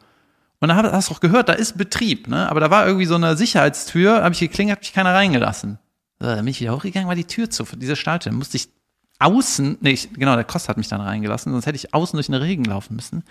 Und 0.59 0.69
da 0.69 0.75
hast 0.75 1.09
du 1.09 1.13
auch 1.13 1.19
gehört, 1.19 1.49
da 1.49 1.53
ist 1.53 1.77
Betrieb, 1.77 2.27
ne? 2.27 2.49
Aber 2.49 2.59
da 2.59 2.69
war 2.69 2.85
irgendwie 2.85 3.05
so 3.05 3.15
eine 3.15 3.37
Sicherheitstür, 3.37 4.23
habe 4.23 4.33
ich 4.33 4.39
geklingelt, 4.39 4.77
hat 4.77 4.83
mich 4.83 4.93
keiner 4.93 5.13
reingelassen. 5.13 5.79
So, 6.19 6.25
dann 6.25 6.37
bin 6.37 6.47
ich 6.47 6.59
wieder 6.59 6.75
hochgegangen, 6.75 7.07
war 7.07 7.15
die 7.15 7.25
Tür 7.25 7.49
zu, 7.49 7.63
diese 7.75 7.95
Stahltür. 7.95 8.31
Dann 8.31 8.39
musste 8.39 8.57
ich 8.57 8.69
außen, 9.19 9.77
nee, 9.81 9.91
ich, 9.91 10.13
genau, 10.13 10.35
der 10.35 10.43
Kost 10.43 10.69
hat 10.69 10.77
mich 10.77 10.87
dann 10.87 11.01
reingelassen, 11.01 11.51
sonst 11.51 11.65
hätte 11.65 11.75
ich 11.75 11.93
außen 11.93 12.17
durch 12.17 12.27
den 12.27 12.35
Regen 12.35 12.65
laufen 12.65 12.95
müssen. 12.95 13.23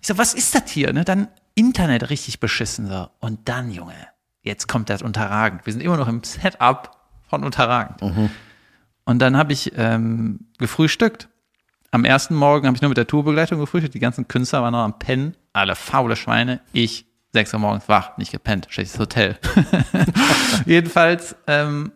Ich 0.00 0.08
so, 0.08 0.18
was 0.18 0.34
ist 0.34 0.54
das 0.54 0.70
hier? 0.70 0.92
Ne? 0.92 1.04
Dann 1.04 1.28
Internet 1.54 2.10
richtig 2.10 2.40
beschissen. 2.40 2.86
So. 2.88 3.08
Und 3.20 3.48
dann, 3.48 3.70
Junge, 3.70 3.94
jetzt 4.42 4.68
kommt 4.68 4.90
das 4.90 5.02
Unterragend. 5.02 5.66
Wir 5.66 5.72
sind 5.72 5.82
immer 5.82 5.96
noch 5.96 6.08
im 6.08 6.22
Setup 6.24 6.90
von 7.28 7.44
Unterragend. 7.44 8.00
Und 9.04 9.20
dann 9.20 9.36
habe 9.36 9.52
ich 9.52 9.72
ähm, 9.76 10.48
gefrühstückt. 10.58 11.28
Am 11.90 12.04
ersten 12.04 12.34
Morgen 12.34 12.66
habe 12.66 12.76
ich 12.76 12.82
nur 12.82 12.90
mit 12.90 12.98
der 12.98 13.06
Tourbegleitung 13.06 13.58
gefrühstückt. 13.58 13.94
Die 13.94 14.00
ganzen 14.00 14.28
Künstler 14.28 14.62
waren 14.62 14.72
noch 14.72 14.84
am 14.84 14.98
Pennen. 14.98 15.34
Alle 15.52 15.74
faule 15.76 16.16
Schweine. 16.16 16.60
Ich, 16.72 17.06
sechs 17.32 17.52
Uhr 17.54 17.60
morgens 17.60 17.88
wach, 17.88 18.18
nicht 18.18 18.32
gepennt. 18.32 18.66
Schlechtes 18.70 18.98
Hotel. 18.98 19.38
Jedenfalls 20.66 21.36
ähm, 21.46 21.92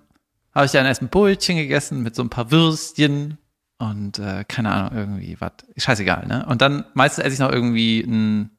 habe 0.55 0.67
ich 0.67 0.73
dann 0.73 0.87
erst 0.87 1.03
ein 1.03 1.09
Brötchen 1.09 1.57
gegessen 1.57 2.03
mit 2.03 2.15
so 2.15 2.23
ein 2.23 2.31
paar 2.31 2.51
Würstchen 2.51 3.39
und 3.79 4.19
äh, 4.19 4.45
keine 4.47 4.71
Ahnung, 4.71 4.99
irgendwie 4.99 5.37
was. 5.41 5.53
Scheißegal, 5.77 6.27
ne? 6.27 6.47
Und 6.47 6.63
dann 6.63 6.85
meistens 6.95 7.25
esse 7.25 7.35
ich 7.35 7.41
noch 7.41 7.51
irgendwie 7.53 8.01
ein 8.01 8.51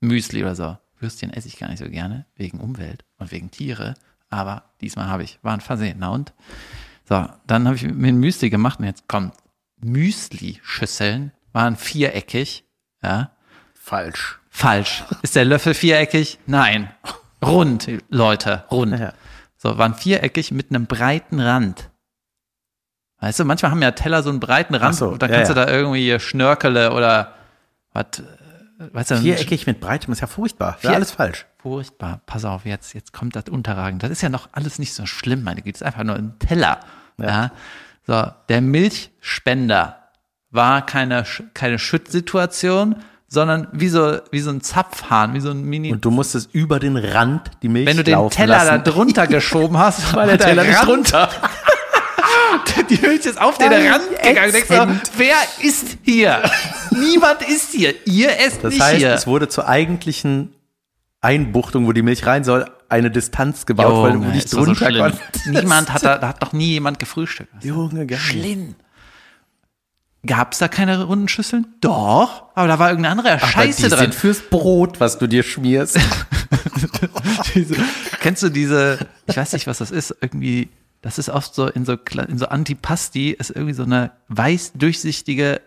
Müsli 0.00 0.42
oder 0.42 0.54
so. 0.54 0.76
Würstchen 0.98 1.32
esse 1.32 1.48
ich 1.48 1.58
gar 1.58 1.68
nicht 1.68 1.78
so 1.78 1.88
gerne, 1.88 2.26
wegen 2.36 2.60
Umwelt 2.60 3.04
und 3.22 3.32
wegen 3.32 3.50
Tiere. 3.50 3.94
Aber 4.30 4.64
diesmal 4.80 5.08
habe 5.08 5.22
ich, 5.22 5.38
war 5.42 5.52
ein 5.52 5.60
Versehen. 5.60 5.96
Na 5.98 6.10
und? 6.10 6.32
So, 7.08 7.26
dann 7.46 7.66
habe 7.66 7.76
ich 7.76 7.82
mir 7.82 8.08
ein 8.08 8.16
Müsli 8.16 8.50
gemacht 8.50 8.78
und 8.78 8.86
jetzt 8.86 9.08
kommt 9.08 9.34
Müsli-Schüsseln, 9.80 11.32
waren 11.52 11.76
viereckig, 11.76 12.64
ja. 13.02 13.30
Falsch. 13.74 14.38
Falsch. 14.48 15.04
Ist 15.22 15.34
der 15.34 15.44
Löffel 15.44 15.74
viereckig? 15.74 16.38
Nein. 16.46 16.90
Rund, 17.44 17.88
Leute, 18.08 18.64
rund. 18.70 18.98
Ja. 18.98 19.12
So, 19.56 19.76
waren 19.78 19.94
viereckig 19.94 20.52
mit 20.52 20.70
einem 20.70 20.86
breiten 20.86 21.40
Rand. 21.40 21.90
Weißt 23.18 23.40
du, 23.40 23.44
manchmal 23.44 23.70
haben 23.70 23.82
ja 23.82 23.92
Teller 23.92 24.22
so 24.22 24.30
einen 24.30 24.40
breiten 24.40 24.74
Rand 24.74 24.96
so, 24.96 25.08
und 25.08 25.22
dann 25.22 25.30
ja, 25.30 25.36
kannst 25.36 25.50
ja. 25.50 25.54
du 25.54 25.66
da 25.66 25.72
irgendwie 25.72 26.18
Schnörkele 26.18 26.92
oder 26.92 27.34
was, 27.92 28.22
weißt 28.92 29.10
du, 29.12 29.16
Viereckig 29.18 29.66
mit 29.66 29.80
breitem 29.80 30.12
ist 30.12 30.20
ja 30.20 30.26
furchtbar. 30.26 30.78
Ja, 30.82 30.90
Vier- 30.90 30.96
alles 30.96 31.10
falsch. 31.12 31.46
Furchtbar. 31.58 32.20
Pass 32.26 32.44
auf, 32.44 32.64
jetzt, 32.64 32.92
jetzt 32.94 33.12
kommt 33.12 33.36
das 33.36 33.44
Unterragend. 33.50 34.02
Das 34.02 34.10
ist 34.10 34.22
ja 34.22 34.28
noch 34.28 34.48
alles 34.52 34.78
nicht 34.78 34.94
so 34.94 35.06
schlimm, 35.06 35.44
meine 35.44 35.62
Güte. 35.62 35.72
Das 35.78 35.80
ist 35.82 35.86
einfach 35.86 36.04
nur 36.04 36.16
ein 36.16 36.38
Teller. 36.38 36.80
Ja. 37.18 37.52
So, 38.06 38.26
der 38.48 38.60
Milchspender 38.60 39.98
war 40.50 40.84
keine, 40.84 41.24
keine 41.54 41.78
Schüttsituation, 41.78 42.96
sondern 43.28 43.68
wie 43.72 43.88
so, 43.88 44.18
wie 44.30 44.40
so 44.40 44.50
ein 44.50 44.60
Zapfhahn, 44.60 45.34
wie 45.34 45.40
so 45.40 45.50
ein 45.50 45.62
Mini. 45.64 45.92
Und 45.92 46.04
du 46.04 46.10
musstest 46.10 46.52
über 46.54 46.78
den 46.80 46.96
Rand 46.96 47.50
die 47.62 47.68
Milch 47.68 47.86
wenn 47.86 47.96
du 47.96 48.04
den 48.04 48.28
Teller 48.30 48.58
da 48.58 48.64
lassen. 48.76 48.84
drunter 48.84 49.26
geschoben 49.28 49.78
hast, 49.78 50.14
war 50.14 50.26
der 50.26 50.38
Teller 50.38 50.64
nicht 50.64 50.84
drunter. 50.84 51.30
Die 52.90 52.98
Milch 53.00 53.24
ist 53.26 53.40
auf 53.40 53.58
den 53.58 53.72
Rand 53.72 54.02
gegangen. 54.22 54.52
Denkst 54.52 54.68
du, 54.68 55.00
wer 55.16 55.36
ist 55.62 55.98
hier? 56.02 56.42
Niemand 56.90 57.42
ist 57.42 57.70
hier. 57.72 57.94
Ihr 58.06 58.38
esst 58.40 58.62
Das 58.62 58.72
nicht 58.74 58.82
heißt, 58.82 58.98
hier. 58.98 59.12
es 59.14 59.26
wurde 59.26 59.48
zur 59.48 59.68
eigentlichen 59.68 60.52
Einbuchtung, 61.20 61.86
wo 61.86 61.92
die 61.92 62.02
Milch 62.02 62.26
rein 62.26 62.44
soll, 62.44 62.68
eine 62.88 63.10
Distanz 63.10 63.64
gebaut, 63.64 64.02
weil 64.02 64.12
du 64.12 64.18
Junge, 64.18 64.34
nicht 64.34 64.48
so 64.48 64.64
drunter 64.64 64.86
schlimm. 64.86 65.02
konntest. 65.02 65.46
Niemand 65.46 65.92
hat 65.92 66.04
da, 66.04 66.18
da 66.18 66.28
hat 66.28 66.42
doch 66.42 66.52
nie 66.52 66.72
jemand 66.72 66.98
gefrühstückt. 66.98 67.64
Junge, 67.64 68.06
geil. 68.06 68.18
Schlimm. 68.18 68.74
Gab's 70.24 70.58
da 70.58 70.68
keine 70.68 71.02
runden 71.02 71.26
Schüsseln? 71.28 71.66
Doch, 71.80 72.44
aber 72.54 72.68
da 72.68 72.78
war 72.78 72.90
irgendeine 72.90 73.18
andere 73.18 73.32
Aber 73.42 73.46
Scheiße 73.46 73.82
die 73.82 73.88
drin. 73.88 73.98
sind 73.98 74.14
fürs 74.14 74.40
Brot, 74.40 75.00
was 75.00 75.18
du 75.18 75.26
dir 75.26 75.42
schmierst. 75.42 75.98
diese, 77.54 77.74
kennst 78.20 78.42
du 78.42 78.48
diese, 78.48 78.98
ich 79.26 79.36
weiß 79.36 79.52
nicht, 79.54 79.66
was 79.66 79.78
das 79.78 79.90
ist, 79.90 80.14
irgendwie, 80.20 80.68
das 81.02 81.18
ist 81.18 81.28
oft 81.28 81.54
so 81.54 81.66
in 81.66 81.84
so, 81.84 81.96
in 82.28 82.38
so 82.38 82.46
Antipasti, 82.46 83.30
ist 83.32 83.50
irgendwie 83.50 83.74
so 83.74 83.82
eine 83.82 84.12
weiß 84.28 84.72
durchsichtige, 84.74 85.60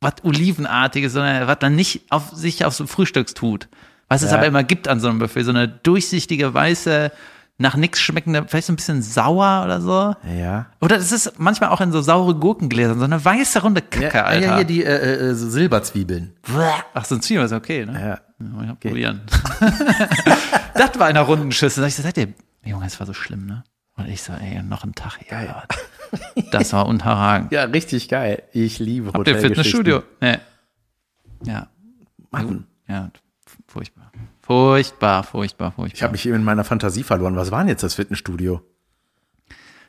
was 0.00 0.14
Olivenartiges, 0.24 1.12
sondern 1.12 1.46
was 1.46 1.58
dann 1.60 1.74
nicht 1.76 2.02
auf 2.10 2.30
sich 2.32 2.64
auf 2.64 2.74
so 2.74 2.86
Frühstücks 2.86 3.34
tut. 3.34 3.68
Was 4.08 4.22
es 4.22 4.30
Ja. 4.32 4.36
aber 4.38 4.46
immer 4.46 4.64
gibt 4.64 4.88
an 4.88 5.00
so 5.00 5.08
einem 5.08 5.18
Buffet, 5.20 5.44
so 5.44 5.50
eine 5.50 5.68
durchsichtige, 5.68 6.52
weiße, 6.52 7.12
nach 7.58 7.76
nix 7.76 8.00
schmeckende, 8.00 8.44
vielleicht 8.48 8.66
so 8.66 8.72
ein 8.72 8.76
bisschen 8.76 9.02
sauer 9.02 9.62
oder 9.64 9.80
so. 9.80 10.16
ja. 10.28 10.66
Oder 10.80 10.96
das 10.96 11.12
ist 11.12 11.38
manchmal 11.38 11.70
auch 11.70 11.80
in 11.80 11.92
so 11.92 12.00
saure 12.02 12.34
Gurkengläsern, 12.34 12.98
so 12.98 13.04
eine 13.04 13.24
weiße 13.24 13.62
runde 13.62 13.82
Kacke, 13.82 14.16
Ja, 14.18 14.24
Alter. 14.24 14.46
ja, 14.46 14.58
ja, 14.58 14.64
die 14.64 14.82
äh, 14.84 15.28
äh, 15.30 15.34
so 15.34 15.48
Silberzwiebeln. 15.48 16.32
Ach, 16.92 17.04
so 17.04 17.14
ein 17.14 17.22
Zwiebeln 17.22 17.46
ist 17.46 17.52
okay, 17.52 17.86
ne? 17.86 17.92
Ja. 18.40 18.64
Ja, 18.66 18.74
probieren. 18.74 19.20
das 20.74 20.98
war 20.98 21.08
in 21.10 21.16
einer 21.16 21.20
runden 21.26 21.52
Schüssel. 21.52 21.82
Da 21.82 21.86
ich 21.86 21.96
gesagt, 21.96 22.16
ihr, 22.18 22.28
Junge, 22.64 22.86
es 22.86 22.98
war 22.98 23.06
so 23.06 23.12
schlimm, 23.14 23.46
ne? 23.46 23.62
Und 23.96 24.08
ich 24.08 24.22
so, 24.22 24.32
ey, 24.32 24.62
noch 24.62 24.84
ein 24.84 24.94
Tag 24.94 25.18
hier. 25.18 25.28
Geil. 25.28 25.54
Das 26.50 26.74
war 26.74 26.86
unterragend. 26.86 27.52
Ja, 27.52 27.64
richtig 27.64 28.10
geil. 28.10 28.42
Ich 28.52 28.78
liebe 28.78 29.14
Habt 29.14 29.26
ihr 29.26 29.38
Fitnessstudio? 29.38 30.02
Nee. 30.20 30.36
Ja. 31.44 31.68
Mann. 32.30 32.66
Ja, 32.86 33.10
furchtbar. 33.66 34.12
Furchtbar, 34.42 35.22
furchtbar, 35.22 35.72
furchtbar. 35.72 35.96
Ich 35.96 36.02
habe 36.02 36.12
mich 36.12 36.26
eben 36.26 36.36
in 36.36 36.44
meiner 36.44 36.64
Fantasie 36.64 37.02
verloren. 37.02 37.34
Was 37.36 37.50
war 37.50 37.60
denn 37.60 37.68
jetzt 37.68 37.82
das 37.82 37.94
Fitnessstudio? 37.94 38.60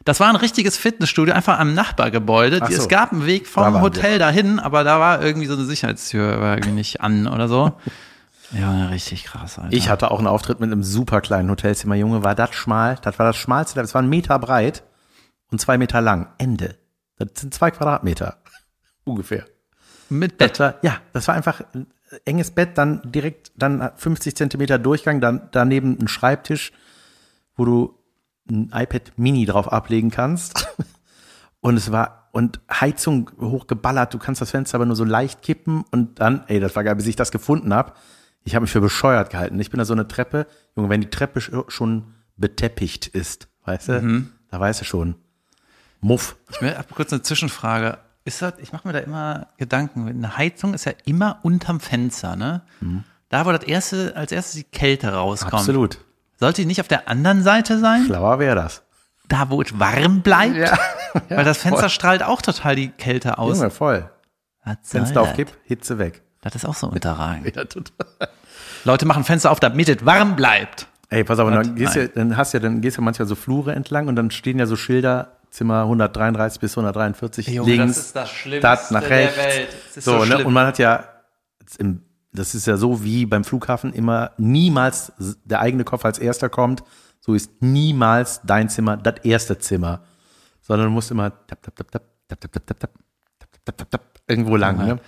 Das 0.05 0.19
war 0.21 0.29
ein 0.29 0.35
richtiges 0.35 0.77
Fitnessstudio, 0.77 1.33
einfach 1.33 1.59
am 1.59 1.73
Nachbargebäude. 1.73 2.59
So. 2.59 2.65
Es 2.65 2.87
gab 2.87 3.11
einen 3.11 3.25
Weg 3.25 3.45
Da 3.45 3.49
vom 3.49 3.73
waren 3.73 3.81
Hotel 3.81 4.19
dahin, 4.19 4.59
aber 4.59 4.85
da 4.85 4.99
war 4.99 5.21
irgendwie 5.21 5.47
so 5.47 5.55
eine 5.55 5.65
Sicherheitstür, 5.65 6.39
war 6.39 6.55
irgendwie 6.55 6.75
nicht 6.75 7.01
an 7.01 7.27
oder 7.27 7.47
so. 7.47 7.73
Ja, 8.53 8.87
richtig 8.87 9.23
krass, 9.25 9.57
Alter. 9.59 9.75
Ich 9.75 9.89
hatte 9.89 10.11
auch 10.11 10.19
einen 10.19 10.27
Auftritt 10.27 10.59
mit 10.59 10.71
einem 10.71 10.83
super 10.83 11.21
kleinen 11.21 11.49
Hotelzimmer. 11.49 11.95
Junge, 11.95 12.23
war 12.23 12.35
das 12.35 12.53
schmal. 12.53 12.97
Das 13.01 13.17
war 13.19 13.25
das 13.25 13.37
schmalste. 13.37 13.81
Das 13.81 13.93
war 13.93 14.01
ein 14.01 14.09
Meter 14.09 14.37
breit 14.39 14.83
und 15.51 15.59
zwei 15.59 15.77
Meter 15.77 16.01
lang. 16.01 16.27
Ende. 16.37 16.77
Das 17.17 17.29
sind 17.35 17.53
zwei 17.53 17.71
Quadratmeter. 17.71 18.37
Ungefähr. 19.05 19.45
mit 20.09 20.39
Das 20.39 20.51
Bett. 20.51 20.59
war, 20.59 20.75
ja, 20.81 20.97
das 21.13 21.27
war 21.27 21.35
einfach 21.35 21.61
ein 21.73 21.87
enges 22.25 22.51
Bett, 22.51 22.77
dann 22.77 23.01
direkt, 23.11 23.51
dann 23.55 23.91
50 23.95 24.35
Zentimeter 24.35 24.77
Durchgang, 24.77 25.19
dann 25.19 25.49
daneben 25.51 25.97
ein 25.99 26.07
Schreibtisch, 26.07 26.71
wo 27.55 27.65
du 27.65 27.99
ein 28.49 28.71
iPad 28.73 29.13
Mini 29.17 29.45
drauf 29.45 29.71
ablegen 29.71 30.11
kannst. 30.11 30.67
Und 31.61 31.77
es 31.77 31.91
war, 31.93 32.27
und 32.33 32.59
Heizung 32.69 33.31
hochgeballert, 33.39 34.13
du 34.13 34.17
kannst 34.17 34.41
das 34.41 34.51
Fenster 34.51 34.75
aber 34.75 34.85
nur 34.85 34.97
so 34.97 35.05
leicht 35.05 35.41
kippen 35.43 35.85
und 35.91 36.19
dann, 36.19 36.43
ey, 36.47 36.59
das 36.59 36.75
war 36.75 36.83
geil, 36.83 36.97
bis 36.97 37.07
ich 37.07 37.15
das 37.15 37.31
gefunden 37.31 37.73
habe. 37.73 37.93
Ich 38.43 38.55
habe 38.55 38.63
mich 38.63 38.71
für 38.71 38.81
bescheuert 38.81 39.29
gehalten. 39.29 39.59
Ich 39.59 39.69
bin 39.69 39.77
da 39.77 39.85
so 39.85 39.93
eine 39.93 40.07
Treppe, 40.07 40.47
Junge, 40.75 40.89
wenn 40.89 41.01
die 41.01 41.09
Treppe 41.09 41.39
sch- 41.39 41.69
schon 41.69 42.13
beteppicht 42.35 43.07
ist, 43.07 43.47
weißt 43.65 43.89
du, 43.89 44.23
da 44.49 44.59
weißt 44.59 44.81
du 44.81 44.85
schon. 44.85 45.15
Muff. 46.01 46.35
Ich 46.51 46.61
will 46.61 46.75
hab 46.77 46.89
kurz 46.93 47.13
eine 47.13 47.21
Zwischenfrage. 47.21 47.97
Ist 48.25 48.41
das, 48.41 48.53
ich 48.59 48.71
mache 48.73 48.87
mir 48.87 48.93
da 48.93 48.99
immer 48.99 49.47
Gedanken. 49.57 50.07
Eine 50.07 50.37
Heizung 50.37 50.73
ist 50.73 50.85
ja 50.85 50.93
immer 51.05 51.39
unterm 51.43 51.79
Fenster, 51.79 52.35
ne? 52.35 52.61
Da, 53.29 53.45
wo 53.45 53.51
das 53.51 53.63
erste, 53.63 54.15
als 54.15 54.31
erstes 54.31 54.55
die 54.55 54.63
Kälte 54.63 55.13
rauskommt. 55.13 55.53
Absolut. 55.53 55.99
Sollte 56.39 56.61
die 56.61 56.65
nicht 56.67 56.81
auf 56.81 56.87
der 56.87 57.07
anderen 57.07 57.41
Seite 57.43 57.79
sein? 57.79 58.05
Schlauer 58.05 58.39
wäre 58.39 58.55
das. 58.55 58.83
Da, 59.29 59.49
wo 59.49 59.61
es 59.61 59.77
warm 59.79 60.21
bleibt? 60.21 60.55
Ja. 60.57 60.77
Weil 61.29 61.45
das 61.45 61.57
Fenster 61.59 61.89
strahlt 61.89 62.23
auch 62.23 62.41
total 62.41 62.75
die 62.75 62.89
Kälte 62.89 63.37
aus. 63.37 63.57
Junge, 63.57 63.69
voll. 63.69 64.09
Fenster 64.83 65.21
auf? 65.21 65.33
Kipp, 65.33 65.51
Hitze 65.63 65.97
weg. 65.97 66.21
Das 66.43 66.55
ist 66.55 66.65
auch 66.65 66.75
so 66.75 66.87
unterragend. 66.87 67.55
Ja, 67.55 67.65
total. 67.65 68.29
Leute 68.83 69.05
machen 69.05 69.23
Fenster 69.23 69.49
auf, 69.49 69.59
damit 69.59 69.89
es 69.89 70.05
warm 70.05 70.35
bleibt. 70.35 70.87
Ey, 71.09 71.23
pass 71.23 71.39
auf, 71.39 71.47
und 71.47 71.53
dann 71.53 71.75
gehst, 71.75 71.95
ja, 71.95 72.07
dann 72.07 72.37
hast 72.37 72.53
ja, 72.53 72.59
dann 72.59 72.81
gehst 72.81 72.97
du 72.97 73.01
manchmal 73.01 73.27
so 73.27 73.35
Flure 73.35 73.73
entlang 73.73 74.07
und 74.07 74.15
dann 74.15 74.29
stehen 74.31 74.59
ja 74.59 74.65
so 74.65 74.75
Schilder, 74.75 75.37
Zimmer 75.51 75.83
133 75.83 76.59
bis 76.59 76.75
143 76.75 77.47
links, 77.47 78.13
das 78.13 78.29
Schlimmste 78.31 78.61
das 78.61 78.91
nach 78.91 79.03
rechts. 79.03 79.95
Das 79.95 80.03
so, 80.03 80.25
ne? 80.25 80.43
Und 80.43 80.51
man 80.51 80.65
hat 80.65 80.79
ja, 80.79 81.03
das 82.31 82.55
ist 82.55 82.65
ja 82.65 82.77
so 82.77 83.03
wie 83.03 83.27
beim 83.27 83.43
Flughafen 83.43 83.93
immer 83.93 84.31
niemals 84.37 85.13
der 85.45 85.61
eigene 85.61 85.83
Koffer 85.83 86.07
als 86.07 86.17
erster 86.17 86.49
kommt. 86.49 86.83
So 87.19 87.35
ist 87.35 87.61
niemals 87.61 88.41
dein 88.43 88.67
Zimmer 88.67 88.97
das 88.97 89.23
erste 89.23 89.59
Zimmer, 89.59 90.01
sondern 90.61 90.87
du 90.87 90.93
musst 90.93 91.11
immer 91.11 91.29
tap, 91.45 91.61
tap, 91.61 91.75
tap, 91.75 91.91
tap, 91.91 92.03
tap, 92.27 92.39
tap, 92.41 92.51
tap, 92.51 92.65
tap, 92.65 92.79
tap, 92.79 93.65
tap, 93.65 93.77
tap, 93.77 93.91
tap, 93.91 94.01
irgendwo 94.27 94.57
lang. 94.57 94.77
Ne? 94.77 94.99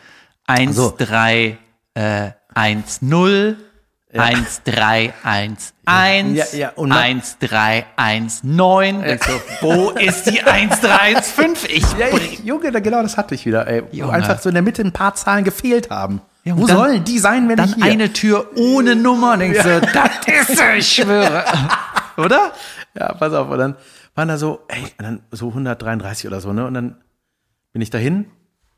1, 0.48 0.76
So. 0.76 0.94
3, 0.98 1.58
äh, 1.96 2.32
1, 2.54 3.02
0, 3.02 3.58
1, 4.14 4.62
3, 4.64 5.14
1, 5.24 5.74
1, 5.86 6.38
Ja, 6.38 6.58
ja, 6.58 6.70
und 6.76 6.90
man- 6.90 6.98
1, 7.00 7.38
3, 7.40 7.86
1, 7.98 8.44
9. 8.44 9.02
Denkst 9.02 9.28
du, 9.28 9.66
wo 9.66 9.90
ist 9.92 10.24
die 10.30 10.42
1, 10.44 10.80
3, 10.82 10.90
1, 11.18 11.30
5? 11.32 11.66
Ich 11.68 11.84
Ja, 11.98 12.08
ich, 12.16 12.40
Junge, 12.40 12.72
genau 12.82 13.02
das 13.02 13.18
hatte 13.18 13.36
ich 13.36 13.46
wieder. 13.46 13.68
Ey, 13.68 13.84
wo 13.92 14.10
einfach 14.10 14.40
so 14.40 14.50
in 14.50 14.56
der 14.56 14.62
Mitte 14.64 14.82
ein 14.84 14.94
paar 14.94 15.16
Zahlen 15.16 15.44
gefehlt 15.44 15.90
haben. 15.90 16.22
Ja, 16.46 16.56
wo 16.58 16.66
dann- 16.68 16.78
sollen 16.78 17.04
die 17.04 17.20
sein, 17.20 17.50
wenn 17.50 17.58
Dann 17.58 17.70
ich 17.70 17.76
hier? 17.76 17.86
eine 17.86 18.14
Tür 18.14 18.52
ohne 18.56 18.96
Nummer 18.96 19.34
und 19.34 19.40
denkst 19.40 19.64
du, 19.64 19.82
das 19.82 20.50
ist 20.50 20.62
ich 20.78 20.88
schwöre. 20.96 21.44
Oder? 22.18 22.54
Ja, 22.98 23.14
pass 23.16 23.34
auf. 23.34 23.50
Und 23.50 23.58
dann 23.58 23.76
waren 24.14 24.28
da 24.30 24.38
so, 24.38 24.62
ey, 24.70 24.86
dann 24.98 25.24
so 25.32 25.48
133 25.50 26.28
oder 26.28 26.40
so, 26.40 26.54
ne? 26.54 26.66
Und 26.66 26.74
dann 26.76 26.96
bin 27.74 27.82
ich 27.82 27.90
dahin. 27.90 28.28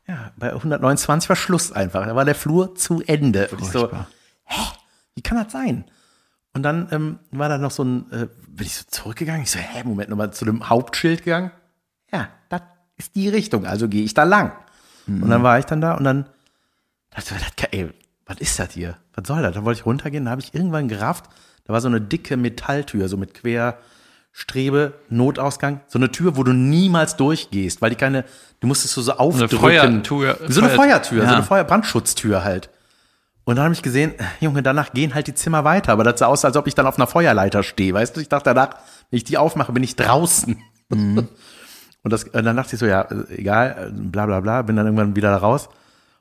Ja, 0.08 0.32
bei 0.36 0.48
129 0.52 1.28
war 1.28 1.36
Schluss 1.36 1.70
einfach. 1.70 2.06
Da 2.06 2.16
war 2.16 2.24
der 2.24 2.34
Flur 2.34 2.74
zu 2.74 3.02
Ende. 3.06 3.48
Und 3.48 3.60
ich 3.60 3.68
so, 3.68 3.90
hä? 4.44 4.62
Wie 5.14 5.22
kann 5.22 5.42
das 5.42 5.52
sein? 5.52 5.84
Und 6.54 6.62
dann 6.62 6.88
ähm, 6.90 7.18
war 7.30 7.48
da 7.48 7.58
noch 7.58 7.70
so 7.70 7.84
ein, 7.84 8.10
äh, 8.10 8.26
bin 8.48 8.66
ich 8.66 8.74
so 8.74 8.84
zurückgegangen. 8.88 9.42
Ich 9.42 9.50
so, 9.50 9.58
hä, 9.58 9.84
Moment, 9.84 10.08
nochmal 10.08 10.32
zu 10.32 10.44
dem 10.44 10.68
Hauptschild 10.68 11.24
gegangen. 11.24 11.50
Ja, 12.10 12.28
das 12.48 12.62
ist 12.96 13.14
die 13.14 13.28
Richtung, 13.28 13.66
also 13.66 13.88
gehe 13.88 14.02
ich 14.02 14.14
da 14.14 14.24
lang. 14.24 14.52
Und 15.06 15.30
dann 15.30 15.42
war 15.42 15.58
ich 15.58 15.64
dann 15.64 15.80
da 15.80 15.94
und 15.94 16.04
dann 16.04 16.26
dachte 17.10 17.34
ich, 17.34 17.72
ey, 17.72 17.90
was 18.26 18.38
ist 18.38 18.58
das 18.58 18.72
hier? 18.72 18.96
Was 19.14 19.26
soll 19.26 19.42
das? 19.42 19.54
Da 19.54 19.64
wollte 19.64 19.80
ich 19.80 19.86
runtergehen, 19.86 20.26
da 20.26 20.30
habe 20.30 20.42
ich 20.42 20.54
irgendwann 20.54 20.88
gerafft, 20.88 21.24
da 21.64 21.72
war 21.72 21.80
so 21.80 21.88
eine 21.88 22.00
dicke 22.00 22.36
Metalltür, 22.36 23.08
so 23.08 23.16
mit 23.16 23.32
Querstrebe, 24.32 24.94
Notausgang, 25.08 25.80
so 25.88 25.98
eine 25.98 26.10
Tür, 26.10 26.36
wo 26.36 26.44
du 26.44 26.52
niemals 26.52 27.16
durchgehst, 27.16 27.82
weil 27.82 27.90
die 27.90 27.96
keine, 27.96 28.24
du 28.60 28.66
musstest 28.68 28.94
so, 28.94 29.02
so 29.02 29.12
aufdrücken. 29.14 29.58
Feuertür- 29.58 30.36
so 30.48 30.60
eine 30.60 30.70
Feuer- 30.70 30.76
Feuertür, 30.76 31.22
so 31.22 31.26
ja. 31.28 31.34
eine 31.34 31.42
Feuerbrandschutztür 31.42 32.44
halt. 32.44 32.70
Und 33.44 33.56
dann 33.56 33.64
habe 33.64 33.74
ich 33.74 33.82
gesehen, 33.82 34.12
Junge, 34.40 34.62
danach 34.62 34.92
gehen 34.92 35.14
halt 35.14 35.26
die 35.26 35.34
Zimmer 35.34 35.64
weiter. 35.64 35.92
Aber 35.92 36.04
das 36.04 36.18
sah 36.20 36.26
aus, 36.26 36.44
als 36.44 36.56
ob 36.56 36.66
ich 36.66 36.74
dann 36.74 36.86
auf 36.86 36.98
einer 36.98 37.06
Feuerleiter 37.06 37.62
stehe. 37.62 37.94
Weißt 37.94 38.14
du, 38.14 38.20
ich 38.20 38.28
dachte 38.28 38.52
danach, 38.52 38.76
wenn 39.10 39.16
ich 39.16 39.24
die 39.24 39.38
aufmache, 39.38 39.72
bin 39.72 39.82
ich 39.82 39.96
draußen. 39.96 40.58
Mhm. 40.90 41.28
Und, 42.04 42.12
das, 42.12 42.24
und 42.24 42.44
dann 42.44 42.56
dachte 42.56 42.76
ich 42.76 42.80
so, 42.80 42.86
ja, 42.86 43.02
äh, 43.02 43.34
egal, 43.34 43.88
äh, 43.88 43.92
bla 43.92 44.24
bla 44.24 44.38
bla, 44.40 44.62
bin 44.62 44.76
dann 44.76 44.86
irgendwann 44.86 45.16
wieder 45.16 45.30
da 45.30 45.38
raus. 45.38 45.68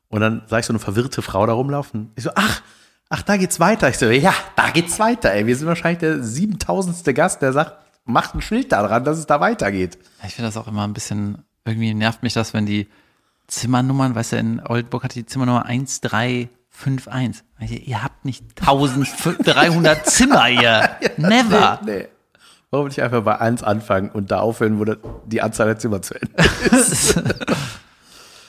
Und 0.10 0.22
dann 0.22 0.42
sah 0.48 0.58
ich 0.58 0.66
so 0.66 0.74
eine 0.74 0.80
verwirrte 0.80 1.22
Frau 1.22 1.46
da 1.46 1.54
rumlaufen. 1.54 2.12
Ich 2.16 2.24
so, 2.24 2.32
ach, 2.34 2.62
ach, 3.10 3.22
da 3.22 3.38
geht's 3.38 3.60
weiter. 3.60 3.88
Ich 3.88 3.98
so, 4.00 4.08
ja, 4.08 4.34
da 4.56 4.72
geht's 4.72 4.98
weiter, 5.00 5.32
ey. 5.32 5.46
Wir 5.46 5.56
sind 5.56 5.68
wahrscheinlich 5.68 6.00
der 6.00 6.24
siebentausendste 6.24 7.14
Gast, 7.14 7.44
der 7.44 7.54
sagt, 7.54 7.74
macht 8.08 8.34
ein 8.36 8.42
Schild 8.42 8.72
da 8.72 8.86
dran, 8.88 9.04
dass 9.04 9.18
es 9.18 9.26
da 9.28 9.40
weitergeht. 9.40 9.98
Ich 10.26 10.34
finde 10.36 10.48
das 10.50 10.58
auch 10.58 10.68
immer 10.68 10.84
ein 10.86 10.94
bisschen, 10.94 11.44
irgendwie 11.66 11.94
nervt 11.94 12.24
mich 12.24 12.34
das, 12.34 12.54
wenn 12.54 12.66
die 12.66 12.88
Zimmernummern, 13.48 14.16
weißt 14.16 14.34
du, 14.34 14.38
in 14.38 14.60
Oldburg 14.66 15.04
hat 15.04 15.16
die 15.16 15.26
Zimmernummer 15.26 15.66
1351. 15.66 17.44
Ihr- 17.62 17.82
Ihr 17.88 18.04
habt 18.04 18.26
nicht 18.26 18.44
1300 18.60 20.06
Zimmer 20.10 20.46
hier. 20.46 20.90
Never. 21.18 21.80
Nee. 21.86 22.08
Warum 22.72 22.88
nicht 22.88 23.02
einfach 23.02 23.24
bei 23.24 23.40
eins 23.40 23.64
anfangen 23.64 24.10
und 24.10 24.30
da 24.32 24.40
aufhören, 24.42 24.78
wo 24.80 24.86
die 25.26 25.42
Anzahl 25.42 25.68
der 25.68 25.80
Zimmer 25.80 26.02
zu 26.02 26.16
Ende 26.16 26.34
ist 26.72 27.18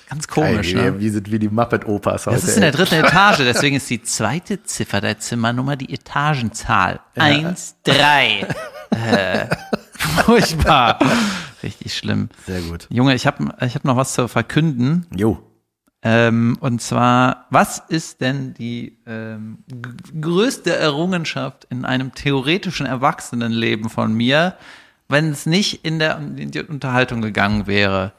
ganz 0.09 0.27
komisch, 0.27 0.75
Ey, 0.75 0.91
ne? 0.91 0.99
Wir 1.01 1.13
sind 1.13 1.31
wie 1.31 1.39
die 1.39 1.49
Muppet-Opas 1.49 2.27
heute. 2.27 2.37
Das 2.37 2.45
ist 2.49 2.57
in 2.57 2.63
der 2.63 2.73
dritten 2.73 2.95
Etage, 2.97 3.39
deswegen 3.39 3.77
ist 3.77 3.89
die 3.91 4.03
zweite 4.03 4.63
Ziffer 4.65 5.01
der 5.01 5.19
Zimmernummer 5.21 5.77
die 5.77 5.93
Etagenzahl. 5.95 6.99
Eins, 7.15 7.77
drei. 7.85 8.47
Äh, 8.91 9.47
furchtbar. 10.25 10.99
Richtig 11.63 11.97
schlimm. 11.97 12.29
Sehr 12.47 12.61
gut. 12.63 12.87
Junge, 12.91 13.15
ich 13.15 13.27
habe 13.27 13.55
ich 13.61 13.75
hab 13.75 13.85
noch 13.85 13.97
was 13.97 14.15
zu 14.15 14.29
verkünden. 14.29 15.07
Jo. 15.15 15.43
Ähm, 16.03 16.57
und 16.61 16.81
zwar, 16.81 17.47
was 17.51 17.83
ist 17.89 18.21
denn 18.21 18.55
die 18.55 18.99
ähm, 19.07 19.65
größte 20.21 20.77
Errungenschaft 20.77 21.67
in 21.71 21.85
einem 21.85 22.15
theoretischen 22.15 22.87
Erwachsenenleben 22.87 23.91
von 23.91 24.15
mir, 24.15 24.55
wenn 25.09 25.31
es 25.31 25.47
nicht 25.47 25.85
in, 25.85 25.99
der, 25.99 26.19
in 26.19 26.53
die 26.53 26.63
Unterhaltung 26.63 27.21
gegangen 27.21 27.67
wäre? 27.67 28.13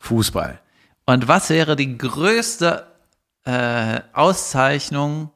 Fußball. 0.00 0.60
Und 1.04 1.28
was 1.28 1.50
wäre 1.50 1.76
die 1.76 1.98
größte 1.98 2.86
äh, 3.44 4.00
Auszeichnung 4.14 5.30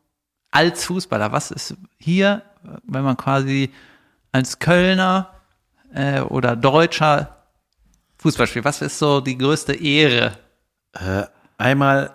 als 0.51 0.85
Fußballer? 0.87 1.33
Was 1.33 1.51
ist 1.51 1.77
hier, 1.99 2.43
wenn 2.85 3.05
man 3.05 3.17
quasi 3.19 3.71
als 4.33 4.59
Kölner 4.59 5.31
äh, 5.95 6.21
oder 6.21 6.57
Deutscher 6.57 7.37
Fußball 8.19 8.47
spielt? 8.47 8.65
Was 8.65 8.83
ist 8.83 8.99
so 8.99 9.21
die 9.21 9.37
größte 9.37 9.75
Ehre? 9.75 10.33
Einmal 11.59 12.11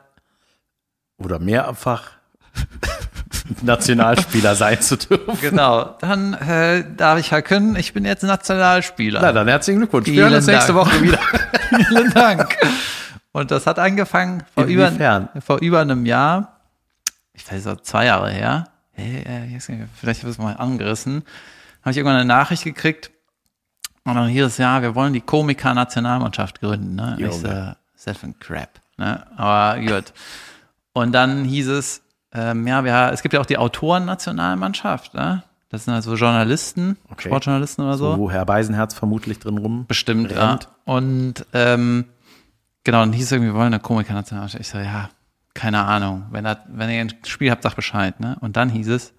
oder 1.18 1.40
mehrfach 1.40 2.12
Nationalspieler 3.62 4.56
sein 4.56 4.82
zu 4.82 4.98
dürfen. 4.98 5.38
Genau, 5.40 5.96
dann 6.02 6.34
äh, 6.34 6.84
darf 6.96 7.20
ich 7.20 7.30
verkünden, 7.30 7.76
ich 7.76 7.94
bin 7.94 8.06
jetzt 8.06 8.24
Nationalspieler. 8.24 9.22
Na, 9.22 9.32
dann 9.32 9.48
herzlichen 9.48 9.80
Glückwunsch. 9.80 10.08
Wir 10.08 10.24
hören 10.24 10.34
uns 10.34 10.48
nächste 10.48 10.74
Dank. 10.74 10.88
Woche 10.88 11.02
wieder. 11.02 11.20
Vielen 11.88 12.12
Dank. 12.12 12.58
Und 13.32 13.52
das 13.52 13.68
hat 13.68 13.80
angefangen 13.80 14.44
vor 14.54 14.66
über, 14.66 14.92
vor 15.46 15.60
über 15.60 15.82
einem 15.82 16.06
Jahr. 16.06 16.60
Ich 17.34 17.52
weiß 17.52 17.64
so 17.64 17.76
zwei 17.76 18.06
Jahre 18.06 18.32
her. 18.32 18.70
Hey, 18.94 19.24
äh, 19.24 19.60
Vielleicht 19.60 20.22
habe 20.22 20.32
ich 20.32 20.38
es 20.38 20.38
mal 20.38 20.54
angerissen. 20.54 21.24
Habe 21.86 21.92
ich 21.92 21.98
irgendwann 21.98 22.16
eine 22.18 22.26
Nachricht 22.26 22.64
gekriegt. 22.64 23.12
Und 24.06 24.16
dann 24.16 24.28
hieß 24.28 24.44
es, 24.44 24.58
ja, 24.58 24.82
wir 24.82 24.96
wollen 24.96 25.14
die 25.14 25.22
Komiker-Nationalmannschaft 25.22 26.60
gründen. 26.60 26.96
Ne? 26.96 27.16
Ich 27.20 27.32
so. 27.32 27.48
Stephen 27.96 28.40
Crap. 28.40 28.70
Ne? 28.98 29.24
Aber 29.38 29.80
gut. 29.80 30.14
Und 30.94 31.12
dann 31.12 31.46
hieß 31.46 31.68
es, 31.68 32.02
ähm, 32.34 32.66
ja, 32.66 32.84
wir, 32.84 33.12
es 33.14 33.22
gibt 33.22 33.34
ja 33.34 33.40
auch 33.40 33.46
die 33.46 33.60
Autoren-Nationalmannschaft. 33.60 35.14
Ne? 35.14 35.44
Das 35.70 35.86
sind 35.86 35.94
also 35.94 36.16
Journalisten, 36.16 36.98
Okay. 37.12 37.30
Sportjournalisten 37.30 37.86
oder 37.86 37.98
so. 37.98 38.18
Wo 38.18 38.32
Herr 38.32 38.46
Beisenherz 38.46 38.96
vermutlich 38.96 39.38
drin 39.38 39.60
rum. 39.60 39.86
Bestimmt, 39.88 40.32
ja. 40.32 40.58
Und 40.86 41.46
ähm, 41.54 42.06
genau, 42.84 43.02
dann 43.02 43.14
hieß 43.14 43.26
es 43.26 43.32
irgendwie, 43.32 43.52
wir 43.52 43.56
wollen 43.60 43.74
eine 43.74 43.80
Komiker-Nationalmannschaft. 43.80 44.62
Ich 44.62 44.70
so, 44.70 44.80
ja, 44.80 45.10
keine 45.54 45.84
Ahnung. 45.86 46.26
Wenn, 46.32 46.46
das, 46.46 46.58
wenn 46.68 46.90
ihr 46.90 47.02
ein 47.02 47.14
Spiel 47.26 47.52
habt, 47.52 47.62
sagt 47.62 47.76
Bescheid. 47.76 48.20
Ne? 48.20 48.38
Und 48.42 48.58
dann 48.58 48.70
hieß 48.70 48.88
es, 48.88 49.14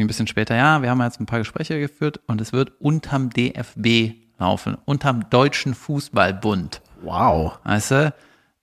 ein 0.00 0.06
bisschen 0.06 0.26
später, 0.26 0.54
ja, 0.56 0.80
wir 0.82 0.90
haben 0.90 1.00
jetzt 1.02 1.20
ein 1.20 1.26
paar 1.26 1.38
Gespräche 1.40 1.78
geführt 1.78 2.20
und 2.26 2.40
es 2.40 2.52
wird 2.52 2.72
unterm 2.80 3.30
DFB 3.30 4.14
laufen, 4.38 4.76
unterm 4.86 5.28
Deutschen 5.30 5.74
Fußballbund. 5.74 6.80
Wow. 7.02 7.58
Weißt 7.64 7.90
du? 7.90 8.14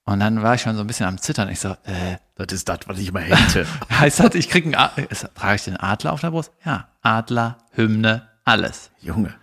Und 0.06 0.20
dann 0.22 0.42
war 0.42 0.56
ich 0.56 0.62
schon 0.62 0.76
so 0.76 0.82
ein 0.82 0.88
bisschen 0.88 1.06
am 1.06 1.20
Zittern. 1.20 1.50
Ich 1.50 1.60
so, 1.60 1.70
äh, 1.84 2.18
Das 2.36 2.48
ist 2.52 2.68
das, 2.68 2.80
was 2.88 2.98
ich 2.98 3.10
immer 3.10 3.20
hätte. 3.20 3.68
heißt 3.92 4.20
das, 4.22 4.34
ich 4.34 4.50
krieg 4.50 4.66
einen, 4.66 4.76
A- 4.76 4.92
ist- 5.10 5.30
trage 5.36 5.56
ich 5.56 5.64
den 5.66 5.78
Adler 5.78 6.14
auf 6.14 6.22
der 6.22 6.32
Brust? 6.32 6.52
Ja, 6.66 6.88
Adler, 7.02 7.58
Hymne, 7.74 8.28
alles. 8.46 8.90
Junge. 9.02 9.36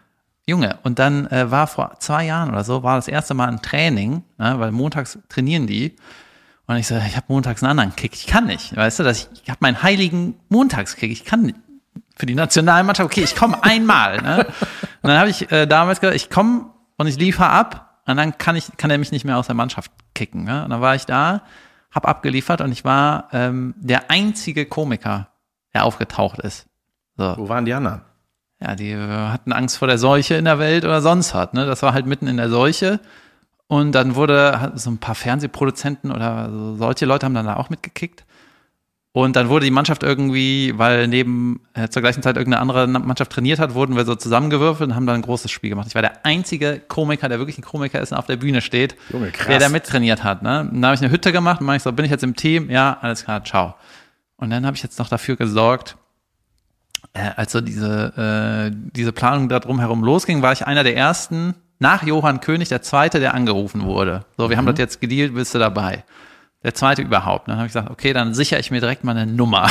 Junge, 0.48 0.78
und 0.84 0.98
dann 0.98 1.26
äh, 1.28 1.50
war 1.50 1.66
vor 1.66 1.96
zwei 2.00 2.24
Jahren 2.24 2.50
oder 2.50 2.62
so, 2.64 2.82
war 2.82 2.96
das 2.96 3.08
erste 3.08 3.34
Mal 3.34 3.48
ein 3.48 3.62
Training, 3.62 4.22
ne, 4.38 4.58
weil 4.58 4.70
montags 4.72 5.18
trainieren 5.28 5.66
die. 5.66 5.94
Und 6.66 6.76
ich 6.76 6.86
so, 6.88 6.96
ich 6.96 7.16
habe 7.16 7.26
montags 7.28 7.62
einen 7.62 7.70
anderen 7.70 7.94
Kick. 7.96 8.14
Ich 8.14 8.26
kann 8.26 8.46
nicht, 8.46 8.74
weißt 8.76 8.98
du, 8.98 9.02
dass 9.04 9.18
ich, 9.32 9.42
ich 9.44 9.50
habe 9.50 9.58
meinen 9.60 9.82
heiligen 9.82 10.34
Montagskick. 10.48 11.10
Ich 11.12 11.24
kann 11.24 11.42
nicht. 11.42 11.56
Für 12.16 12.26
die 12.26 12.34
Nationalmannschaft, 12.34 13.10
okay, 13.10 13.22
ich 13.22 13.36
komme 13.36 13.62
einmal. 13.62 14.20
Ne? 14.22 14.46
Und 15.02 15.10
dann 15.10 15.18
habe 15.18 15.30
ich 15.30 15.50
äh, 15.52 15.66
damals 15.66 16.00
gesagt, 16.00 16.16
ich 16.16 16.30
komme 16.30 16.70
und 16.96 17.06
ich 17.06 17.18
liefere 17.18 17.48
ab 17.48 18.00
und 18.06 18.16
dann 18.16 18.38
kann 18.38 18.56
ich 18.56 18.76
kann 18.76 18.90
er 18.90 18.98
mich 18.98 19.12
nicht 19.12 19.24
mehr 19.24 19.38
aus 19.38 19.46
der 19.46 19.54
Mannschaft 19.54 19.92
kicken. 20.14 20.44
Ne? 20.44 20.64
Und 20.64 20.70
dann 20.70 20.80
war 20.80 20.94
ich 20.94 21.04
da, 21.04 21.42
habe 21.90 22.08
abgeliefert 22.08 22.60
und 22.60 22.72
ich 22.72 22.84
war 22.84 23.28
ähm, 23.32 23.74
der 23.78 24.10
einzige 24.10 24.66
Komiker, 24.66 25.28
der 25.74 25.84
aufgetaucht 25.84 26.38
ist. 26.38 26.66
So. 27.16 27.34
Wo 27.36 27.48
waren 27.48 27.64
die 27.64 27.74
anderen? 27.74 28.02
Ja, 28.60 28.74
die 28.74 28.92
äh, 28.92 29.28
hatten 29.28 29.52
Angst 29.52 29.78
vor 29.78 29.88
der 29.88 29.98
Seuche 29.98 30.34
in 30.34 30.46
der 30.46 30.58
Welt 30.58 30.84
oder 30.84 31.02
sonst 31.02 31.34
was. 31.34 31.52
Ne? 31.52 31.66
Das 31.66 31.82
war 31.82 31.92
halt 31.92 32.06
mitten 32.06 32.26
in 32.26 32.38
der 32.38 32.48
Seuche. 32.48 33.00
Und 33.68 33.92
dann 33.92 34.14
wurde 34.14 34.72
so 34.76 34.90
ein 34.90 34.98
paar 34.98 35.14
Fernsehproduzenten 35.14 36.12
oder 36.12 36.50
so, 36.50 36.76
solche 36.76 37.04
Leute 37.04 37.26
haben 37.26 37.34
dann 37.34 37.46
da 37.46 37.56
auch 37.56 37.68
mitgekickt. 37.68 38.24
Und 39.16 39.34
dann 39.34 39.48
wurde 39.48 39.64
die 39.64 39.70
Mannschaft 39.70 40.02
irgendwie, 40.02 40.74
weil 40.76 41.08
neben 41.08 41.62
äh, 41.72 41.88
zur 41.88 42.02
gleichen 42.02 42.22
Zeit 42.22 42.36
irgendeine 42.36 42.60
andere 42.60 42.86
Mannschaft 42.86 43.32
trainiert 43.32 43.58
hat, 43.58 43.72
wurden 43.72 43.96
wir 43.96 44.04
so 44.04 44.14
zusammengewürfelt 44.14 44.90
und 44.90 44.94
haben 44.94 45.06
dann 45.06 45.14
ein 45.14 45.22
großes 45.22 45.50
Spiel 45.50 45.70
gemacht. 45.70 45.86
Ich 45.88 45.94
war 45.94 46.02
der 46.02 46.26
einzige 46.26 46.82
Komiker, 46.86 47.30
der 47.30 47.38
wirklich 47.38 47.56
ein 47.56 47.62
Komiker 47.62 47.98
ist 47.98 48.12
und 48.12 48.18
auf 48.18 48.26
der 48.26 48.36
Bühne 48.36 48.60
steht, 48.60 48.94
Junge, 49.10 49.30
krass. 49.30 49.46
der 49.46 49.58
da 49.58 49.70
mittrainiert 49.70 50.22
hat. 50.22 50.42
Ne? 50.42 50.68
Dann 50.70 50.84
habe 50.84 50.96
ich 50.96 51.00
eine 51.00 51.10
Hütte 51.10 51.32
gemacht 51.32 51.60
und 51.60 51.66
meinte 51.66 51.78
ich 51.78 51.82
so, 51.84 51.92
bin 51.92 52.04
ich 52.04 52.10
jetzt 52.10 52.24
im 52.24 52.36
Team? 52.36 52.68
Ja, 52.68 52.98
alles 53.00 53.24
klar, 53.24 53.42
ciao. 53.42 53.74
Und 54.36 54.50
dann 54.50 54.66
habe 54.66 54.76
ich 54.76 54.82
jetzt 54.82 54.98
noch 54.98 55.08
dafür 55.08 55.36
gesorgt, 55.36 55.96
äh, 57.14 57.30
als 57.36 57.52
so 57.52 57.62
diese, 57.62 58.68
äh, 58.70 58.76
diese 58.92 59.12
Planung 59.12 59.48
da 59.48 59.60
drumherum 59.60 60.04
losging, 60.04 60.42
war 60.42 60.52
ich 60.52 60.66
einer 60.66 60.84
der 60.84 60.94
ersten, 60.94 61.54
nach 61.78 62.02
Johann 62.02 62.40
König, 62.40 62.68
der 62.68 62.82
zweite, 62.82 63.18
der 63.18 63.32
angerufen 63.32 63.86
wurde. 63.86 64.26
So, 64.36 64.50
wir 64.50 64.58
haben 64.58 64.66
das 64.66 64.78
jetzt 64.78 65.00
gedealt, 65.00 65.34
bist 65.34 65.54
du 65.54 65.58
dabei? 65.58 66.04
Der 66.66 66.74
zweite 66.74 67.00
überhaupt. 67.00 67.46
Dann 67.46 67.58
habe 67.58 67.68
ich 67.68 67.72
gesagt, 67.72 67.90
okay, 67.90 68.12
dann 68.12 68.34
sichere 68.34 68.58
ich 68.58 68.72
mir 68.72 68.80
direkt 68.80 69.04
mal 69.04 69.16
eine 69.16 69.30
Nummer. 69.30 69.62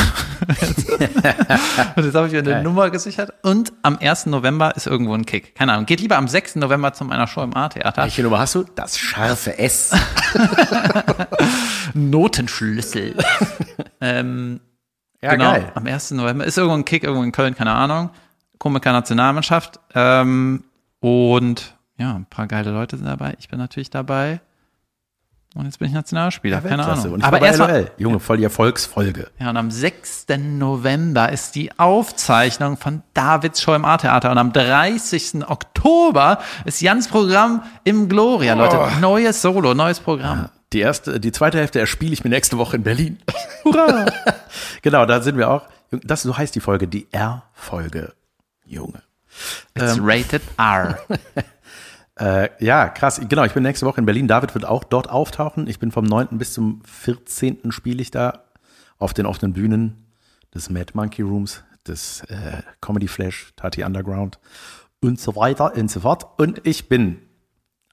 und 0.47 2.05
jetzt 2.05 2.15
habe 2.15 2.27
ich 2.27 2.31
mir 2.31 2.39
eine 2.39 2.51
Geil. 2.51 2.63
Nummer 2.63 2.89
gesichert. 2.89 3.33
Und 3.41 3.73
am 3.81 3.97
1. 3.99 4.27
November 4.27 4.77
ist 4.77 4.87
irgendwo 4.87 5.13
ein 5.13 5.25
Kick. 5.25 5.55
Keine 5.55 5.73
Ahnung. 5.73 5.87
Geht 5.87 5.99
lieber 5.99 6.15
am 6.15 6.29
6. 6.29 6.55
November 6.55 6.93
zu 6.93 7.03
meiner 7.03 7.27
Show 7.27 7.43
im 7.43 7.53
A-Theater. 7.53 8.03
Welche 8.03 8.23
Nummer 8.23 8.39
hast 8.39 8.55
du? 8.55 8.63
Das 8.63 8.97
scharfe 8.97 9.59
S. 9.59 9.91
Notenschlüssel. 11.93 13.17
ähm, 13.99 14.61
Ja, 15.21 15.31
genau, 15.31 15.51
geil. 15.51 15.71
am 15.75 15.85
1. 15.87 16.11
November 16.11 16.45
ist 16.45 16.57
irgendwo 16.57 16.77
ein 16.77 16.85
Kick, 16.85 17.03
irgendwo 17.03 17.23
in 17.23 17.33
Köln, 17.33 17.55
keine 17.55 17.73
Ahnung. 17.73 18.09
Komiker 18.57 18.93
Nationalmannschaft. 18.93 19.81
Ähm, 19.93 20.63
und 21.01 21.75
ja, 21.97 22.15
ein 22.15 22.25
paar 22.25 22.47
geile 22.47 22.71
Leute 22.71 22.95
sind 22.95 23.07
dabei. 23.07 23.35
Ich 23.37 23.49
bin 23.49 23.59
natürlich 23.59 23.89
dabei. 23.89 24.39
Und 25.55 25.65
jetzt 25.65 25.79
bin 25.79 25.87
ich 25.87 25.93
Nationalspieler, 25.93 26.59
keine 26.59 26.79
Weltklasse. 26.79 27.01
Ahnung. 27.03 27.13
Und 27.13 27.23
Aber 27.23 27.41
erstmal, 27.41 27.81
LOL. 27.81 27.91
Junge, 27.97 28.19
voll 28.19 28.37
die 28.37 28.43
Erfolgsfolge. 28.43 29.29
ja, 29.39 29.49
und 29.49 29.57
am 29.57 29.71
6. 29.71 30.25
November 30.37 31.31
ist 31.31 31.55
die 31.55 31.71
Aufzeichnung 31.79 32.75
von 32.75 33.03
Davids 33.13 33.61
Show 33.61 33.73
im 33.73 33.85
A-Theater. 33.85 34.31
Und 34.31 34.37
am 34.37 34.51
30. 34.51 35.47
Oktober 35.47 36.39
ist 36.65 36.81
Jans 36.81 37.07
Programm 37.07 37.63
im 37.85 38.09
Gloria, 38.09 38.53
Leute. 38.53 38.99
Neues 38.99 39.41
Solo, 39.41 39.73
neues 39.73 40.01
Programm. 40.01 40.49
Die 40.73 40.81
erste, 40.81 41.21
die 41.21 41.31
zweite 41.31 41.57
Hälfte 41.57 41.79
erspiele 41.79 42.11
ich 42.11 42.25
mir 42.25 42.31
nächste 42.31 42.57
Woche 42.57 42.75
in 42.75 42.83
Berlin. 42.83 43.19
Hurra! 43.63 44.07
genau, 44.81 45.05
da 45.05 45.21
sind 45.21 45.37
wir 45.37 45.49
auch. 45.49 45.61
Das 45.89 46.23
so 46.23 46.37
heißt 46.37 46.53
die 46.53 46.59
Folge, 46.59 46.89
die 46.89 47.07
R-Folge. 47.13 48.13
Junge. 48.65 49.01
It's 49.73 49.97
rated 50.01 50.41
R. 50.57 50.99
Äh, 52.17 52.49
ja, 52.63 52.87
krass. 52.89 53.21
Genau, 53.27 53.43
ich 53.43 53.53
bin 53.53 53.63
nächste 53.63 53.85
Woche 53.85 53.99
in 53.99 54.05
Berlin. 54.05 54.27
David 54.27 54.53
wird 54.53 54.65
auch 54.65 54.83
dort 54.83 55.09
auftauchen. 55.09 55.67
Ich 55.67 55.79
bin 55.79 55.91
vom 55.91 56.05
9. 56.05 56.37
bis 56.37 56.53
zum 56.53 56.81
14. 56.85 57.71
spiele 57.71 58.01
ich 58.01 58.11
da 58.11 58.43
auf 58.97 59.13
den 59.13 59.25
offenen 59.25 59.53
Bühnen 59.53 60.05
des 60.53 60.69
Mad 60.69 60.93
Monkey 60.93 61.21
Rooms, 61.21 61.63
des 61.85 62.21
äh, 62.29 62.61
Comedy 62.79 63.07
Flash, 63.07 63.51
Tati 63.57 63.83
Underground 63.83 64.39
und 65.01 65.19
so 65.19 65.35
weiter 65.35 65.75
und 65.75 65.91
so 65.91 65.99
fort. 65.99 66.25
Und 66.39 66.61
ich 66.65 66.87
bin 66.87 67.17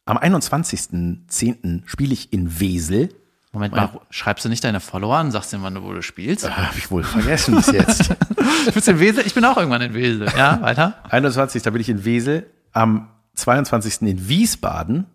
am 0.04 0.16
21.10. 0.18 1.82
spiele 1.86 2.12
ich 2.12 2.32
in 2.32 2.60
Wesel. 2.60 3.08
Moment 3.52 3.74
mal, 3.74 4.00
schreibst 4.08 4.44
du 4.44 4.48
nicht 4.48 4.64
deine 4.64 4.80
Follower 4.80 5.16
an, 5.16 5.30
sagst 5.30 5.52
denen, 5.52 5.62
wann 5.62 5.74
du 5.74 5.82
wo 5.82 5.92
du 5.92 6.00
spielst? 6.00 6.48
Habe 6.48 6.78
ich 6.78 6.90
wohl 6.90 7.02
vergessen 7.04 7.56
bis 7.56 7.66
jetzt. 7.66 8.14
Du 8.64 8.70
bist 8.70 8.86
in 8.86 9.00
Wesel? 9.00 9.26
Ich 9.26 9.34
bin 9.34 9.44
auch 9.44 9.56
irgendwann 9.56 9.82
in 9.82 9.92
Wesel. 9.94 10.28
Ja, 10.36 10.60
weiter. 10.62 10.94
21. 11.10 11.62
Da 11.62 11.70
bin 11.70 11.80
ich 11.80 11.88
in 11.88 12.04
Wesel. 12.04 12.46
Am 12.72 13.08
22. 13.34 14.02
in 14.02 14.28
Wiesbaden. 14.28 15.06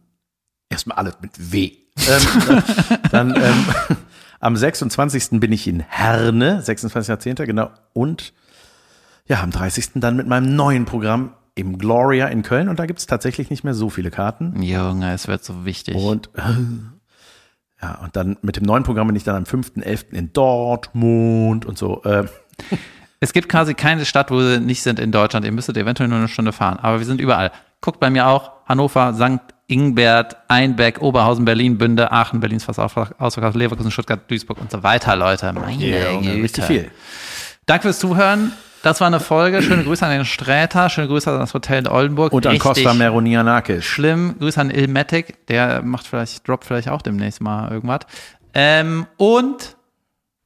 Erstmal 0.69 0.97
alles 0.97 1.17
mit 1.21 1.31
W. 1.51 1.71
ähm, 2.07 2.63
dann 3.11 3.35
ähm, 3.35 3.65
am 4.39 4.55
26. 4.55 5.39
bin 5.39 5.51
ich 5.51 5.67
in 5.67 5.79
Herne, 5.79 6.61
26.10. 6.61 7.45
genau. 7.45 7.71
Und 7.93 8.33
ja, 9.27 9.41
am 9.41 9.51
30. 9.51 9.91
dann 9.95 10.15
mit 10.15 10.27
meinem 10.27 10.55
neuen 10.55 10.85
Programm 10.85 11.33
im 11.55 11.77
Gloria 11.77 12.27
in 12.27 12.43
Köln. 12.43 12.69
Und 12.69 12.79
da 12.79 12.85
gibt 12.85 12.99
es 12.99 13.07
tatsächlich 13.07 13.49
nicht 13.49 13.63
mehr 13.63 13.73
so 13.73 13.89
viele 13.89 14.11
Karten. 14.11 14.61
Junge, 14.61 15.13
es 15.13 15.27
wird 15.27 15.43
so 15.43 15.65
wichtig. 15.65 15.95
Und 15.95 16.29
äh, 16.35 16.41
ja, 17.81 17.95
und 18.03 18.15
dann 18.15 18.37
mit 18.41 18.57
dem 18.57 18.63
neuen 18.63 18.83
Programm 18.83 19.07
bin 19.07 19.15
ich 19.15 19.23
dann 19.23 19.35
am 19.35 19.43
5.11. 19.43 20.11
in 20.11 20.33
Dortmund 20.33 21.65
und 21.65 21.77
so. 21.77 22.03
Äh, 22.03 22.25
Es 23.19 23.33
gibt 23.33 23.49
quasi 23.49 23.73
keine 23.73 24.05
Stadt, 24.05 24.29
wo 24.29 24.39
sie 24.39 24.59
nicht 24.59 24.83
sind 24.83 24.99
in 24.99 25.11
Deutschland. 25.11 25.45
Ihr 25.45 25.51
müsstet 25.51 25.75
eventuell 25.77 26.07
nur 26.07 26.19
eine 26.19 26.27
Stunde 26.27 26.51
fahren. 26.53 26.77
Aber 26.79 26.99
wir 26.99 27.05
sind 27.05 27.19
überall. 27.19 27.51
Guckt 27.81 27.99
bei 27.99 28.09
mir 28.09 28.27
auch. 28.27 28.51
Hannover, 28.65 29.13
St. 29.13 29.41
Ingbert, 29.67 30.37
Einbeck, 30.47 31.01
Oberhausen, 31.01 31.45
Berlin, 31.45 31.77
Bünde, 31.77 32.11
Aachen, 32.11 32.39
Berlin 32.39 32.57
ist 32.57 32.65
fast 32.65 32.79
ausverkauft, 32.79 33.55
Leverkusen, 33.55 33.91
Stuttgart, 33.91 34.29
Duisburg 34.29 34.59
und 34.59 34.71
so 34.71 34.81
weiter, 34.83 35.15
Leute. 35.15 35.51
Meine 35.53 35.73
Junge, 35.73 36.21
Güte. 36.21 36.43
richtig 36.43 36.63
viel. 36.65 36.91
Danke 37.65 37.83
fürs 37.83 37.99
Zuhören. 37.99 38.53
Das 38.83 39.01
war 39.01 39.07
eine 39.07 39.19
Folge. 39.19 39.61
Schöne 39.61 39.83
Grüße 39.83 40.05
an 40.05 40.11
den 40.11 40.23
Sträter. 40.25 40.89
Schöne 40.89 41.07
Grüße 41.07 41.29
an 41.29 41.39
das 41.39 41.53
Hotel 41.53 41.79
in 41.79 41.87
Oldenburg. 41.87 42.31
Und 42.31 42.45
an 42.45 42.51
Richtig 42.53 42.63
Costa 42.63 42.93
Meronianakis. 42.93 43.83
Schlimm. 43.83 44.35
Grüße 44.39 44.61
an 44.61 44.69
Ilmatic. 44.69 45.45
Der 45.47 45.81
macht 45.81 46.07
vielleicht, 46.07 46.47
droppt 46.47 46.63
vielleicht 46.63 46.87
auch 46.87 47.01
demnächst 47.01 47.41
mal 47.41 47.69
irgendwas. 47.71 48.01
Ähm, 48.53 49.07
und 49.17 49.75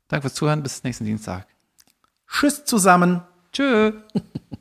danke 0.08 0.24
fürs 0.24 0.34
Zuhören. 0.34 0.64
Bis 0.64 0.84
nächsten 0.84 1.06
Dienstag. 1.06 1.46
Tschüss 2.28 2.66
zusammen. 2.66 3.22
Tschö. 3.54 3.92